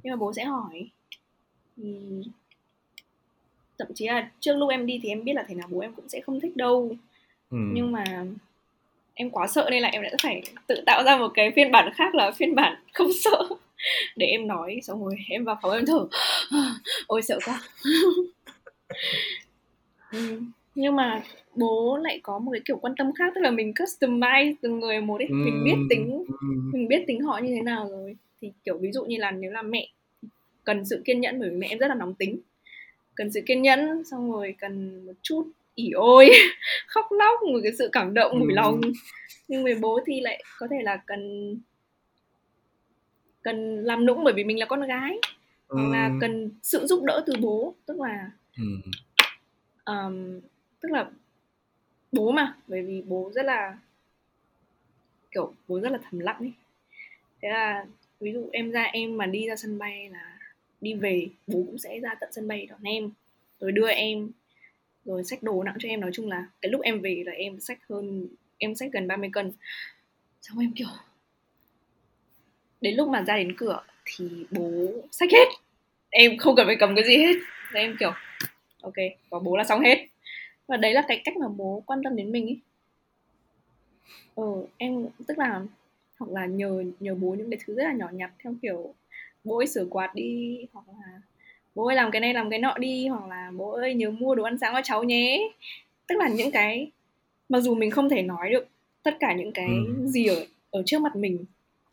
Nhưng 0.03 0.11
mà 0.11 0.17
bố 0.17 0.33
sẽ 0.33 0.45
hỏi. 0.45 0.89
Thậm 3.79 3.89
chí 3.95 4.07
là 4.07 4.31
trước 4.41 4.57
lúc 4.57 4.71
em 4.71 4.87
đi 4.87 5.01
thì 5.03 5.09
em 5.09 5.25
biết 5.25 5.33
là 5.33 5.45
thế 5.49 5.55
nào 5.55 5.69
bố 5.71 5.81
em 5.81 5.93
cũng 5.95 6.09
sẽ 6.09 6.21
không 6.21 6.41
thích 6.41 6.57
đâu. 6.57 6.97
Ừm. 7.51 7.75
nhưng 7.75 7.93
mà 7.93 8.05
em 9.15 9.31
quá 9.31 9.47
sợ 9.47 9.69
nên 9.71 9.83
là 9.83 9.89
em 9.89 10.03
đã 10.03 10.11
phải 10.23 10.43
tự 10.67 10.83
tạo 10.87 11.05
ra 11.05 11.17
một 11.17 11.29
cái 11.35 11.53
phiên 11.57 11.73
bản 11.73 11.93
khác 11.95 12.15
là 12.15 12.31
phiên 12.31 12.55
bản 12.55 12.83
không 12.93 13.13
sợ 13.13 13.49
để 14.17 14.27
em 14.27 14.47
nói 14.47 14.81
xong 14.83 15.05
rồi 15.05 15.17
em 15.29 15.45
vào 15.45 15.59
phòng 15.63 15.73
em 15.73 15.87
thở. 15.87 16.07
Ôi 17.07 17.23
sợ 17.23 17.39
quá. 17.45 17.63
Ừ, 20.13 20.41
nhưng 20.75 20.97
mà 20.97 21.23
bố 21.55 21.99
lại 22.03 22.21
có 22.23 22.39
một 22.39 22.51
cái 22.53 22.61
kiểu 22.65 22.77
quan 22.77 22.95
tâm 22.99 23.13
khác 23.13 23.33
tức 23.35 23.41
là 23.41 23.51
mình 23.51 23.73
customize 23.73 24.55
từng 24.63 24.81
người 24.81 25.01
một 25.01 25.21
ấy. 25.21 25.29
Mình 25.29 25.65
biết 25.65 25.77
tính 25.89 26.25
Ừm, 26.41 26.71
mình 26.73 26.89
biết 26.89 27.05
tính 27.07 27.21
họ 27.21 27.39
như 27.39 27.55
thế 27.55 27.63
nào 27.63 27.89
rồi. 27.91 28.17
Thì 28.41 28.53
kiểu 28.65 28.79
ví 28.79 28.93
dụ 28.93 29.05
như 29.05 29.17
là 29.17 29.31
nếu 29.31 29.51
là 29.51 29.63
mẹ 29.63 29.89
cần 30.65 30.85
sự 30.85 31.03
kiên 31.05 31.21
nhẫn 31.21 31.41
bởi 31.41 31.51
vì 31.51 31.57
mẹ 31.57 31.67
em 31.71 31.79
rất 31.79 31.87
là 31.87 31.95
nóng 31.95 32.15
tính. 32.15 32.39
Cần 33.15 33.31
sự 33.33 33.41
kiên 33.47 33.63
nhẫn 33.63 34.05
xong 34.05 34.33
rồi 34.33 34.55
cần 34.59 35.07
một 35.07 35.13
chút 35.23 35.47
ỉ 35.75 35.91
ôi 35.91 36.31
khóc 36.87 37.07
lóc 37.11 37.39
một 37.53 37.59
cái 37.63 37.73
sự 37.79 37.89
cảm 37.93 38.15
động 38.15 38.33
mủi 38.39 38.49
Ừm. 38.49 38.57
lòng. 38.57 38.81
Nhưng 39.49 39.65
với 39.65 39.75
bố 39.75 40.01
thì 40.07 40.21
lại 40.21 40.45
có 40.59 40.67
thể 40.71 40.77
là 40.83 40.97
cần 41.07 41.55
cần 43.49 43.85
làm 43.85 44.07
nũng 44.07 44.25
bởi 44.25 44.35
vì 44.35 44.45
mình 44.45 44.59
là 44.59 44.67
con 44.67 44.83
gái. 44.83 45.19
Hoặc 45.69 45.89
là 45.89 46.11
cần 46.21 46.51
sự 46.63 46.87
giúp 46.87 47.05
đỡ 47.05 47.25
từ 47.27 47.33
bố 47.41 47.75
tức 47.87 48.01
là 48.01 48.31
ừm, 48.57 48.83
um, 49.85 50.41
tức 50.81 50.93
là 50.93 51.11
bố 52.13 52.31
mà 52.31 52.55
bởi 52.67 52.83
vì 52.83 53.03
bố 53.07 53.31
rất 53.35 53.45
là 53.45 53.79
kiểu 55.31 55.55
bố 55.69 55.81
rất 55.81 55.93
là 55.93 55.99
thầm 56.03 56.21
lặng 56.21 56.39
ấy. 56.39 56.53
Thế 57.43 57.49
là 57.49 57.87
ví 58.21 58.33
dụ 58.33 58.49
em 58.53 58.71
ra 58.71 58.83
em 58.83 59.17
mà 59.17 59.27
đi 59.27 59.47
ra 59.49 59.57
sân 59.57 59.79
bay 59.79 60.09
là 60.09 60.39
đi 60.81 60.95
về 60.95 61.29
bố 61.47 61.63
cũng 61.67 61.79
sẽ 61.79 62.01
ra 62.01 62.15
tận 62.21 62.33
sân 62.33 62.49
bay 62.49 62.67
đón 62.67 62.83
em 62.83 63.11
rồi 63.61 63.73
đưa 63.73 63.89
em 63.89 64.31
rồi 65.05 65.25
xách 65.25 65.43
đồ 65.43 65.63
nặng 65.63 65.77
cho 65.79 65.89
em. 65.89 66.01
Nói 66.01 66.11
chung 66.15 66.29
là 66.29 66.47
cái 66.61 66.71
lúc 66.71 66.81
em 66.81 67.01
về 67.01 67.23
là 67.27 67.33
em 67.33 67.61
xách 67.61 67.79
hơn 67.89 68.29
em 68.59 68.75
xách 68.75 68.93
gần 68.93 69.09
30 69.09 69.31
cân. 69.33 69.53
Xong 70.43 70.59
em 70.59 70.73
kiểu 70.73 70.89
đến 72.81 72.95
lúc 72.95 73.09
mà 73.09 73.23
ra 73.23 73.37
đến 73.37 73.57
cửa 73.57 73.81
thì 74.05 74.29
bố 74.51 74.71
xách 75.11 75.33
hết. 75.33 75.49
Em 76.11 76.39
không 76.39 76.57
cần 76.57 76.67
phải 76.67 76.77
cầm 76.77 76.95
cái 76.95 77.05
gì 77.05 77.17
hết. 77.17 77.35
Và 77.73 77.81
em 77.81 77.97
kiểu 78.01 78.13
ok 78.83 78.95
có 79.31 79.39
bố 79.39 79.57
là 79.57 79.65
xong 79.65 79.81
hết. 79.81 80.07
Và 80.67 80.77
đấy 80.77 80.93
là 80.93 81.03
cái 81.09 81.21
cách 81.25 81.37
mà 81.37 81.49
bố 81.49 81.83
quan 81.87 82.03
tâm 82.03 82.17
đến 82.17 82.33
mình 82.33 82.47
ấy 82.47 82.59
ờ 84.39 84.45
em 84.77 85.07
tức 85.27 85.39
là 85.39 85.61
hoặc 86.19 86.31
là 86.31 86.47
nhờ 86.47 86.85
nhờ 87.01 87.15
bố 87.15 87.31
những 87.31 87.51
cái 87.51 87.59
thứ 87.65 87.75
rất 87.75 87.85
là 87.85 87.93
nhỏ 87.93 88.07
nhặt 88.13 88.31
theo 88.45 88.55
kiểu 88.63 88.95
bố 89.45 89.59
ơi 89.59 89.67
sửa 89.67 89.85
quạt 89.91 90.15
đi 90.15 90.59
hoặc 90.73 90.85
là 90.89 91.21
bố 91.75 91.87
ơi 91.87 91.97
làm 91.97 92.11
cái 92.11 92.21
này 92.21 92.35
làm 92.35 92.51
cái 92.51 92.59
nọ 92.59 92.75
đi 92.79 93.09
hoặc 93.09 93.27
là 93.29 93.51
bố 93.57 93.71
ơi 93.71 93.95
nhớ 93.95 94.11
mua 94.11 94.35
đồ 94.35 94.45
ăn 94.45 94.59
sáng 94.59 94.75
cho 94.75 94.81
cháu 94.85 95.05
nhé 95.05 95.51
tức 96.07 96.17
là 96.19 96.29
những 96.29 96.51
cái 96.51 96.91
mặc 97.49 97.61
dù 97.61 97.75
mình 97.75 97.91
không 97.91 98.09
thể 98.09 98.23
nói 98.23 98.51
được 98.51 98.67
tất 99.03 99.17
cả 99.21 99.35
những 99.35 99.53
cái 99.53 99.69
Ừm. 99.69 100.09
gì 100.09 100.27
ở 100.27 100.47
ở 100.71 100.83
trước 100.87 101.03
mặt 101.03 101.17
mình 101.17 101.45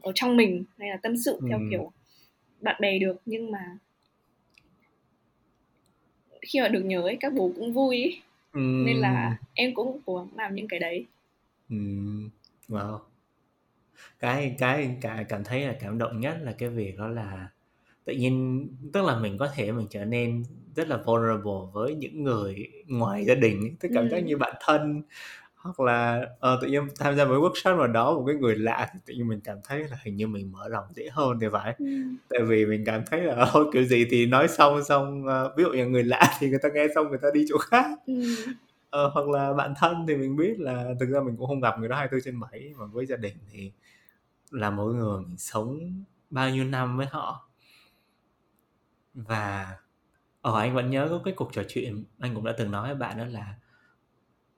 ở 0.06 0.12
trong 0.16 0.38
mình 0.38 0.64
hay 0.80 0.89
là 0.89 0.97
tâm 1.03 1.18
sự 1.18 1.39
theo 1.49 1.58
Ừm. 1.60 1.70
kiểu 1.70 1.91
bạn 2.62 2.76
bè 2.82 2.99
được 2.99 3.16
nhưng 3.26 3.51
mà 3.51 3.78
khi 6.41 6.62
mà 6.62 6.68
được 6.68 6.82
nhớ 6.86 7.01
ấy 7.01 7.18
các 7.20 7.34
bố 7.34 7.51
cũng 7.56 7.74
vui 7.74 8.01
ấy. 8.03 8.22
nên 8.86 8.97
là 8.97 9.38
em 9.53 9.74
cũng 9.76 9.99
cố 10.06 10.18
gắng 10.18 10.28
làm 10.36 10.56
những 10.56 10.68
cái 10.68 10.80
đấy 10.80 11.06
Ừm, 11.70 12.30
wow. 12.68 12.99
Cái 14.20 14.56
cái 14.60 14.97
cả 15.01 15.24
cảm 15.30 15.43
thấy 15.43 15.62
là 15.62 15.76
cảm 15.80 15.97
động 15.97 16.20
nhất 16.20 16.38
là 16.41 16.51
cái 16.58 16.70
việc 16.70 16.97
đó 16.97 17.08
là 17.08 17.49
tự 18.06 18.14
nhiên 18.14 18.68
tức 18.93 19.06
là 19.06 19.20
mình 19.20 19.38
có 19.38 19.49
thể 19.56 19.72
mình 19.72 19.88
trở 19.89 20.06
nên 20.06 20.43
rất 20.76 20.88
là 20.89 20.97
vulnerable 21.06 21.53
với 21.74 21.95
những 21.95 22.24
người 22.24 22.56
ngoài 22.88 23.26
gia 23.26 23.36
đình 23.36 23.76
tức 23.80 23.89
cảm 23.95 24.10
giác 24.10 24.18
Ừ. 24.18 24.24
như 24.26 24.38
bạn 24.38 24.56
thân 24.62 25.03
hoặc 25.66 25.80
là 25.80 26.22
ờ, 26.39 26.59
tự 26.61 26.68
nhiên 26.68 26.88
tham 26.99 27.16
gia 27.18 27.26
cái 27.26 27.34
workshop 27.34 27.78
nào 27.78 27.88
đó 27.88 28.13
một 28.13 28.24
cái 28.28 28.36
người 28.36 28.55
lạ 28.55 28.89
thì 28.93 28.99
tự 29.05 29.13
nhiên 29.13 29.28
mình 29.28 29.41
cảm 29.43 29.57
thấy 29.63 29.80
là 29.84 29.97
hình 30.03 30.16
như 30.16 30.28
mình 30.28 30.51
mở 30.51 30.68
lòng 30.70 30.86
dễ 30.95 31.09
hơn 31.11 31.39
thì 31.41 31.47
phải 31.51 31.76
Ừ. 31.80 31.86
tại 32.30 32.39
vì 32.47 32.66
mình 32.66 32.84
cảm 32.86 33.03
thấy 33.11 33.22
là 33.22 33.47
thôi 33.53 33.66
kiểu 33.74 33.84
gì 33.84 34.07
thì 34.11 34.26
nói 34.26 34.47
xong 34.47 34.84
xong 34.84 35.28
ờ, 35.28 35.53
ví 35.57 35.63
dụ 35.63 35.70
như 35.72 35.86
người 35.88 36.03
lạ 36.03 36.22
thì 36.39 36.49
người 36.49 36.59
ta 36.63 36.70
nghe 36.74 36.88
xong 36.95 37.09
người 37.09 37.20
ta 37.22 37.28
đi 37.34 37.45
chỗ 37.49 37.57
khác 37.57 37.86
Ừ. 38.07 38.13
Ờ, 38.89 39.07
hoặc 39.13 39.30
là 39.30 39.53
bạn 39.53 39.74
thân 39.78 40.05
thì 40.07 40.16
mình 40.16 40.36
biết 40.36 40.59
là 40.59 40.86
thực 40.99 41.09
ra 41.09 41.20
mình 41.26 41.38
cũng 41.38 41.47
không 41.47 41.61
gặp 41.61 41.80
người 41.80 41.89
đó 41.89 41.95
24 41.95 42.22
trên 42.26 42.39
7 42.39 42.74
mà 42.78 42.86
với 42.86 43.05
gia 43.05 43.16
đình 43.18 43.36
thì 43.51 43.72
là 44.51 44.70
một 44.70 44.86
người 44.86 45.22
mình 45.22 45.38
sống 45.38 45.80
bao 46.32 46.49
nhiêu 46.49 46.66
năm 46.66 46.97
với 46.97 47.07
họ 47.11 47.49
và 49.13 49.76
ờ 50.41 50.59
anh 50.59 50.76
vẫn 50.76 50.89
nhớ 50.91 51.07
có 51.11 51.22
cái 51.26 51.34
cuộc 51.38 51.53
trò 51.53 51.63
chuyện 51.70 52.03
anh 52.20 52.36
cũng 52.36 52.45
đã 52.45 52.53
từng 52.57 52.72
nói 52.72 52.88
với 52.89 52.95
bạn 52.95 53.18
đó 53.18 53.26
là 53.26 53.55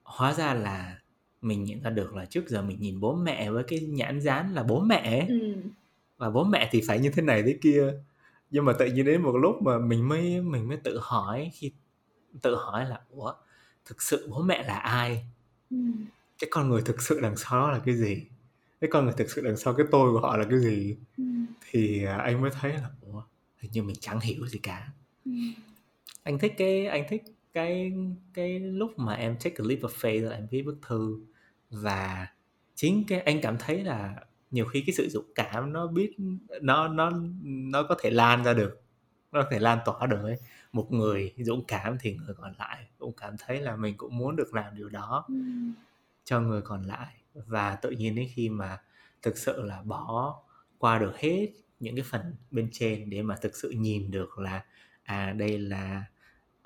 hóa 0.08 0.34
ra 0.34 0.54
là 0.54 0.98
mình 1.42 1.64
nhận 1.64 1.82
ra 1.82 1.90
được 1.90 2.14
là 2.14 2.24
trước 2.24 2.48
giờ 2.48 2.62
mình 2.62 2.80
nhìn 2.80 3.00
bố 3.00 3.14
mẹ 3.14 3.50
với 3.50 3.64
cái 3.64 3.80
nhãn 3.80 4.20
dán 4.20 4.54
là 4.54 4.62
bố 4.62 4.80
mẹ. 4.80 5.26
Ừ. 5.28 5.54
và 6.18 6.30
bố 6.30 6.44
mẹ 6.44 6.68
thì 6.72 6.82
phải 6.86 6.98
như 7.00 7.10
thế 7.10 7.22
này 7.22 7.42
thế 7.42 7.58
kia 7.60 7.92
nhưng 8.50 8.64
mà 8.64 8.72
tự 8.78 8.86
nhiên 8.86 9.04
đến 9.04 9.22
một 9.22 9.36
lúc 9.36 9.62
mà 9.62 9.78
mình 9.78 10.08
mới 10.08 10.40
mình 10.42 10.68
mới 10.68 10.76
tự 10.76 10.98
hỏi 11.02 11.50
khi 11.54 11.72
tự 12.42 12.54
hỏi 12.56 12.86
là 12.88 13.00
ủa 13.10 13.34
thực 13.84 14.02
sự 14.02 14.28
bố 14.30 14.42
mẹ 14.42 14.62
là 14.62 14.78
ai 14.78 15.24
Ừ. 15.70 15.76
cái 16.38 16.48
con 16.50 16.68
người 16.68 16.82
thực 16.82 17.02
sự 17.02 17.20
đằng 17.20 17.36
sau 17.36 17.60
đó 17.60 17.70
là 17.70 17.78
cái 17.86 17.94
gì 17.96 18.22
cái 18.80 18.90
con 18.92 19.04
người 19.04 19.14
thực 19.16 19.30
sự 19.30 19.42
đằng 19.44 19.56
sau 19.56 19.74
cái 19.74 19.86
tôi 19.90 20.12
của 20.12 20.20
họ 20.20 20.36
là 20.36 20.44
cái 20.50 20.58
gì 20.60 20.96
Ừ. 21.18 21.24
thì 21.70 22.04
à, 22.04 22.16
anh 22.16 22.40
mới 22.40 22.50
thấy 22.60 22.72
là 22.72 22.90
ủa 23.12 23.22
hình 23.58 23.72
như 23.72 23.82
mình 23.82 23.96
chẳng 24.00 24.20
hiểu 24.20 24.46
gì 24.46 24.58
cả 24.58 24.88
Ừ. 25.24 25.30
anh 26.22 26.38
thích 26.38 26.54
cái 26.58 26.86
anh 26.86 27.04
thích 27.10 27.22
cái 27.58 27.92
cái 28.34 28.60
lúc 28.60 28.98
mà 28.98 29.14
em 29.14 29.36
take 29.44 29.54
a 29.58 29.64
leap 29.68 29.80
of 29.80 29.88
faith 29.88 30.28
là 30.28 30.36
em 30.36 30.46
viết 30.50 30.62
bức 30.62 30.78
thư 30.88 31.20
và 31.70 32.26
chính 32.74 33.04
cái 33.08 33.20
anh 33.20 33.40
cảm 33.42 33.56
thấy 33.58 33.84
là 33.84 34.16
nhiều 34.50 34.64
khi 34.66 34.82
cái 34.86 34.94
sự 34.94 35.08
dũng 35.08 35.32
cảm 35.34 35.72
nó 35.72 35.86
biết 35.86 36.16
nó 36.60 36.88
nó 36.88 37.10
nó 37.44 37.82
có 37.82 37.96
thể 38.02 38.10
lan 38.10 38.44
ra 38.44 38.54
được 38.54 38.82
nó 39.32 39.42
có 39.42 39.48
thể 39.50 39.58
lan 39.58 39.78
tỏa 39.84 40.06
được 40.06 40.22
ấy 40.22 40.36
một 40.72 40.92
người 40.92 41.34
dũng 41.38 41.64
cảm 41.68 41.96
thì 42.00 42.14
người 42.14 42.34
còn 42.34 42.52
lại 42.58 42.86
cũng 42.98 43.12
cảm 43.16 43.34
thấy 43.38 43.60
là 43.60 43.76
mình 43.76 43.94
cũng 43.96 44.16
muốn 44.18 44.36
được 44.36 44.54
làm 44.54 44.76
điều 44.76 44.88
đó 44.88 45.24
Ừ. 45.28 45.34
cho 46.24 46.40
người 46.40 46.62
còn 46.62 46.82
lại 46.82 47.14
và 47.34 47.74
tự 47.76 47.90
nhiên 47.90 48.14
đến 48.14 48.28
khi 48.34 48.48
mà 48.48 48.78
thực 49.22 49.38
sự 49.38 49.62
là 49.62 49.82
bỏ 49.82 50.42
qua 50.78 50.98
được 50.98 51.16
hết 51.18 51.48
những 51.80 51.96
cái 51.96 52.04
phần 52.10 52.34
bên 52.50 52.68
trên 52.72 53.10
để 53.10 53.22
mà 53.22 53.36
thực 53.42 53.56
sự 53.56 53.70
nhìn 53.70 54.10
được 54.10 54.38
là 54.38 54.64
à 55.02 55.32
đây 55.32 55.58
là 55.58 56.04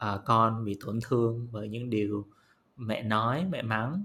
à, 0.02 0.18
con 0.24 0.64
bị 0.64 0.76
tổn 0.80 0.98
thương 1.02 1.48
bởi 1.52 1.68
những 1.68 1.90
điều 1.90 2.26
mẹ 2.76 3.02
nói 3.02 3.46
mẹ 3.50 3.62
mắng 3.62 4.04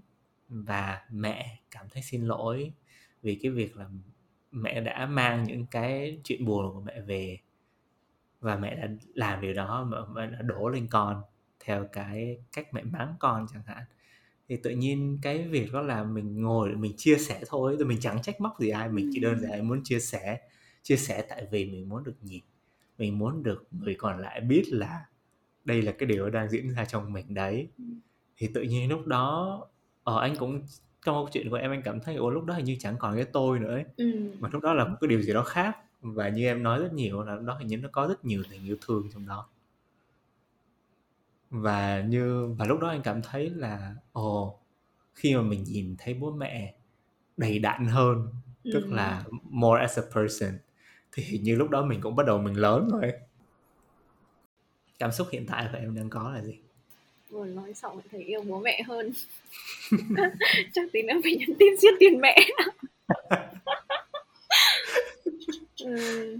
và 0.49 1.01
mẹ 1.11 1.59
cảm 1.71 1.89
thấy 1.89 2.03
xin 2.03 2.25
lỗi 2.25 2.71
vì 3.21 3.35
cái 3.35 3.51
việc 3.51 3.77
là 3.77 3.89
mẹ 4.51 4.81
đã 4.81 5.05
mang 5.05 5.43
những 5.43 5.65
cái 5.65 6.19
chuyện 6.23 6.45
buồn 6.45 6.73
của 6.73 6.81
mẹ 6.81 7.01
về 7.01 7.37
và 8.41 8.57
mẹ 8.57 8.75
đã 8.75 8.87
làm 9.13 9.41
điều 9.41 9.53
đó 9.53 9.87
mà 9.89 9.97
mẹ 10.15 10.27
đã 10.27 10.41
đổ 10.41 10.69
lên 10.69 10.87
con 10.87 11.21
theo 11.59 11.87
cái 11.93 12.37
cách 12.53 12.73
mẹ 12.73 12.83
mắng 12.83 13.15
con 13.19 13.45
chẳng 13.53 13.63
hạn. 13.65 13.83
Thì 14.49 14.57
tự 14.57 14.69
nhiên 14.69 15.19
cái 15.21 15.47
việc 15.47 15.73
đó 15.73 15.81
là 15.81 16.03
mình 16.03 16.41
ngồi 16.41 16.75
mình 16.75 16.93
chia 16.97 17.17
sẻ 17.17 17.41
thôi 17.47 17.75
rồi 17.79 17.87
mình 17.87 17.99
chẳng 18.01 18.21
trách 18.21 18.41
móc 18.41 18.59
gì 18.59 18.69
ai 18.69 18.89
mình 18.89 19.09
chỉ 19.13 19.19
đơn 19.19 19.39
giản 19.39 19.67
muốn 19.67 19.81
chia 19.83 19.99
sẻ 19.99 20.41
chia 20.83 20.97
sẻ 20.97 21.25
tại 21.29 21.47
vì 21.51 21.65
mình 21.65 21.89
muốn 21.89 22.03
được 22.03 22.15
nhìn 22.21 22.43
mình 22.97 23.17
muốn 23.17 23.43
được 23.43 23.67
người 23.71 23.95
còn 23.95 24.21
lại 24.21 24.41
biết 24.41 24.63
là 24.67 25.05
đây 25.67 25.81
là 25.81 25.91
cái 25.91 26.07
điều 26.07 26.29
đang 26.29 26.49
diễn 26.49 26.73
ra 26.73 26.85
trong 26.85 27.13
mình 27.13 27.33
đấy 27.33 27.67
thì 28.37 28.49
tự 28.53 28.61
nhiên 28.61 28.89
lúc 28.89 29.07
đó 29.07 29.61
ờ 30.03 30.19
anh 30.19 30.35
cũng 30.35 30.61
trong 31.05 31.15
câu 31.15 31.29
chuyện 31.31 31.49
của 31.49 31.55
em 31.55 31.71
anh 31.71 31.81
cảm 31.81 31.99
thấy 31.99 32.15
ồ 32.15 32.29
lúc 32.29 32.45
đó 32.45 32.53
hình 32.53 32.65
như 32.65 32.75
chẳng 32.79 32.95
còn 32.99 33.15
cái 33.15 33.25
tôi 33.25 33.59
nữa 33.59 33.73
ấy 33.75 33.85
Ừ. 33.97 34.31
mà 34.39 34.49
lúc 34.53 34.63
đó 34.63 34.73
là 34.73 34.85
một 34.87 34.95
cái 35.01 35.07
điều 35.07 35.21
gì 35.21 35.33
đó 35.33 35.43
khác 35.43 35.77
và 36.01 36.29
như 36.29 36.45
em 36.45 36.63
nói 36.63 36.79
rất 36.79 36.93
nhiều 36.93 37.23
là 37.23 37.35
lúc 37.35 37.45
đó 37.45 37.55
hình 37.59 37.67
như 37.67 37.77
nó 37.77 37.89
có 37.91 38.07
rất 38.07 38.25
nhiều 38.25 38.43
tình 38.49 38.65
yêu 38.65 38.77
thương 38.81 39.09
trong 39.13 39.27
đó 39.27 39.47
và 41.49 42.01
như 42.01 42.47
và 42.57 42.65
lúc 42.65 42.79
đó 42.79 42.87
anh 42.87 43.01
cảm 43.01 43.21
thấy 43.21 43.49
là 43.49 43.95
ồ 44.11 44.59
khi 45.15 45.35
mà 45.35 45.41
mình 45.41 45.63
nhìn 45.63 45.95
thấy 45.97 46.13
bố 46.13 46.31
mẹ 46.31 46.75
đầy 47.37 47.59
đặn 47.59 47.85
hơn 47.85 48.27
tức 48.73 48.83
Ừ. 48.89 48.93
là 48.95 49.23
more 49.43 49.81
as 49.81 49.99
a 49.99 50.01
person 50.15 50.51
thì 51.11 51.23
hình 51.23 51.43
như 51.43 51.55
lúc 51.55 51.69
đó 51.69 51.85
mình 51.85 52.01
cũng 52.01 52.15
bắt 52.15 52.25
đầu 52.25 52.37
mình 52.41 52.53
lớn 52.53 52.89
rồi 52.91 53.11
cảm 54.99 55.11
xúc 55.11 55.27
hiện 55.31 55.45
tại 55.49 55.67
của 55.71 55.77
em 55.77 55.95
đang 55.95 56.09
có 56.09 56.31
là 56.33 56.41
gì 56.41 56.57
vừa 57.29 57.45
nói 57.45 57.73
xong 57.73 58.01
thấy 58.11 58.23
yêu 58.23 58.41
bố 58.41 58.59
mẹ 58.59 58.81
hơn 58.81 59.11
chắc 60.73 60.85
tí 60.91 61.01
nữa 61.01 61.13
phải 61.23 61.35
nhắn 61.35 61.49
tin 61.59 61.77
giết 61.77 61.93
tiền 61.99 62.21
mẹ 62.21 62.37
ừ. 65.79 66.37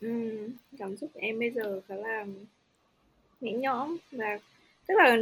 Ừ. 0.00 0.48
cảm 0.78 0.96
xúc 0.96 1.10
của 1.14 1.20
em 1.22 1.38
bây 1.38 1.50
giờ 1.50 1.80
khá 1.88 1.94
là 1.94 2.26
nhẹ 3.40 3.52
nhõm 3.52 3.96
và 4.12 4.38
tức 4.86 4.94
là 4.98 5.16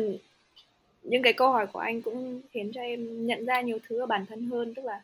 những 1.03 1.23
cái 1.23 1.33
câu 1.33 1.53
hỏi 1.53 1.67
của 1.67 1.79
anh 1.79 2.03
cũng 2.03 2.41
khiến 2.51 2.71
cho 2.75 2.81
em 2.81 3.27
nhận 3.27 3.45
ra 3.45 3.61
nhiều 3.61 3.79
thứ 3.89 3.99
ở 4.01 4.07
bản 4.07 4.27
thân 4.27 4.47
hơn 4.47 4.75
tức 4.75 4.85
là 4.85 5.03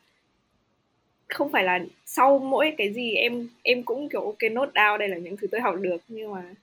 không 1.28 1.52
phải 1.52 1.64
là 1.64 1.78
sau 2.06 2.38
mỗi 2.38 2.74
cái 2.78 2.92
gì 2.92 3.14
em 3.14 3.48
em 3.62 3.82
cũng 3.82 4.08
kiểu 4.08 4.20
ok 4.20 4.52
nốt 4.52 4.70
down 4.74 4.98
đây 4.98 5.08
là 5.08 5.16
những 5.16 5.36
thứ 5.36 5.46
tôi 5.50 5.60
học 5.60 5.76
được 5.80 6.02
nhưng 6.08 6.32
mà 6.32 6.54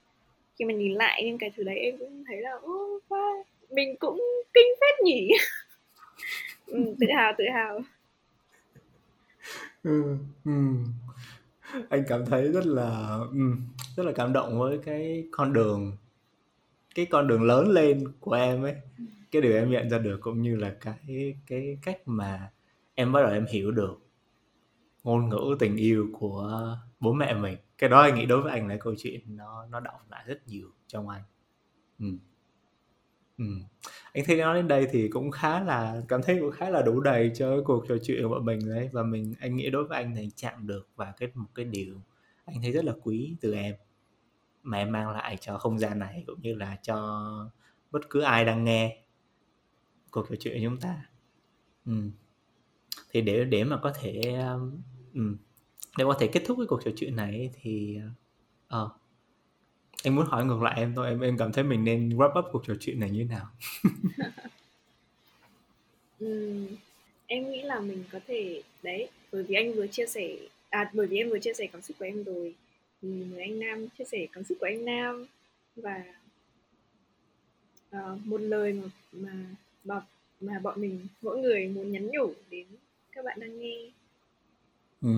khi 0.60 0.66
mà 0.66 0.74
nhìn 0.74 0.92
lại 0.92 1.24
những 1.26 1.38
cái 1.38 1.52
thứ 1.58 1.64
đấy 1.64 1.76
em 1.76 1.98
cũng 1.98 2.24
thấy 2.28 2.42
là 2.42 2.52
ô 2.62 3.00
wow, 3.10 3.44
mình 3.72 3.96
cũng 4.00 4.22
kinh 4.54 4.68
phết 4.82 5.04
nhỉ. 5.04 5.30
Ừ, 6.68 6.96
tự 7.00 7.08
hào 7.16 7.34
tự 7.38 7.44
hào. 7.54 7.80
Ừ, 9.84 10.18
ừ. 10.46 10.52
anh 11.90 12.04
cảm 12.08 12.26
thấy 12.26 12.52
rất 12.52 12.66
là 12.66 13.18
ừ, 13.32 13.40
rất 13.96 14.06
là 14.06 14.12
cảm 14.12 14.34
động 14.34 14.60
với 14.60 14.80
cái 14.86 15.28
con 15.32 15.54
đường 15.54 15.98
cái 16.96 17.06
con 17.06 17.28
đường 17.28 17.44
lớn 17.44 17.68
lên 17.68 18.04
của 18.20 18.34
em 18.34 18.64
ấy. 18.64 18.76
Cái 19.32 19.42
điều 19.42 19.54
em 19.54 19.72
nhận 19.72 19.90
ra 19.90 19.98
được 19.98 20.18
cũng 20.22 20.42
như 20.42 20.56
là 20.56 20.76
cái 20.82 21.36
cái 21.48 21.78
cách 21.82 22.02
mà 22.06 22.52
em 22.96 23.12
bắt 23.12 23.22
đầu 23.22 23.32
em 23.32 23.46
hiểu 23.52 23.72
được 23.72 24.08
ngôn 25.04 25.30
ngữ 25.30 25.56
tình 25.60 25.76
yêu 25.76 26.08
của 26.20 26.78
bố 27.00 27.14
mẹ 27.14 27.34
mình 27.34 27.58
cái 27.78 27.90
đó 27.90 28.02
anh 28.02 28.16
nghĩ 28.16 28.26
đối 28.26 28.42
với 28.42 28.52
anh 28.52 28.68
là 28.68 28.78
câu 28.78 28.96
chuyện 28.98 29.38
nó 29.38 29.66
nó 29.66 29.80
động 29.80 30.02
lại 30.10 30.24
rất 30.28 30.48
nhiều 30.48 30.72
trong 30.88 31.10
anh 31.10 31.22
ừ. 32.00 32.06
Ừ. 33.38 33.46
anh 34.14 34.24
thấy 34.28 34.38
nói 34.38 34.56
đến 34.56 34.68
đây 34.68 34.88
thì 34.92 35.08
cũng 35.08 35.32
khá 35.32 35.64
là 35.64 36.02
cảm 36.08 36.22
thấy 36.24 36.38
cũng 36.40 36.52
khá 36.52 36.70
là 36.70 36.82
đủ 36.82 37.00
đầy 37.00 37.32
cho 37.36 37.62
cuộc 37.66 37.86
trò 37.90 37.96
chuyện 38.04 38.24
của 38.24 38.30
bọn 38.30 38.46
mình 38.46 38.60
đấy 38.70 38.90
và 38.92 39.04
mình 39.04 39.34
anh 39.40 39.56
nghĩ 39.56 39.70
đối 39.70 39.84
với 39.84 39.98
anh 39.98 40.16
thì 40.16 40.30
chạm 40.36 40.68
được 40.68 40.90
vào 40.96 41.14
cái 41.18 41.30
một 41.34 41.50
cái 41.56 41.66
điều 41.66 42.02
anh 42.46 42.62
thấy 42.62 42.72
rất 42.72 42.86
là 42.86 42.94
quý 43.04 43.36
từ 43.42 43.54
em 43.54 43.76
mà 44.64 44.78
em 44.78 44.92
mang 44.92 45.10
lại 45.12 45.38
cho 45.42 45.58
không 45.58 45.80
gian 45.80 46.00
này 46.00 46.24
cũng 46.28 46.42
như 46.42 46.56
là 46.56 46.78
cho 46.84 47.30
bất 47.92 48.10
cứ 48.10 48.22
ai 48.22 48.46
đang 48.46 48.64
nghe 48.64 49.04
cuộc 50.12 50.30
trò 50.30 50.36
chuyện 50.40 50.54
của 50.54 50.64
chúng 50.64 50.80
ta 50.80 51.10
ừ. 51.86 51.94
thì 53.12 53.22
để 53.22 53.46
để 53.46 53.64
mà 53.64 53.80
có 53.84 53.94
thể 54.02 54.22
um, 54.54 54.82
ừ, 55.14 55.36
để 55.98 56.04
có 56.04 56.18
thể 56.20 56.28
kết 56.28 56.44
thúc 56.46 56.58
cái 56.58 56.68
cuộc 56.68 56.82
trò 56.86 56.92
chuyện 56.96 57.16
này 57.16 57.50
thì 57.62 58.00
uh, 58.76 58.92
anh 60.04 60.16
muốn 60.16 60.26
hỏi 60.26 60.46
ngược 60.46 60.62
lại 60.62 60.74
em 60.78 60.94
thôi 60.96 61.08
em 61.08 61.20
em 61.20 61.38
cảm 61.38 61.52
thấy 61.52 61.64
mình 61.64 61.84
nên 61.84 62.10
wrap 62.10 62.40
up 62.40 62.46
cuộc 62.52 62.64
trò 62.68 62.74
chuyện 62.80 63.00
này 63.00 63.10
như 63.10 63.28
thế 63.30 63.36
nào 63.36 63.48
uhm, 66.26 66.68
em 67.28 67.52
nghĩ 67.52 67.62
là 67.62 67.80
mình 67.80 68.04
có 68.12 68.20
thể 68.28 68.62
đấy 68.84 69.10
bởi 69.32 69.44
vì 69.44 69.56
anh 69.56 69.74
vừa 69.74 69.88
chia 69.88 70.06
sẻ 70.06 70.38
à 70.70 70.92
bởi 70.94 71.08
vì 71.08 71.18
em 71.18 71.30
vừa 71.30 71.40
chia 71.40 71.54
sẻ 71.54 71.68
cảm 71.74 71.82
xúc 71.82 71.98
của 72.00 72.06
em 72.06 72.24
rồi 72.24 72.54
thì 73.02 73.10
mời 73.32 73.42
anh 73.42 73.60
Nam 73.60 73.88
chia 73.98 74.06
sẻ 74.06 74.28
cảm 74.32 74.44
xúc 74.44 74.58
của 74.60 74.66
anh 74.66 74.86
Nam 74.86 75.26
và 75.76 76.04
uh, 77.96 78.26
một 78.26 78.42
lời 78.42 78.74
mà 78.74 78.90
mà 79.12 79.32
mà 79.84 80.02
mà 80.42 80.60
bọn 80.60 80.82
mình 80.82 81.08
mỗi 81.22 81.38
người 81.38 81.68
muốn 81.68 81.92
nhắn 81.92 82.08
nhủ 82.12 82.34
đến 82.50 82.66
các 83.12 83.26
bạn 83.26 83.40
đang 83.40 83.60
nghe. 83.60 83.78
Ừ. 85.02 85.10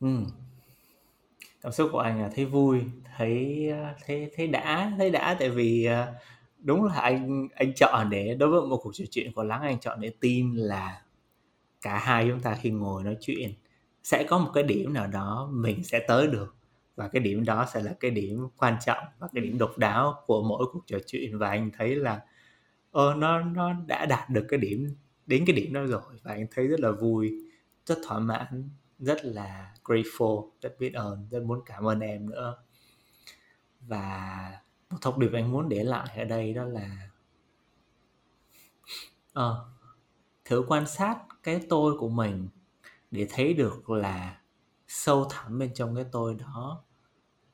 Ừ. 0.00 0.08
Cảm 1.62 1.72
xúc 1.72 1.88
của 1.92 1.98
anh 1.98 2.22
là 2.22 2.30
thấy 2.34 2.44
vui, 2.44 2.80
thấy 3.16 3.68
ờ, 3.70 3.94
thấy 4.06 4.30
thấy 4.36 4.46
đã, 4.46 4.92
thấy 4.98 5.10
đã. 5.10 5.36
Tại 5.40 5.50
vì 5.50 5.84
ờ, 5.84 6.14
đúng 6.58 6.84
là 6.84 6.94
anh 6.94 7.48
anh 7.54 7.72
chọn 7.76 8.10
để 8.10 8.34
đối 8.38 8.48
với 8.48 8.60
một 8.62 8.80
cuộc 8.82 8.90
trò 8.94 9.04
chuyện 9.10 9.32
của 9.32 9.44
lắng 9.44 9.62
anh 9.62 9.80
chọn 9.80 10.00
để 10.00 10.12
tin 10.20 10.54
là 10.54 11.02
cả 11.82 11.98
hai 11.98 12.28
chúng 12.30 12.40
ta 12.40 12.54
khi 12.62 12.70
ngồi 12.70 13.04
nói 13.04 13.16
chuyện 13.20 13.50
sẽ 14.04 14.24
có 14.28 14.38
một 14.38 14.50
cái 14.54 14.62
điểm 14.64 14.92
nào 14.92 15.06
đó 15.06 15.50
mình 15.52 15.84
sẽ 15.84 16.00
tới 16.08 16.26
được. 16.26 16.56
Và 16.96 17.08
cái 17.08 17.22
điểm 17.22 17.44
đó 17.44 17.66
sẽ 17.74 17.82
là 17.82 17.94
cái 18.00 18.10
điểm 18.10 18.48
quan 18.58 18.76
trọng 18.86 19.04
và 19.18 19.28
cái 19.34 19.44
điểm 19.44 19.58
độc 19.58 19.78
đáo 19.78 20.14
của 20.26 20.42
mỗi 20.42 20.66
cuộc 20.72 20.82
trò 20.86 20.98
chuyện. 21.06 21.38
Và 21.38 21.48
anh 21.50 21.70
thấy 21.78 21.96
là 21.96 22.20
ờ 22.92 23.14
nó 23.18 23.40
nó 23.40 23.72
đã 23.86 24.06
đạt 24.06 24.30
được 24.30 24.46
cái 24.48 24.58
điểm 24.60 24.96
đến 25.26 25.44
cái 25.46 25.56
điểm 25.56 25.72
đó 25.72 25.82
rồi. 25.86 26.02
Và 26.22 26.32
anh 26.32 26.46
thấy 26.54 26.66
rất 26.68 26.80
là 26.80 26.90
vui 26.92 27.32
rất 27.86 27.98
thỏa 28.08 28.18
mãn 28.18 28.70
rất 28.98 29.24
là 29.24 29.74
grateful 29.84 30.50
rất 30.60 30.76
biết 30.78 30.94
ơn 30.94 31.28
rất 31.30 31.42
muốn 31.42 31.62
cảm 31.66 31.84
ơn 31.84 32.00
em 32.00 32.30
nữa 32.30 32.56
và 33.80 34.60
một 34.90 34.98
thông 35.00 35.20
điệp 35.20 35.30
anh 35.32 35.52
muốn 35.52 35.68
để 35.68 35.84
lại 35.84 36.08
ở 36.16 36.24
đây 36.24 36.54
đó 36.54 36.64
là 36.64 37.10
ờ, 39.32 39.64
thử 40.44 40.64
quan 40.68 40.86
sát 40.86 41.18
cái 41.42 41.60
tôi 41.68 41.98
của 41.98 42.08
mình 42.08 42.48
để 43.10 43.26
thấy 43.30 43.54
được 43.54 43.90
là 43.90 44.40
sâu 44.88 45.26
thẳm 45.30 45.58
bên 45.58 45.74
trong 45.74 45.94
cái 45.94 46.04
tôi 46.12 46.34
đó 46.34 46.84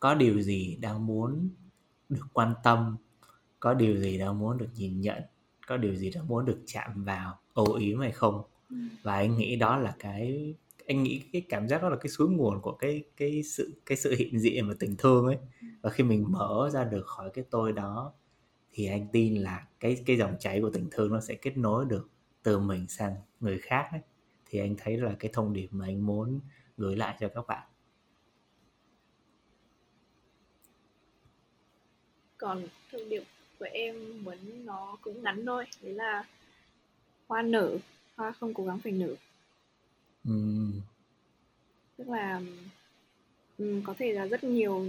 có 0.01 0.15
điều 0.15 0.41
gì 0.41 0.77
đang 0.81 1.07
muốn 1.07 1.51
được 2.09 2.27
quan 2.33 2.55
tâm 2.63 2.97
có 3.61 3.75
điều 3.75 3.97
gì 3.97 4.19
đang 4.19 4.39
muốn 4.39 4.59
được 4.59 4.69
nhìn 4.75 5.01
nhận 5.01 5.23
có 5.67 5.77
điều 5.77 5.95
gì 5.95 6.11
đang 6.11 6.29
muốn 6.29 6.45
được 6.45 6.63
chạm 6.67 7.05
vào 7.05 7.39
âu 7.55 7.73
yếm 7.73 8.01
hay 8.01 8.13
không 8.13 8.43
ừ. 8.71 8.77
và 9.03 9.15
anh 9.15 9.37
nghĩ 9.37 9.57
đó 9.57 9.77
là 9.77 9.95
cái 9.99 10.55
anh 10.91 11.03
nghĩ 11.03 11.23
cái 11.33 11.43
cảm 11.49 11.69
giác 11.69 11.83
đó 11.83 11.89
là 11.89 11.97
cái 11.97 12.11
suối 12.11 12.29
nguồn 12.29 12.61
của 12.61 12.73
cái 12.73 13.05
cái 13.17 13.43
sự 13.43 13.73
cái 13.87 13.99
sự 13.99 14.15
hiện 14.19 14.39
diện 14.41 14.69
và 14.69 14.75
tình 14.79 14.97
thương 14.99 15.27
ấy. 15.27 15.39
Ừ. 15.61 15.67
và 15.83 15.91
khi 15.91 16.05
mình 16.05 16.25
mở 16.29 16.71
ra 16.73 16.85
được 16.85 17.07
khỏi 17.07 17.31
cái 17.35 17.45
tôi 17.51 17.73
đó 17.73 18.13
thì 18.73 18.87
anh 18.87 19.07
tin 19.13 19.37
là 19.37 19.67
cái 19.81 20.03
cái 20.07 20.17
dòng 20.17 20.37
chảy 20.41 20.61
của 20.61 20.71
tình 20.71 20.89
thương 20.91 21.13
nó 21.13 21.21
sẽ 21.21 21.35
kết 21.35 21.57
nối 21.57 21.85
được 21.85 22.09
từ 22.43 22.59
mình 22.59 22.89
sang 22.89 23.15
người 23.41 23.59
khác 23.59 23.89
ấy. 23.93 24.01
Thì 24.47 24.59
anh 24.59 24.75
thấy 24.79 24.97
là 24.97 25.17
cái 25.19 25.31
thông 25.35 25.53
điệp 25.53 25.69
mà 25.71 25.87
anh 25.87 26.07
muốn 26.07 26.41
gửi 26.77 26.97
lại 26.97 27.17
cho 27.21 27.29
các 27.29 27.47
bạn. 27.47 27.69
Còn 32.39 32.63
thông 32.93 33.09
điệp 33.09 33.23
của 33.59 33.69
em 33.73 34.25
muốn 34.25 34.67
nó 34.67 34.97
cũng 35.01 35.23
ngắn 35.23 35.47
thôi 35.47 35.65
đấy 35.83 35.95
là 35.95 36.25
hoa 37.29 37.43
nở. 37.43 37.79
Hoa 38.17 38.33
không 38.33 38.55
cố 38.55 38.65
gắng 38.65 38.79
phải 38.79 38.93
nở 38.93 39.15
uhm. 40.29 40.81
tức 41.97 42.09
là 42.09 42.41
um, 43.59 43.83
có 43.83 43.95
thể 43.99 44.13
là 44.13 44.27
rất 44.27 44.45
nhiều 44.45 44.87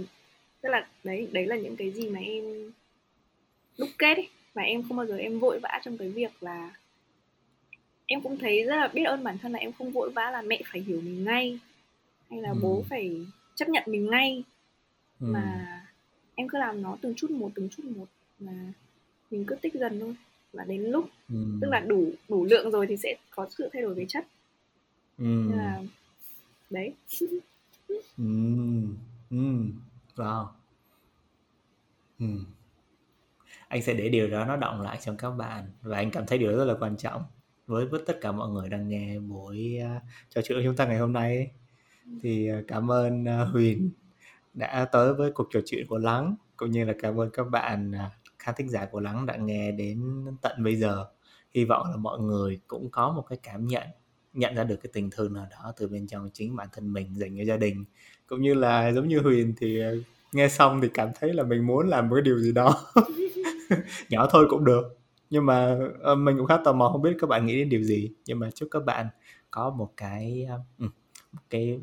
tức 0.60 0.68
là 0.68 0.88
đấy 1.04 1.28
đấy 1.32 1.46
là 1.46 1.56
những 1.56 1.76
cái 1.76 1.90
gì 1.90 2.08
mà 2.08 2.20
em 2.20 2.72
đúc 3.78 3.88
kết 3.98 4.16
ấy 4.16 4.28
và 4.54 4.62
em 4.62 4.82
không 4.88 4.96
bao 4.96 5.06
giờ 5.06 5.16
em 5.16 5.38
vội 5.38 5.58
vã 5.58 5.80
trong 5.84 5.98
cái 5.98 6.08
việc 6.08 6.42
là 6.42 6.70
em 8.06 8.20
cũng 8.20 8.38
thấy 8.38 8.64
rất 8.64 8.76
là 8.76 8.88
biết 8.88 9.04
ơn 9.04 9.24
bản 9.24 9.38
thân 9.38 9.52
là 9.52 9.58
em 9.58 9.72
không 9.72 9.92
vội 9.92 10.10
vã 10.10 10.30
là 10.30 10.42
mẹ 10.42 10.62
phải 10.64 10.80
hiểu 10.80 11.00
mình 11.00 11.24
ngay 11.24 11.58
hay 12.30 12.40
là 12.40 12.50
ừ. 12.50 12.58
bố 12.62 12.84
phải 12.90 13.26
chấp 13.54 13.68
nhận 13.68 13.82
mình 13.86 14.10
ngay 14.10 14.44
ừ. 15.20 15.26
mà 15.26 15.66
em 16.34 16.48
cứ 16.48 16.58
làm 16.58 16.82
nó 16.82 16.96
từng 17.00 17.14
chút 17.16 17.30
một 17.30 17.50
từng 17.54 17.68
chút 17.68 17.82
một 17.84 18.06
mà 18.38 18.52
mình 19.30 19.44
cứ 19.46 19.54
tích 19.54 19.74
dần 19.74 20.00
thôi 20.00 20.14
và 20.52 20.64
đến 20.64 20.82
lúc 20.82 21.10
ừ. 21.28 21.36
tức 21.60 21.68
là 21.70 21.80
đủ 21.80 22.12
đủ 22.28 22.44
lượng 22.44 22.70
rồi 22.70 22.86
thì 22.86 22.96
sẽ 22.96 23.16
có 23.30 23.48
sự 23.50 23.68
thay 23.72 23.82
đổi 23.82 23.94
về 23.94 24.04
chất 24.08 24.26
ừ. 25.18 25.24
Nên 25.24 25.58
là 25.58 25.82
đấy 26.70 26.94
ừ. 28.18 28.24
Ừ. 29.30 29.36
wow 30.16 30.46
ừ. 32.18 32.26
anh 33.68 33.82
sẽ 33.82 33.94
để 33.94 34.08
điều 34.08 34.28
đó 34.28 34.44
nó 34.44 34.56
động 34.56 34.80
lại 34.80 34.98
trong 35.00 35.16
các 35.16 35.30
bạn 35.30 35.70
và 35.82 35.96
anh 35.96 36.10
cảm 36.10 36.26
thấy 36.26 36.38
điều 36.38 36.50
đó 36.50 36.58
rất 36.58 36.64
là 36.64 36.74
quan 36.80 36.96
trọng 36.96 37.24
với 37.66 37.86
với 37.86 38.00
tất 38.06 38.18
cả 38.20 38.32
mọi 38.32 38.48
người 38.48 38.68
đang 38.68 38.88
nghe 38.88 39.18
buổi 39.18 39.78
uh, 39.96 40.02
trò 40.28 40.40
chuyện 40.44 40.58
của 40.58 40.62
chúng 40.64 40.76
ta 40.76 40.86
ngày 40.86 40.98
hôm 40.98 41.12
nay 41.12 41.50
thì 42.22 42.50
uh, 42.52 42.64
cảm 42.68 42.90
ơn 42.90 43.24
uh, 43.24 43.52
Huyền 43.52 43.90
đã 44.54 44.84
tới 44.84 45.14
với 45.14 45.30
cuộc 45.32 45.48
trò 45.52 45.60
chuyện 45.66 45.86
của 45.86 45.98
Lắng 45.98 46.36
cũng 46.56 46.70
như 46.70 46.84
là 46.84 46.92
cảm 47.02 47.20
ơn 47.20 47.30
các 47.32 47.44
bạn 47.44 47.90
uh, 47.90 48.12
khán 48.38 48.54
thính 48.58 48.68
giả 48.68 48.86
của 48.86 49.00
Lắng 49.00 49.26
đã 49.26 49.36
nghe 49.36 49.72
đến 49.72 50.24
tận 50.42 50.64
bây 50.64 50.76
giờ 50.76 51.06
hy 51.54 51.64
vọng 51.64 51.90
là 51.90 51.96
mọi 51.96 52.18
người 52.18 52.60
cũng 52.66 52.90
có 52.90 53.12
một 53.12 53.22
cái 53.28 53.38
cảm 53.42 53.66
nhận 53.66 53.88
nhận 54.32 54.54
ra 54.54 54.64
được 54.64 54.76
cái 54.82 54.90
tình 54.92 55.10
thương 55.10 55.32
nào 55.32 55.46
đó 55.50 55.72
từ 55.76 55.88
bên 55.88 56.06
trong 56.06 56.30
chính 56.32 56.56
bản 56.56 56.68
thân 56.72 56.92
mình 56.92 57.14
dành 57.14 57.36
cho 57.38 57.44
gia 57.44 57.56
đình. 57.56 57.84
Cũng 58.26 58.42
như 58.42 58.54
là 58.54 58.92
giống 58.92 59.08
như 59.08 59.20
Huyền 59.20 59.54
thì 59.58 59.80
ờ, 59.80 59.96
nghe 60.32 60.48
xong 60.48 60.80
thì 60.80 60.88
cảm 60.94 61.08
thấy 61.20 61.32
là 61.32 61.42
mình 61.42 61.66
muốn 61.66 61.88
làm 61.88 62.08
một 62.08 62.14
cái 62.14 62.22
điều 62.22 62.38
gì 62.38 62.52
đó 62.52 62.92
nhỏ 64.10 64.28
thôi 64.30 64.46
cũng 64.50 64.64
được. 64.64 64.98
Nhưng 65.30 65.46
mà 65.46 65.78
ờ, 66.00 66.14
mình 66.14 66.36
cũng 66.38 66.46
khá 66.46 66.56
tò 66.64 66.72
mò 66.72 66.88
không 66.92 67.02
biết 67.02 67.16
các 67.18 67.26
bạn 67.26 67.46
nghĩ 67.46 67.56
đến 67.56 67.68
điều 67.68 67.82
gì. 67.82 68.10
Nhưng 68.26 68.38
mà 68.38 68.50
chúc 68.50 68.68
các 68.72 68.84
bạn 68.84 69.06
có 69.50 69.70
một 69.70 69.92
cái 69.96 70.46
ờ, 70.50 70.60
ừ, 70.78 70.86
một 71.32 71.42
cái 71.50 71.80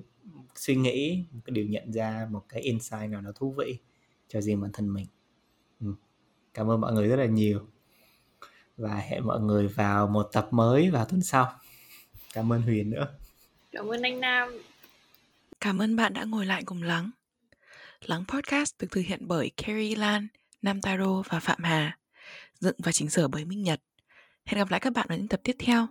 suy 0.55 0.75
nghĩ, 0.75 1.25
một 1.31 1.39
cái 1.45 1.51
điều 1.51 1.65
nhận 1.65 1.91
ra, 1.91 2.27
một 2.31 2.43
cái 2.49 2.61
insight 2.61 3.09
nào 3.09 3.21
đó 3.21 3.31
thú 3.35 3.55
vị 3.57 3.79
cho 4.27 4.41
riêng 4.41 4.61
bản 4.61 4.71
thân 4.73 4.93
mình. 4.93 5.05
Ừ, 5.81 5.93
cảm 6.53 6.71
ơn 6.71 6.81
mọi 6.81 6.93
người 6.93 7.07
rất 7.07 7.15
là 7.15 7.25
nhiều. 7.25 7.59
Và 8.77 8.95
hẹn 8.95 9.27
mọi 9.27 9.39
người 9.39 9.67
vào 9.67 10.07
một 10.07 10.29
tập 10.31 10.47
mới 10.51 10.89
vào 10.89 11.05
tuần 11.05 11.21
sau 11.21 11.51
cảm 12.33 12.53
ơn 12.53 12.61
huyền 12.61 12.89
nữa 12.89 13.07
cảm 13.71 13.87
ơn 13.87 14.01
anh 14.01 14.19
nam 14.19 14.61
cảm 15.61 15.77
ơn 15.81 15.95
bạn 15.95 16.13
đã 16.13 16.23
ngồi 16.23 16.45
lại 16.45 16.63
cùng 16.65 16.83
lắng 16.83 17.11
lắng 18.01 18.23
podcast 18.27 18.73
được 18.79 18.87
thực 18.91 19.01
hiện 19.05 19.27
bởi 19.27 19.51
carrie 19.57 19.95
lan 19.95 20.27
Nam 20.61 20.81
Taro 20.81 21.21
và 21.29 21.39
Phạm 21.39 21.63
Hà, 21.63 21.97
dựng 22.59 22.75
và 22.77 22.91
chỉnh 22.91 23.09
sửa 23.09 23.27
bởi 23.27 23.45
Minh 23.45 23.63
Nhật. 23.63 23.81
Hẹn 24.45 24.59
gặp 24.59 24.71
lại 24.71 24.79
các 24.79 24.93
bạn 24.93 25.07
ở 25.09 25.17
những 25.17 25.27
tập 25.27 25.39
tiếp 25.43 25.55
theo. 25.59 25.87